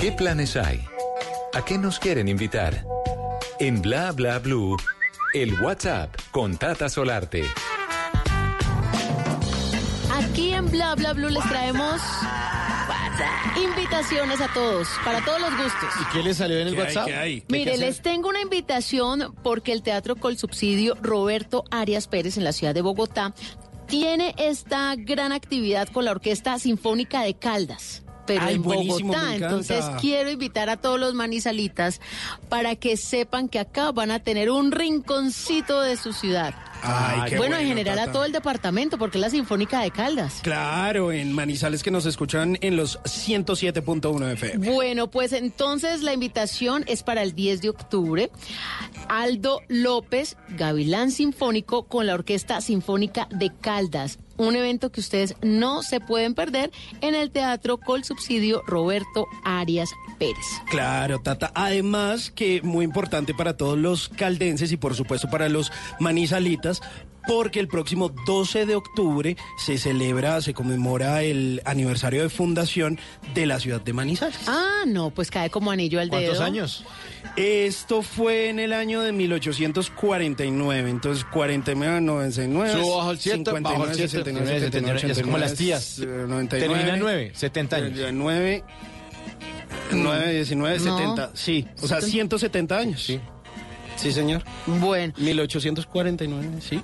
¿Qué 0.00 0.12
planes 0.12 0.56
hay? 0.56 0.84
¿A 1.54 1.64
qué 1.64 1.78
nos 1.78 1.98
quieren 1.98 2.28
invitar? 2.28 2.84
En 3.58 3.82
Bla 3.82 4.12
Bla 4.12 4.38
Blue, 4.38 4.76
el 5.34 5.60
WhatsApp 5.60 6.14
con 6.30 6.56
Tata 6.56 6.88
Solarte. 6.88 7.44
Aquí 10.12 10.52
en 10.52 10.70
Bla 10.70 10.94
Bla 10.94 11.12
Blue 11.12 11.28
les 11.28 11.42
traemos 11.48 12.00
invitaciones 13.62 14.40
a 14.40 14.52
todos, 14.52 14.88
para 15.04 15.24
todos 15.24 15.40
los 15.40 15.50
gustos. 15.50 15.90
¿Y 16.00 16.12
qué 16.12 16.22
le 16.22 16.34
salió 16.34 16.58
en 16.60 16.68
el 16.68 16.74
¿Qué 16.74 16.80
hay, 16.80 16.86
WhatsApp? 16.86 17.06
qué 17.06 17.14
hay? 17.16 17.40
¿Qué 17.42 17.46
Mire, 17.48 17.76
les 17.76 18.00
tengo 18.00 18.28
una 18.28 18.40
invitación 18.40 19.34
porque 19.42 19.72
el 19.72 19.82
Teatro 19.82 20.16
Col 20.16 20.38
Subsidio 20.38 20.96
Roberto 21.02 21.64
Arias 21.70 22.06
Pérez 22.08 22.36
en 22.36 22.44
la 22.44 22.52
ciudad 22.52 22.74
de 22.74 22.82
Bogotá 22.82 23.34
tiene 23.86 24.34
esta 24.38 24.94
gran 24.96 25.32
actividad 25.32 25.88
con 25.88 26.04
la 26.04 26.12
Orquesta 26.12 26.58
Sinfónica 26.58 27.22
de 27.22 27.34
Caldas. 27.34 28.02
Pero 28.26 28.42
Ay, 28.42 28.54
en 28.54 28.62
Bogotá, 28.62 29.34
entonces 29.34 29.84
quiero 30.00 30.30
invitar 30.30 30.68
a 30.70 30.76
todos 30.76 31.00
los 31.00 31.14
manizalitas 31.14 32.00
para 32.48 32.76
que 32.76 32.96
sepan 32.96 33.48
que 33.48 33.58
acá 33.58 33.92
van 33.92 34.10
a 34.10 34.20
tener 34.20 34.50
un 34.50 34.72
rinconcito 34.72 35.80
de 35.80 35.96
su 35.96 36.12
ciudad. 36.12 36.54
Ay, 36.82 37.30
qué 37.30 37.36
bueno, 37.36 37.56
en 37.56 37.66
general 37.66 37.98
a 37.98 38.12
todo 38.12 38.24
el 38.24 38.32
departamento, 38.32 38.98
porque 38.98 39.18
es 39.18 39.22
la 39.22 39.30
Sinfónica 39.30 39.80
de 39.80 39.90
Caldas. 39.90 40.40
Claro, 40.42 41.12
en 41.12 41.32
Manizales 41.32 41.82
que 41.82 41.90
nos 41.90 42.06
escuchan 42.06 42.58
en 42.60 42.76
los 42.76 43.00
107.1 43.02 44.32
FM. 44.32 44.70
Bueno, 44.70 45.10
pues 45.10 45.32
entonces 45.32 46.02
la 46.02 46.12
invitación 46.12 46.84
es 46.86 47.02
para 47.02 47.22
el 47.22 47.34
10 47.34 47.62
de 47.62 47.68
octubre. 47.70 48.30
Aldo 49.08 49.62
López, 49.68 50.36
Gavilán 50.50 51.10
Sinfónico, 51.10 51.84
con 51.84 52.06
la 52.06 52.14
Orquesta 52.14 52.60
Sinfónica 52.60 53.28
de 53.30 53.50
Caldas. 53.60 54.18
Un 54.36 54.56
evento 54.56 54.90
que 54.90 55.00
ustedes 55.00 55.34
no 55.42 55.82
se 55.82 56.00
pueden 56.00 56.34
perder 56.34 56.70
en 57.02 57.14
el 57.14 57.30
Teatro 57.30 57.76
Col 57.76 58.04
Subsidio 58.04 58.62
Roberto 58.66 59.26
Arias 59.44 59.90
Pérez. 60.18 60.46
Claro, 60.70 61.18
Tata. 61.18 61.52
Además 61.54 62.30
que 62.30 62.62
muy 62.62 62.86
importante 62.86 63.34
para 63.34 63.58
todos 63.58 63.76
los 63.76 64.08
caldenses 64.08 64.72
y 64.72 64.78
por 64.78 64.94
supuesto 64.94 65.28
para 65.28 65.50
los 65.50 65.70
manizalitas, 65.98 66.69
porque 67.26 67.60
el 67.60 67.68
próximo 67.68 68.08
12 68.26 68.66
de 68.66 68.74
octubre 68.74 69.36
se 69.58 69.78
celebra, 69.78 70.40
se 70.40 70.54
conmemora 70.54 71.22
el 71.22 71.60
aniversario 71.64 72.22
de 72.22 72.28
fundación 72.28 72.98
de 73.34 73.46
la 73.46 73.60
ciudad 73.60 73.80
de 73.80 73.92
Manizales. 73.92 74.38
Ah, 74.46 74.84
no, 74.86 75.10
pues 75.10 75.30
cae 75.30 75.50
como 75.50 75.70
anillo 75.70 76.00
al 76.00 76.10
dedo. 76.10 76.32
Esto 77.36 78.02
fue 78.02 78.48
en 78.48 78.58
el 78.58 78.72
año 78.72 79.02
de 79.02 79.12
1849, 79.12 80.90
entonces 80.90 81.24
49, 81.24 82.00
99, 82.00 82.72
Subo 82.72 82.98
bajo 82.98 83.10
el 83.12 83.18
siete, 83.18 83.52
bajo 83.52 83.84
el 83.86 83.94
siete, 83.94 84.08
69, 84.08 84.60
79, 84.60 85.12
es 85.12 85.22
como 85.22 85.38
las 85.38 85.54
tías. 85.54 85.98
99, 85.98 86.48
Termina 86.48 86.94
en 86.94 87.00
nueve, 87.00 87.32
70 87.34 87.76
años. 87.76 87.98
9, 88.12 88.64
9, 89.92 90.32
19, 90.32 90.78
No. 90.78 90.98
70, 90.98 91.30
sí, 91.34 91.66
o 91.82 91.86
sea, 91.86 92.00
170 92.00 92.76
años. 92.76 93.02
Sí. 93.04 93.20
Sí, 94.00 94.12
señor. 94.12 94.42
Bueno. 94.66 95.12
1849, 95.18 96.48
sí. 96.60 96.80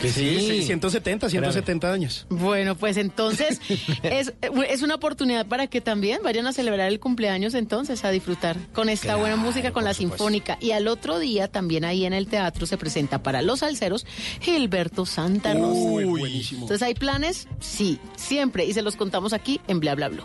Que 0.00 0.10
Sí, 0.10 0.62
170, 0.64 1.28
170 1.28 1.92
años. 1.92 2.26
Bueno, 2.28 2.74
pues 2.74 2.96
entonces 2.96 3.60
es, 4.02 4.32
es 4.68 4.82
una 4.82 4.96
oportunidad 4.96 5.46
para 5.46 5.68
que 5.68 5.80
también 5.80 6.20
vayan 6.24 6.46
a 6.46 6.52
celebrar 6.52 6.88
el 6.88 6.98
cumpleaños 6.98 7.54
entonces, 7.54 8.04
a 8.04 8.10
disfrutar 8.10 8.56
con 8.72 8.88
esta 8.88 9.08
Claro, 9.08 9.20
buena 9.20 9.36
música, 9.36 9.70
con 9.70 9.84
la 9.84 9.94
sinfónica. 9.94 10.56
Y 10.60 10.72
al 10.72 10.88
otro 10.88 11.18
día 11.20 11.46
también 11.48 11.84
ahí 11.84 12.04
en 12.04 12.14
el 12.14 12.26
teatro 12.26 12.66
se 12.66 12.78
presenta 12.78 13.22
para 13.22 13.42
los 13.42 13.60
salseros 13.60 14.04
Gilberto 14.40 15.06
Santa 15.06 15.54
Rosa. 15.54 15.66
Uy, 15.72 16.04
buenísimo. 16.04 16.62
Entonces 16.62 16.82
hay 16.84 16.94
planes, 16.94 17.46
sí, 17.60 18.00
siempre. 18.16 18.64
Y 18.64 18.72
se 18.72 18.82
los 18.82 18.96
contamos 18.96 19.32
aquí 19.32 19.60
en 19.68 19.78
Bla 19.78 19.94
Bla 19.94 20.08
Bla. 20.08 20.24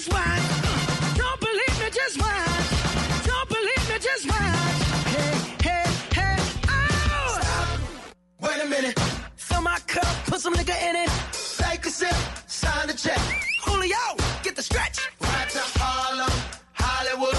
just 0.00 0.12
watch. 0.14 1.16
Don't 1.16 1.40
believe 1.40 1.76
me, 1.80 1.90
just 1.92 2.16
watch. 2.18 3.26
Don't 3.26 3.48
believe 3.48 3.84
me, 3.90 3.96
just 4.00 4.26
watch. 4.28 4.80
Hey, 5.12 5.34
hey, 5.68 5.84
hey, 6.14 6.36
oh! 6.68 7.38
Stop. 7.40 7.80
Wait 8.40 8.64
a 8.64 8.66
minute. 8.66 8.98
Fill 9.36 9.60
my 9.60 9.78
cup, 9.86 10.06
put 10.26 10.40
some 10.40 10.54
nigga 10.54 10.76
in 10.88 10.96
it. 10.96 11.10
Take 11.58 11.84
a 11.84 11.90
sip, 11.90 12.16
sign 12.46 12.86
the 12.86 12.94
check. 12.94 13.20
Julio, 13.64 14.04
get 14.42 14.56
the 14.56 14.62
stretch. 14.62 14.98
Right 15.20 15.50
to 15.50 15.62
Harlem, 15.78 16.32
Hollywood, 16.72 17.36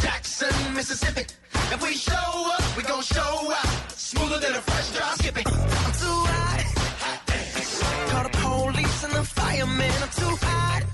Jackson, 0.00 0.54
Mississippi. 0.74 1.24
If 1.72 1.82
we 1.82 1.94
show 1.94 2.52
up, 2.54 2.76
we 2.76 2.84
gon' 2.84 3.02
show 3.02 3.52
out. 3.58 3.90
Smoother 3.90 4.38
than 4.38 4.54
a 4.54 4.60
fresh 4.60 4.90
drop 4.96 5.14
skipping. 5.18 5.46
I'm 5.48 5.92
too 6.02 6.20
hot. 6.30 6.64
Call 8.10 8.22
the 8.22 8.28
police 8.38 9.04
and 9.04 9.12
the 9.14 9.24
fireman. 9.24 10.02
I'm 10.02 10.10
too 10.10 10.36
hot. 10.46 10.93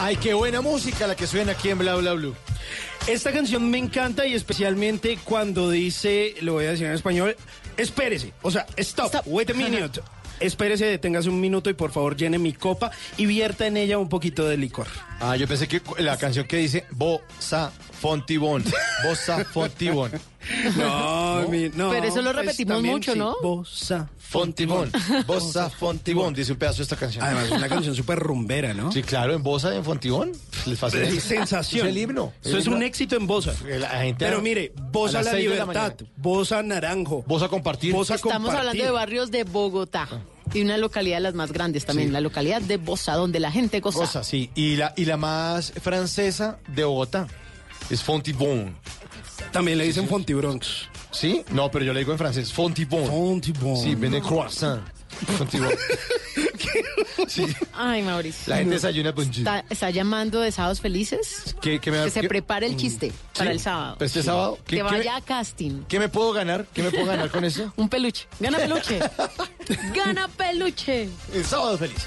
Ay, 0.00 0.14
qué 0.16 0.32
buena 0.32 0.60
música 0.60 1.08
la 1.08 1.16
que 1.16 1.26
suena 1.26 1.52
aquí 1.52 1.70
en 1.70 1.78
Bla 1.78 1.96
Bla 1.96 2.12
Blue. 2.12 2.34
Esta 3.08 3.32
canción 3.32 3.68
me 3.68 3.78
encanta 3.78 4.26
y 4.28 4.34
especialmente 4.34 5.18
cuando 5.24 5.70
dice, 5.70 6.36
lo 6.40 6.52
voy 6.52 6.66
a 6.66 6.70
decir 6.70 6.86
en 6.86 6.92
español, 6.92 7.36
espérese, 7.76 8.32
o 8.42 8.50
sea, 8.50 8.64
stop, 8.76 9.12
wait 9.26 9.50
a 9.50 9.54
minute. 9.54 10.00
Espérese, 10.40 10.84
deténgase 10.84 11.28
un 11.28 11.40
minuto 11.40 11.68
y 11.68 11.74
por 11.74 11.90
favor 11.90 12.16
llene 12.16 12.38
mi 12.38 12.52
copa 12.52 12.92
y 13.16 13.26
vierta 13.26 13.66
en 13.66 13.76
ella 13.76 13.98
un 13.98 14.08
poquito 14.08 14.46
de 14.46 14.56
licor. 14.56 14.86
Ah, 15.18 15.34
yo 15.34 15.48
pensé 15.48 15.66
que 15.66 15.82
la 15.98 16.16
canción 16.16 16.46
que 16.46 16.58
dice 16.58 16.84
Bosa 16.92 17.72
Fontibón. 18.00 18.64
Bosa 19.04 19.44
Fontibón. 19.44 20.10
No, 20.76 21.46
mi- 21.48 21.68
no, 21.74 21.90
Pero 21.90 22.06
eso 22.06 22.22
lo 22.22 22.32
pues, 22.32 22.46
repetimos 22.46 22.82
mucho, 22.82 23.12
sí, 23.12 23.18
¿no? 23.18 23.36
Bosa 23.42 24.08
Fontibón. 24.18 24.90
Bosa 25.26 25.68
Fontibón, 25.70 26.34
dice 26.34 26.52
un 26.52 26.58
pedazo 26.58 26.78
de 26.78 26.82
esta 26.84 26.96
canción. 26.96 27.24
Además, 27.24 27.44
es 27.46 27.50
una 27.52 27.68
canción 27.68 27.94
súper 27.94 28.18
rumbera, 28.18 28.74
¿no? 28.74 28.92
Sí, 28.92 29.02
claro, 29.02 29.34
en 29.34 29.42
Bosa 29.42 29.74
y 29.74 29.78
en 29.78 29.84
Fontibón. 29.84 30.32
Les 30.66 30.78
fascina. 30.78 31.04
Es 31.08 31.22
sensación. 31.24 31.86
Es 31.86 31.92
el 31.92 31.98
himno. 31.98 32.32
Eso 32.42 32.56
El 32.56 32.62
es 32.62 32.66
un 32.66 32.82
éxito 32.82 33.16
en 33.16 33.26
Bosa. 33.26 33.52
La 33.66 33.88
gente 34.00 34.24
Pero 34.24 34.40
mire, 34.40 34.72
Bosa 34.92 35.22
la 35.22 35.32
la 35.32 35.38
libertad, 35.38 35.66
mañana. 35.66 35.94
Bosa 36.16 36.62
naranjo, 36.62 37.24
Bosa 37.26 37.48
compartir. 37.48 37.92
Bosa 37.92 38.14
Estamos 38.16 38.36
compartir. 38.36 38.58
hablando 38.58 38.84
de 38.84 38.90
barrios 38.90 39.30
de 39.30 39.44
Bogotá. 39.44 40.08
Y 40.54 40.62
una 40.62 40.78
localidad 40.78 41.16
de 41.18 41.20
las 41.24 41.34
más 41.34 41.52
grandes 41.52 41.84
también, 41.84 42.08
Sí. 42.08 42.12
la 42.12 42.22
localidad 42.22 42.62
de 42.62 42.78
Bosa, 42.78 43.14
donde 43.16 43.38
la 43.38 43.50
gente 43.50 43.80
goza. 43.80 43.98
Bosa, 43.98 44.24
sí. 44.24 44.50
Y 44.54 44.76
la, 44.76 44.94
y 44.96 45.04
la 45.04 45.18
más 45.18 45.72
francesa 45.82 46.58
de 46.68 46.84
Bogotá 46.84 47.26
es 47.90 48.02
Fontibón. 48.02 48.76
También 49.52 49.78
le 49.78 49.84
dicen 49.84 50.08
Fontibronx. 50.08 50.88
¿Sí? 51.10 51.42
No, 51.52 51.70
pero 51.70 51.84
yo 51.84 51.92
le 51.92 52.00
digo 52.00 52.12
en 52.12 52.18
francés 52.18 52.52
Fontibón. 52.52 53.06
Fontibón. 53.06 53.76
Sí, 53.76 53.94
venden 53.94 54.22
croissant. 54.22 54.82
Fontibón. 55.38 55.72
Ay, 57.74 58.02
Mauricio. 58.02 58.44
La 58.50 58.56
gente 58.58 58.74
desayuna 58.74 59.12
con. 59.14 59.28
Está, 59.28 59.64
está 59.68 59.90
llamando 59.90 60.40
de 60.40 60.52
sábados 60.52 60.80
felices. 60.80 61.56
¿Qué, 61.60 61.80
qué 61.80 61.90
me 61.90 62.04
Que 62.04 62.10
se 62.10 62.20
qué- 62.20 62.28
prepare 62.28 62.66
el 62.66 62.76
chiste 62.76 63.12
para 63.36 63.50
el 63.50 63.60
sábado. 63.60 63.94
¿Para 63.94 64.06
este 64.06 64.22
sábado? 64.22 64.58
¿Qué- 64.66 64.76
Que 64.76 64.82
vaya 64.82 65.16
a 65.16 65.20
casting. 65.20 65.82
¿Qué 65.88 65.98
me 65.98 66.08
puedo 66.08 66.32
ganar? 66.32 66.66
¿Qué 66.72 66.82
me 66.82 66.90
puedo 66.90 67.06
ganar 67.06 67.30
con 67.30 67.44
eso? 67.44 67.72
Un 67.76 67.88
peluche. 67.88 68.26
Gana 68.38 68.58
peluche. 68.58 69.00
Gana 69.94 70.28
peluche. 70.28 71.08
El 71.32 71.44
sábado 71.44 71.78
felices. 71.78 72.06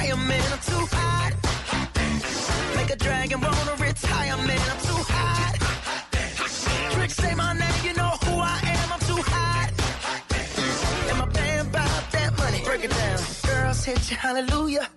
And. 0.00 0.42
I'm 0.52 0.58
too 0.60 0.86
hot. 0.96 1.32
Make 2.76 2.90
a 2.90 2.96
dragon 2.96 3.40
wanna 3.40 3.74
retire, 3.78 4.36
man. 4.48 4.60
I'm 4.72 4.80
too 4.88 5.02
hot. 5.14 5.54
Tricks 6.92 7.16
say 7.16 7.34
my 7.34 7.52
name, 7.52 7.80
you 7.84 7.94
know 7.94 8.12
who 8.24 8.34
I 8.38 8.58
am. 8.74 8.92
I'm 8.94 9.00
too 9.00 9.22
hot. 9.34 9.70
And 11.10 11.18
my 11.18 11.26
band 11.26 11.68
about 11.68 12.12
that 12.12 12.36
money. 12.38 12.60
Break 12.64 12.84
it 12.84 12.90
down. 12.90 13.18
Girls 13.46 13.84
hit 13.84 14.10
you, 14.10 14.16
hallelujah. 14.16 14.88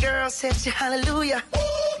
Girls 0.00 0.40
hit 0.40 0.66
you, 0.66 0.72
hallelujah. 0.72 1.42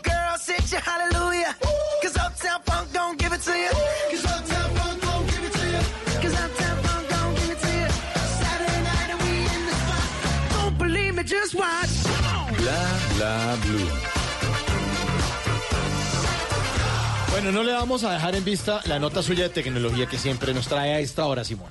Girls 0.02 0.46
hit 0.46 0.72
you, 0.72 0.78
hallelujah. 0.78 1.54
Cause 2.02 2.16
Uptown 2.16 2.60
Funk 2.66 2.92
don't 2.92 3.18
give 3.18 3.32
it 3.32 3.42
to 3.42 3.52
you. 3.52 3.70
Cause 4.10 4.24
Uptown 4.24 4.70
Funk 4.76 5.00
don't 5.02 5.26
give 5.30 5.44
it 5.44 5.52
to 5.52 5.66
you. 5.74 5.82
Cause 6.22 6.34
Uptown 6.44 6.76
Funk 6.84 7.08
don't 7.08 7.34
give 7.36 7.50
it 7.50 7.60
to 7.60 7.70
you. 7.80 7.88
Saturday 8.40 8.82
night 8.90 9.10
and 9.12 9.20
we 9.22 9.34
in 9.54 9.62
the 9.68 9.74
spot. 9.82 10.52
Don't 10.52 10.78
believe 10.78 11.14
me, 11.16 11.22
just 11.24 11.54
watch. 11.54 11.97
Bla 12.68 12.98
bla 13.16 13.56
blue. 13.64 13.88
Bueno, 17.30 17.50
no 17.50 17.62
le 17.62 17.72
vamos 17.72 18.04
a 18.04 18.12
dejar 18.12 18.34
en 18.34 18.44
vista 18.44 18.82
la 18.84 18.98
nota 18.98 19.22
suya 19.22 19.44
de 19.44 19.48
tecnología 19.48 20.04
que 20.04 20.18
siempre 20.18 20.52
nos 20.52 20.68
trae 20.68 20.92
a 20.92 21.00
esta 21.00 21.24
hora, 21.24 21.44
Simón. 21.44 21.70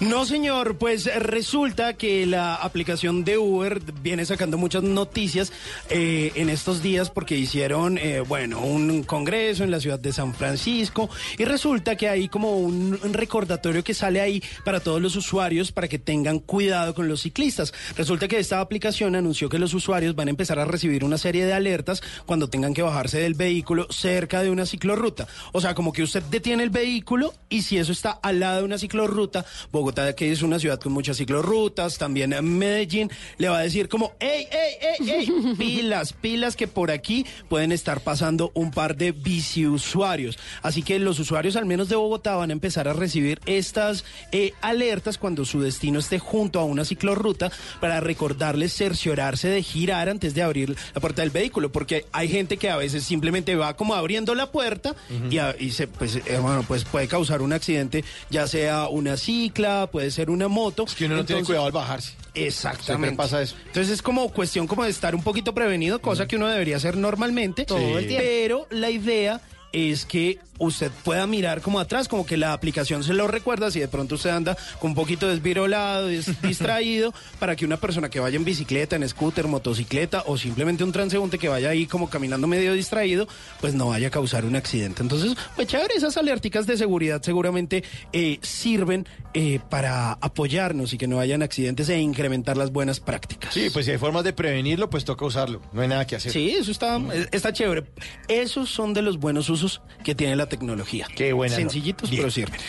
No, 0.00 0.26
señor, 0.26 0.76
pues 0.76 1.08
resulta 1.22 1.94
que 1.94 2.26
la 2.26 2.56
aplicación 2.56 3.24
de 3.24 3.38
Uber 3.38 3.80
viene 4.02 4.26
sacando 4.26 4.58
muchas 4.58 4.82
noticias 4.82 5.52
eh, 5.88 6.32
en 6.34 6.50
estos 6.50 6.82
días 6.82 7.10
porque 7.10 7.36
hicieron, 7.36 7.96
eh, 7.98 8.18
bueno, 8.20 8.60
un 8.60 9.04
congreso 9.04 9.62
en 9.62 9.70
la 9.70 9.78
ciudad 9.78 10.00
de 10.00 10.12
San 10.12 10.34
Francisco 10.34 11.08
y 11.38 11.44
resulta 11.44 11.96
que 11.96 12.08
hay 12.08 12.28
como 12.28 12.58
un, 12.58 12.98
recordatorio 13.12 13.84
que 13.84 13.94
sale 13.94 14.20
ahí 14.20 14.42
para 14.64 14.80
todos 14.80 15.00
los 15.00 15.14
usuarios 15.14 15.70
para 15.70 15.86
que 15.86 16.00
tengan 16.00 16.40
cuidado 16.40 16.92
con 16.92 17.06
los 17.06 17.22
ciclistas. 17.22 17.72
Resulta 17.96 18.26
que 18.26 18.40
esta 18.40 18.60
aplicación 18.60 19.14
anunció 19.14 19.48
que 19.48 19.60
los 19.60 19.74
usuarios 19.74 20.16
van 20.16 20.26
a 20.26 20.30
empezar 20.30 20.58
a 20.58 20.64
recibir 20.64 21.04
una 21.04 21.18
serie 21.18 21.46
de 21.46 21.52
alertas 21.52 22.02
cuando 22.26 22.50
tengan 22.50 22.74
que 22.74 22.82
bajarse 22.82 23.20
del 23.20 23.34
vehículo 23.34 23.86
cerca 23.90 24.42
de 24.42 24.50
una 24.50 24.66
ciclorruta. 24.66 25.28
O 25.52 25.60
sea, 25.60 25.74
como 25.74 25.92
que 25.92 26.02
usted 26.02 26.22
detiene 26.24 26.64
el 26.64 26.70
vehículo 26.70 27.32
y 27.48 27.62
si 27.62 27.78
eso 27.78 27.92
está 27.92 28.10
al 28.10 28.40
lado 28.40 28.58
de 28.58 28.64
una 28.64 28.78
ciclorruta, 28.78 29.44
que 29.92 30.30
es 30.32 30.42
una 30.42 30.58
ciudad 30.58 30.80
con 30.80 30.92
muchas 30.92 31.16
ciclorrutas, 31.16 31.98
también 31.98 32.34
Medellín, 32.42 33.10
le 33.38 33.48
va 33.48 33.58
a 33.58 33.62
decir 33.62 33.88
como, 33.88 34.12
¡ey, 34.20 34.46
ey, 34.50 34.74
ey, 35.00 35.10
ey! 35.10 35.54
Pilas, 35.58 36.12
pilas 36.12 36.56
que 36.56 36.66
por 36.68 36.90
aquí 36.90 37.26
pueden 37.48 37.72
estar 37.72 38.00
pasando 38.00 38.50
un 38.54 38.70
par 38.70 38.96
de 38.96 39.12
biciusuarios. 39.12 40.38
Así 40.62 40.82
que 40.82 40.98
los 40.98 41.18
usuarios, 41.18 41.56
al 41.56 41.66
menos 41.66 41.88
de 41.88 41.96
Bogotá, 41.96 42.36
van 42.36 42.50
a 42.50 42.52
empezar 42.52 42.88
a 42.88 42.92
recibir 42.92 43.40
estas 43.46 44.04
eh, 44.32 44.52
alertas 44.60 45.18
cuando 45.18 45.44
su 45.44 45.60
destino 45.60 45.98
esté 45.98 46.18
junto 46.18 46.60
a 46.60 46.64
una 46.64 46.84
ciclorruta 46.84 47.50
para 47.80 48.00
recordarles 48.00 48.72
cerciorarse 48.74 49.48
de 49.48 49.62
girar 49.62 50.08
antes 50.08 50.34
de 50.34 50.42
abrir 50.42 50.76
la 50.94 51.00
puerta 51.00 51.22
del 51.22 51.30
vehículo, 51.30 51.72
porque 51.72 52.06
hay 52.12 52.28
gente 52.28 52.56
que 52.56 52.70
a 52.70 52.76
veces 52.76 53.04
simplemente 53.04 53.56
va 53.56 53.76
como 53.76 53.94
abriendo 53.94 54.34
la 54.34 54.50
puerta 54.50 54.94
y, 55.30 55.38
a- 55.38 55.54
y 55.58 55.70
se, 55.72 55.86
pues, 55.86 56.16
eh, 56.16 56.38
bueno, 56.40 56.64
pues 56.66 56.84
puede 56.84 57.08
causar 57.08 57.42
un 57.42 57.52
accidente, 57.52 58.04
ya 58.30 58.46
sea 58.46 58.88
una 58.88 59.16
cicla, 59.16 59.73
puede 59.90 60.10
ser 60.10 60.30
una 60.30 60.48
moto. 60.48 60.84
que 60.96 61.06
uno 61.06 61.16
no 61.16 61.24
tiene 61.24 61.44
cuidado 61.44 61.66
al 61.66 61.72
bajarse. 61.72 62.14
Exactamente. 62.34 62.84
Siempre 62.84 63.12
pasa 63.12 63.42
eso. 63.42 63.56
Entonces 63.66 63.92
es 63.92 64.02
como 64.02 64.30
cuestión 64.32 64.66
como 64.66 64.84
de 64.84 64.90
estar 64.90 65.14
un 65.14 65.22
poquito 65.22 65.54
prevenido, 65.54 66.00
cosa 66.00 66.26
que 66.26 66.36
uno 66.36 66.48
debería 66.48 66.76
hacer 66.76 66.96
normalmente. 66.96 67.64
Todo 67.64 67.98
el 67.98 68.06
tiempo. 68.06 68.24
Pero 68.26 68.66
la 68.70 68.90
idea 68.90 69.40
es 69.72 70.04
que 70.04 70.38
usted 70.58 70.90
pueda 71.04 71.26
mirar 71.26 71.60
como 71.60 71.80
atrás, 71.80 72.08
como 72.08 72.24
que 72.26 72.36
la 72.36 72.52
aplicación 72.52 73.02
se 73.02 73.12
lo 73.14 73.26
recuerda 73.28 73.70
si 73.70 73.80
de 73.80 73.88
pronto 73.88 74.14
usted 74.14 74.30
anda 74.30 74.56
con 74.80 74.90
un 74.92 74.94
poquito 74.94 75.28
desvirolado, 75.28 76.06
des- 76.08 76.40
distraído, 76.42 77.12
para 77.38 77.56
que 77.56 77.64
una 77.64 77.76
persona 77.78 78.08
que 78.08 78.20
vaya 78.20 78.36
en 78.36 78.44
bicicleta, 78.44 78.96
en 78.96 79.08
scooter, 79.08 79.46
motocicleta 79.48 80.22
o 80.26 80.38
simplemente 80.38 80.84
un 80.84 80.92
transeúnte 80.92 81.38
que 81.38 81.48
vaya 81.48 81.70
ahí 81.70 81.86
como 81.86 82.08
caminando 82.10 82.46
medio 82.46 82.72
distraído, 82.72 83.26
pues 83.60 83.74
no 83.74 83.88
vaya 83.88 84.08
a 84.08 84.10
causar 84.10 84.44
un 84.44 84.56
accidente. 84.56 85.02
Entonces, 85.02 85.34
pues 85.56 85.66
chévere, 85.68 85.94
esas 85.96 86.16
alerticas 86.16 86.66
de 86.66 86.76
seguridad 86.76 87.22
seguramente 87.22 87.82
eh, 88.12 88.38
sirven 88.42 89.06
eh, 89.34 89.60
para 89.70 90.12
apoyarnos 90.12 90.92
y 90.92 90.98
que 90.98 91.06
no 91.08 91.18
hayan 91.20 91.42
accidentes 91.42 91.88
e 91.88 91.98
incrementar 91.98 92.56
las 92.56 92.70
buenas 92.70 93.00
prácticas. 93.00 93.52
Sí, 93.52 93.68
pues 93.72 93.86
si 93.86 93.92
hay 93.92 93.98
formas 93.98 94.24
de 94.24 94.32
prevenirlo, 94.32 94.88
pues 94.90 95.04
toca 95.04 95.24
usarlo. 95.24 95.60
No 95.72 95.82
hay 95.82 95.88
nada 95.88 96.06
que 96.06 96.16
hacer. 96.16 96.30
Sí, 96.32 96.50
eso 96.50 96.70
está, 96.70 97.00
está 97.32 97.52
chévere. 97.52 97.84
Esos 98.28 98.70
son 98.70 98.94
de 98.94 99.02
los 99.02 99.18
buenos 99.18 99.48
usos 99.50 99.82
que 100.04 100.14
tiene 100.14 100.36
la 100.36 100.43
tecnología. 100.46 101.06
Qué 101.14 101.32
buena. 101.32 101.56
Sencillitos, 101.56 102.10
Bien. 102.10 102.22
pero 102.22 102.30
sirven. 102.30 102.60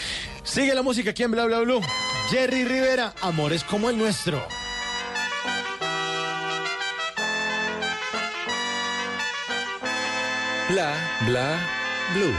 Sigue 0.43 0.73
la 0.76 0.82
música 0.82 1.11
aquí 1.11 1.23
en 1.23 1.32
Bla 1.32 1.45
Bla 1.45 1.59
Blue. 1.61 1.82
Jerry 2.30 2.65
Rivera, 2.65 3.13
Amores 3.21 3.63
como 3.63 3.89
el 3.89 3.97
nuestro. 3.97 4.41
Bla 10.69 10.93
bla 11.28 11.59
blue. 12.15 12.34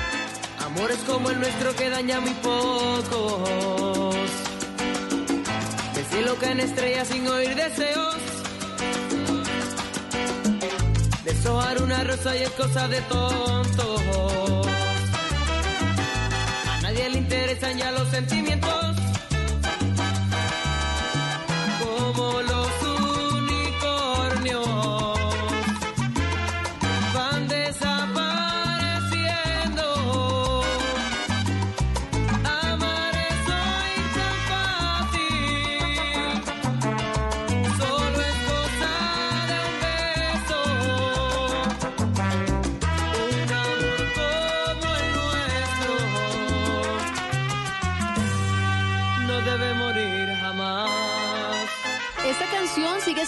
Amores 0.65 0.99
como 1.07 1.31
el 1.31 1.39
nuestro 1.39 1.75
que 1.77 1.89
daña 1.91 2.21
muy 2.21 2.35
pocos. 2.43 4.17
Del 5.95 6.05
cielo 6.07 6.37
caen 6.41 6.61
estrellas 6.61 7.09
sin 7.09 7.27
oír 7.29 7.55
deseos. 7.55 8.17
Deshojar 11.25 11.83
una 11.83 12.03
rosa 12.05 12.37
y 12.37 12.43
es 12.43 12.51
cosa 12.51 12.89
de 12.89 13.01
tontos. 13.03 14.66
Nadie 16.97 17.11
le 17.11 17.19
interesan 17.19 17.77
ya 17.77 17.93
los 17.93 18.09
sentimientos. 18.09 18.86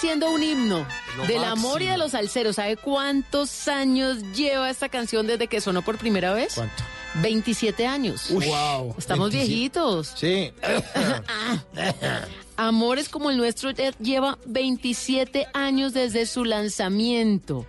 Siendo 0.09 0.31
un 0.31 0.43
himno 0.43 0.87
Lo 1.19 1.27
del 1.27 1.37
máximo. 1.37 1.69
amor 1.69 1.83
y 1.83 1.87
de 1.87 1.99
los 1.99 2.13
salseros. 2.13 2.57
¿Sabe 2.57 2.77
cuántos 2.79 3.69
años 3.69 4.23
lleva 4.35 4.71
esta 4.71 4.89
canción 4.89 5.27
desde 5.27 5.49
que 5.49 5.61
sonó 5.61 5.83
por 5.83 5.99
primera 5.99 6.33
vez? 6.33 6.55
¿Cuánto? 6.55 6.83
27 7.23 7.87
años. 7.87 8.31
Wow. 8.31 8.95
Estamos 8.97 9.31
27. 9.31 9.47
viejitos. 9.47 10.13
Sí. 10.17 10.53
Amores 12.57 13.09
como 13.11 13.31
el 13.31 13.37
nuestro 13.37 13.71
lleva 14.01 14.39
27 14.47 15.47
años 15.53 15.93
desde 15.93 16.25
su 16.25 16.45
lanzamiento. 16.47 17.67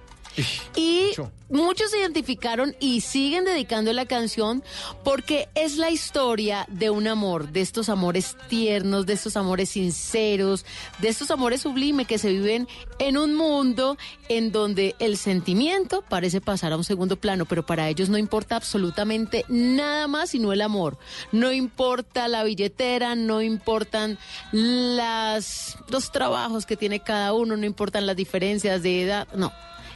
Y 0.76 1.12
muchos 1.50 1.92
se 1.92 2.00
identificaron 2.00 2.76
y 2.80 3.02
siguen 3.02 3.46
dedicando 3.46 3.92
la 3.94 4.06
canción 4.06 4.64
porque 5.04 5.50
es 5.56 5.78
la 5.78 5.90
historia 5.90 6.66
de 6.70 6.90
un 6.90 7.08
amor, 7.08 7.50
de 7.50 7.62
estos 7.62 7.90
amores 7.90 8.36
tiernos, 8.48 9.06
de 9.06 9.14
estos 9.14 9.36
amores 9.36 9.70
sinceros, 9.70 10.66
de 11.00 11.10
estos 11.10 11.32
amores 11.32 11.62
sublimes 11.62 12.08
que 12.08 12.18
se 12.18 12.30
viven 12.30 12.68
en 13.00 13.18
un 13.18 13.36
mundo 13.36 13.98
en 14.28 14.52
donde 14.52 14.96
el 15.00 15.18
sentimiento 15.18 16.04
parece 16.08 16.42
pasar 16.42 16.74
a 16.74 16.78
un 16.78 16.84
segundo 16.84 17.16
plano, 17.16 17.46
pero 17.46 17.66
para 17.66 17.90
ellos 17.90 18.10
no 18.10 18.18
importa 18.18 18.56
absolutamente 18.56 19.46
nada 19.48 20.08
más 20.08 20.32
sino 20.32 20.54
el 20.54 20.62
amor. 20.62 20.98
No 21.32 21.52
importa 21.52 22.28
la 22.28 22.44
billetera, 22.44 23.16
no 23.16 23.42
importan 23.42 24.18
las, 24.52 25.78
los 25.90 26.12
trabajos 26.12 26.66
que 26.66 26.78
tiene 26.78 27.00
cada 27.00 27.34
uno, 27.34 27.58
no 27.58 27.66
importan 27.66 28.06
las 28.06 28.16
diferencias 28.16 28.84
de 28.84 29.04
edad, 29.04 29.28
no. 29.34 29.52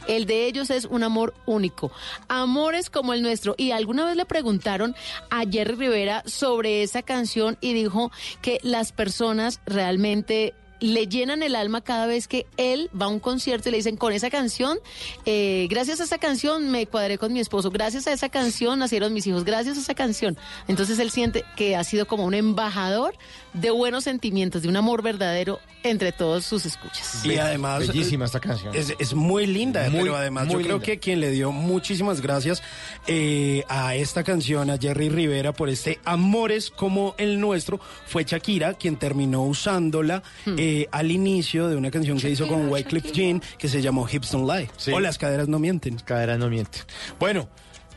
El 0.06 0.26
de 0.26 0.46
ellos 0.46 0.70
es 0.70 0.84
un 0.84 1.02
amor 1.02 1.34
único. 1.46 1.90
Amores 2.28 2.90
como 2.90 3.12
el 3.12 3.22
nuestro. 3.22 3.54
Y 3.56 3.70
alguna 3.70 4.04
vez 4.04 4.16
le 4.16 4.26
preguntaron 4.26 4.94
a 5.30 5.42
Jerry 5.50 5.74
Rivera 5.74 6.22
sobre 6.26 6.82
esa 6.82 7.02
canción 7.02 7.56
y 7.60 7.72
dijo 7.72 8.10
que 8.42 8.58
las 8.62 8.92
personas 8.92 9.60
realmente 9.66 10.54
le 10.80 11.06
llenan 11.06 11.42
el 11.42 11.56
alma 11.56 11.80
cada 11.80 12.06
vez 12.06 12.28
que 12.28 12.46
él 12.56 12.90
va 13.00 13.06
a 13.06 13.08
un 13.08 13.20
concierto 13.20 13.68
y 13.68 13.72
le 13.72 13.78
dicen 13.78 13.96
con 13.96 14.12
esa 14.12 14.30
canción, 14.30 14.78
eh, 15.24 15.66
gracias 15.70 16.00
a 16.00 16.04
esa 16.04 16.18
canción 16.18 16.70
me 16.70 16.86
cuadré 16.86 17.18
con 17.18 17.32
mi 17.32 17.40
esposo, 17.40 17.70
gracias 17.70 18.06
a 18.06 18.12
esa 18.12 18.28
canción 18.28 18.78
nacieron 18.78 19.12
mis 19.12 19.26
hijos, 19.26 19.44
gracias 19.44 19.78
a 19.78 19.80
esa 19.80 19.94
canción. 19.94 20.36
Entonces 20.68 20.98
él 20.98 21.10
siente 21.10 21.44
que 21.56 21.76
ha 21.76 21.84
sido 21.84 22.06
como 22.06 22.24
un 22.24 22.34
embajador 22.34 23.14
de 23.52 23.70
buenos 23.70 24.04
sentimientos, 24.04 24.62
de 24.62 24.68
un 24.68 24.76
amor 24.76 25.02
verdadero 25.02 25.60
entre 25.84 26.12
todos 26.12 26.44
sus 26.44 26.64
escuchas. 26.66 27.24
Y 27.24 27.36
además 27.36 27.86
Bellísima 27.86 28.24
esta 28.24 28.40
canción. 28.40 28.74
Es, 28.74 28.94
es 28.98 29.14
muy 29.14 29.46
linda, 29.46 29.88
Muy, 29.90 30.00
pero 30.00 30.16
además 30.16 30.46
muy 30.46 30.62
yo 30.62 30.62
creo 30.62 30.80
que 30.80 30.98
quien 30.98 31.20
le 31.20 31.30
dio 31.30 31.52
muchísimas 31.52 32.20
gracias 32.20 32.62
eh, 33.06 33.64
a 33.68 33.94
esta 33.94 34.24
canción, 34.24 34.70
a 34.70 34.78
Jerry 34.78 35.08
Rivera, 35.08 35.52
por 35.52 35.68
este 35.68 36.00
Amores 36.04 36.70
como 36.70 37.14
el 37.18 37.38
nuestro, 37.38 37.80
fue 38.06 38.24
Shakira, 38.24 38.74
quien 38.74 38.96
terminó 38.96 39.42
usándola 39.42 40.22
eh, 40.46 40.63
al 40.90 41.10
inicio 41.10 41.68
de 41.68 41.76
una 41.76 41.90
canción 41.90 42.18
que 42.18 42.30
hizo 42.30 42.46
con 42.46 42.68
Wycliffe 42.68 43.12
Jean, 43.12 43.42
que 43.58 43.68
se 43.68 43.82
llamó 43.82 44.08
Hips 44.10 44.32
Don't 44.32 44.50
Lie. 44.50 44.94
O 44.94 45.00
Las 45.00 45.18
caderas 45.18 45.48
no 45.48 45.58
mienten. 45.58 45.96
Caderas 45.96 46.38
no 46.38 46.48
mienten. 46.48 46.82
Bueno, 47.18 47.48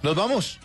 nos 0.04 0.16
vamos. 0.16 0.60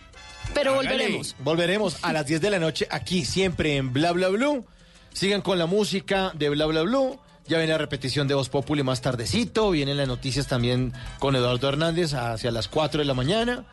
Pero 0.55 0.75
volveremos. 0.75 1.35
Volveremos 1.39 1.99
a 2.03 2.13
las 2.13 2.27
10 2.27 2.41
de 2.41 2.51
la 2.51 2.59
noche 2.59 2.87
aquí, 2.91 3.25
siempre 3.25 3.77
en 3.77 3.93
Bla 3.93 4.13
Bla 4.13 4.29
Blue. 4.29 4.65
Sigan 5.13 5.43
con 5.43 5.59
la 5.59 5.67
música 5.67 6.33
de 6.35 6.49
Bla 6.49 6.67
Bla 6.67 6.83
Blue. 6.83 7.19
Ya 7.47 7.59
viene 7.59 7.73
la 7.73 7.79
repetición 7.79 8.29
de 8.29 8.35
Voz 8.35 8.49
Populi 8.49 8.83
más 8.83 9.01
tardecito. 9.01 9.71
Vienen 9.71 9.97
las 9.97 10.09
noticias 10.09 10.47
también 10.47 10.93
con 11.19 11.35
Eduardo 11.37 11.69
Hernández 11.69 12.15
hacia 12.15 12.51
las 12.51 12.69
4 12.69 13.01
de 13.01 13.05
la 13.05 13.15
mañana. 13.15 13.65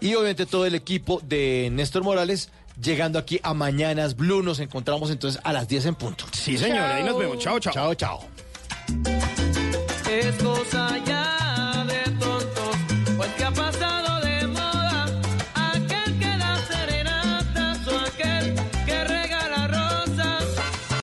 Y 0.00 0.14
obviamente 0.14 0.46
todo 0.46 0.66
el 0.66 0.74
equipo 0.74 1.20
de 1.22 1.68
Néstor 1.72 2.02
Morales 2.02 2.50
llegando 2.82 3.18
aquí 3.18 3.40
a 3.42 3.54
Mañanas 3.54 4.16
Blue. 4.16 4.42
Nos 4.42 4.60
encontramos 4.60 5.10
entonces 5.10 5.40
a 5.44 5.52
las 5.52 5.68
10 5.68 5.86
en 5.86 5.94
punto. 5.94 6.24
Sí, 6.32 6.58
señor. 6.58 6.82
Ahí 6.82 7.04
nos 7.04 7.18
vemos. 7.18 7.38
Chao, 7.38 7.58
chao. 7.58 7.72
Chao, 7.72 7.94
chao. 7.94 8.20
Es 10.10 10.34
cosa 10.42 10.98
ya 11.06 11.11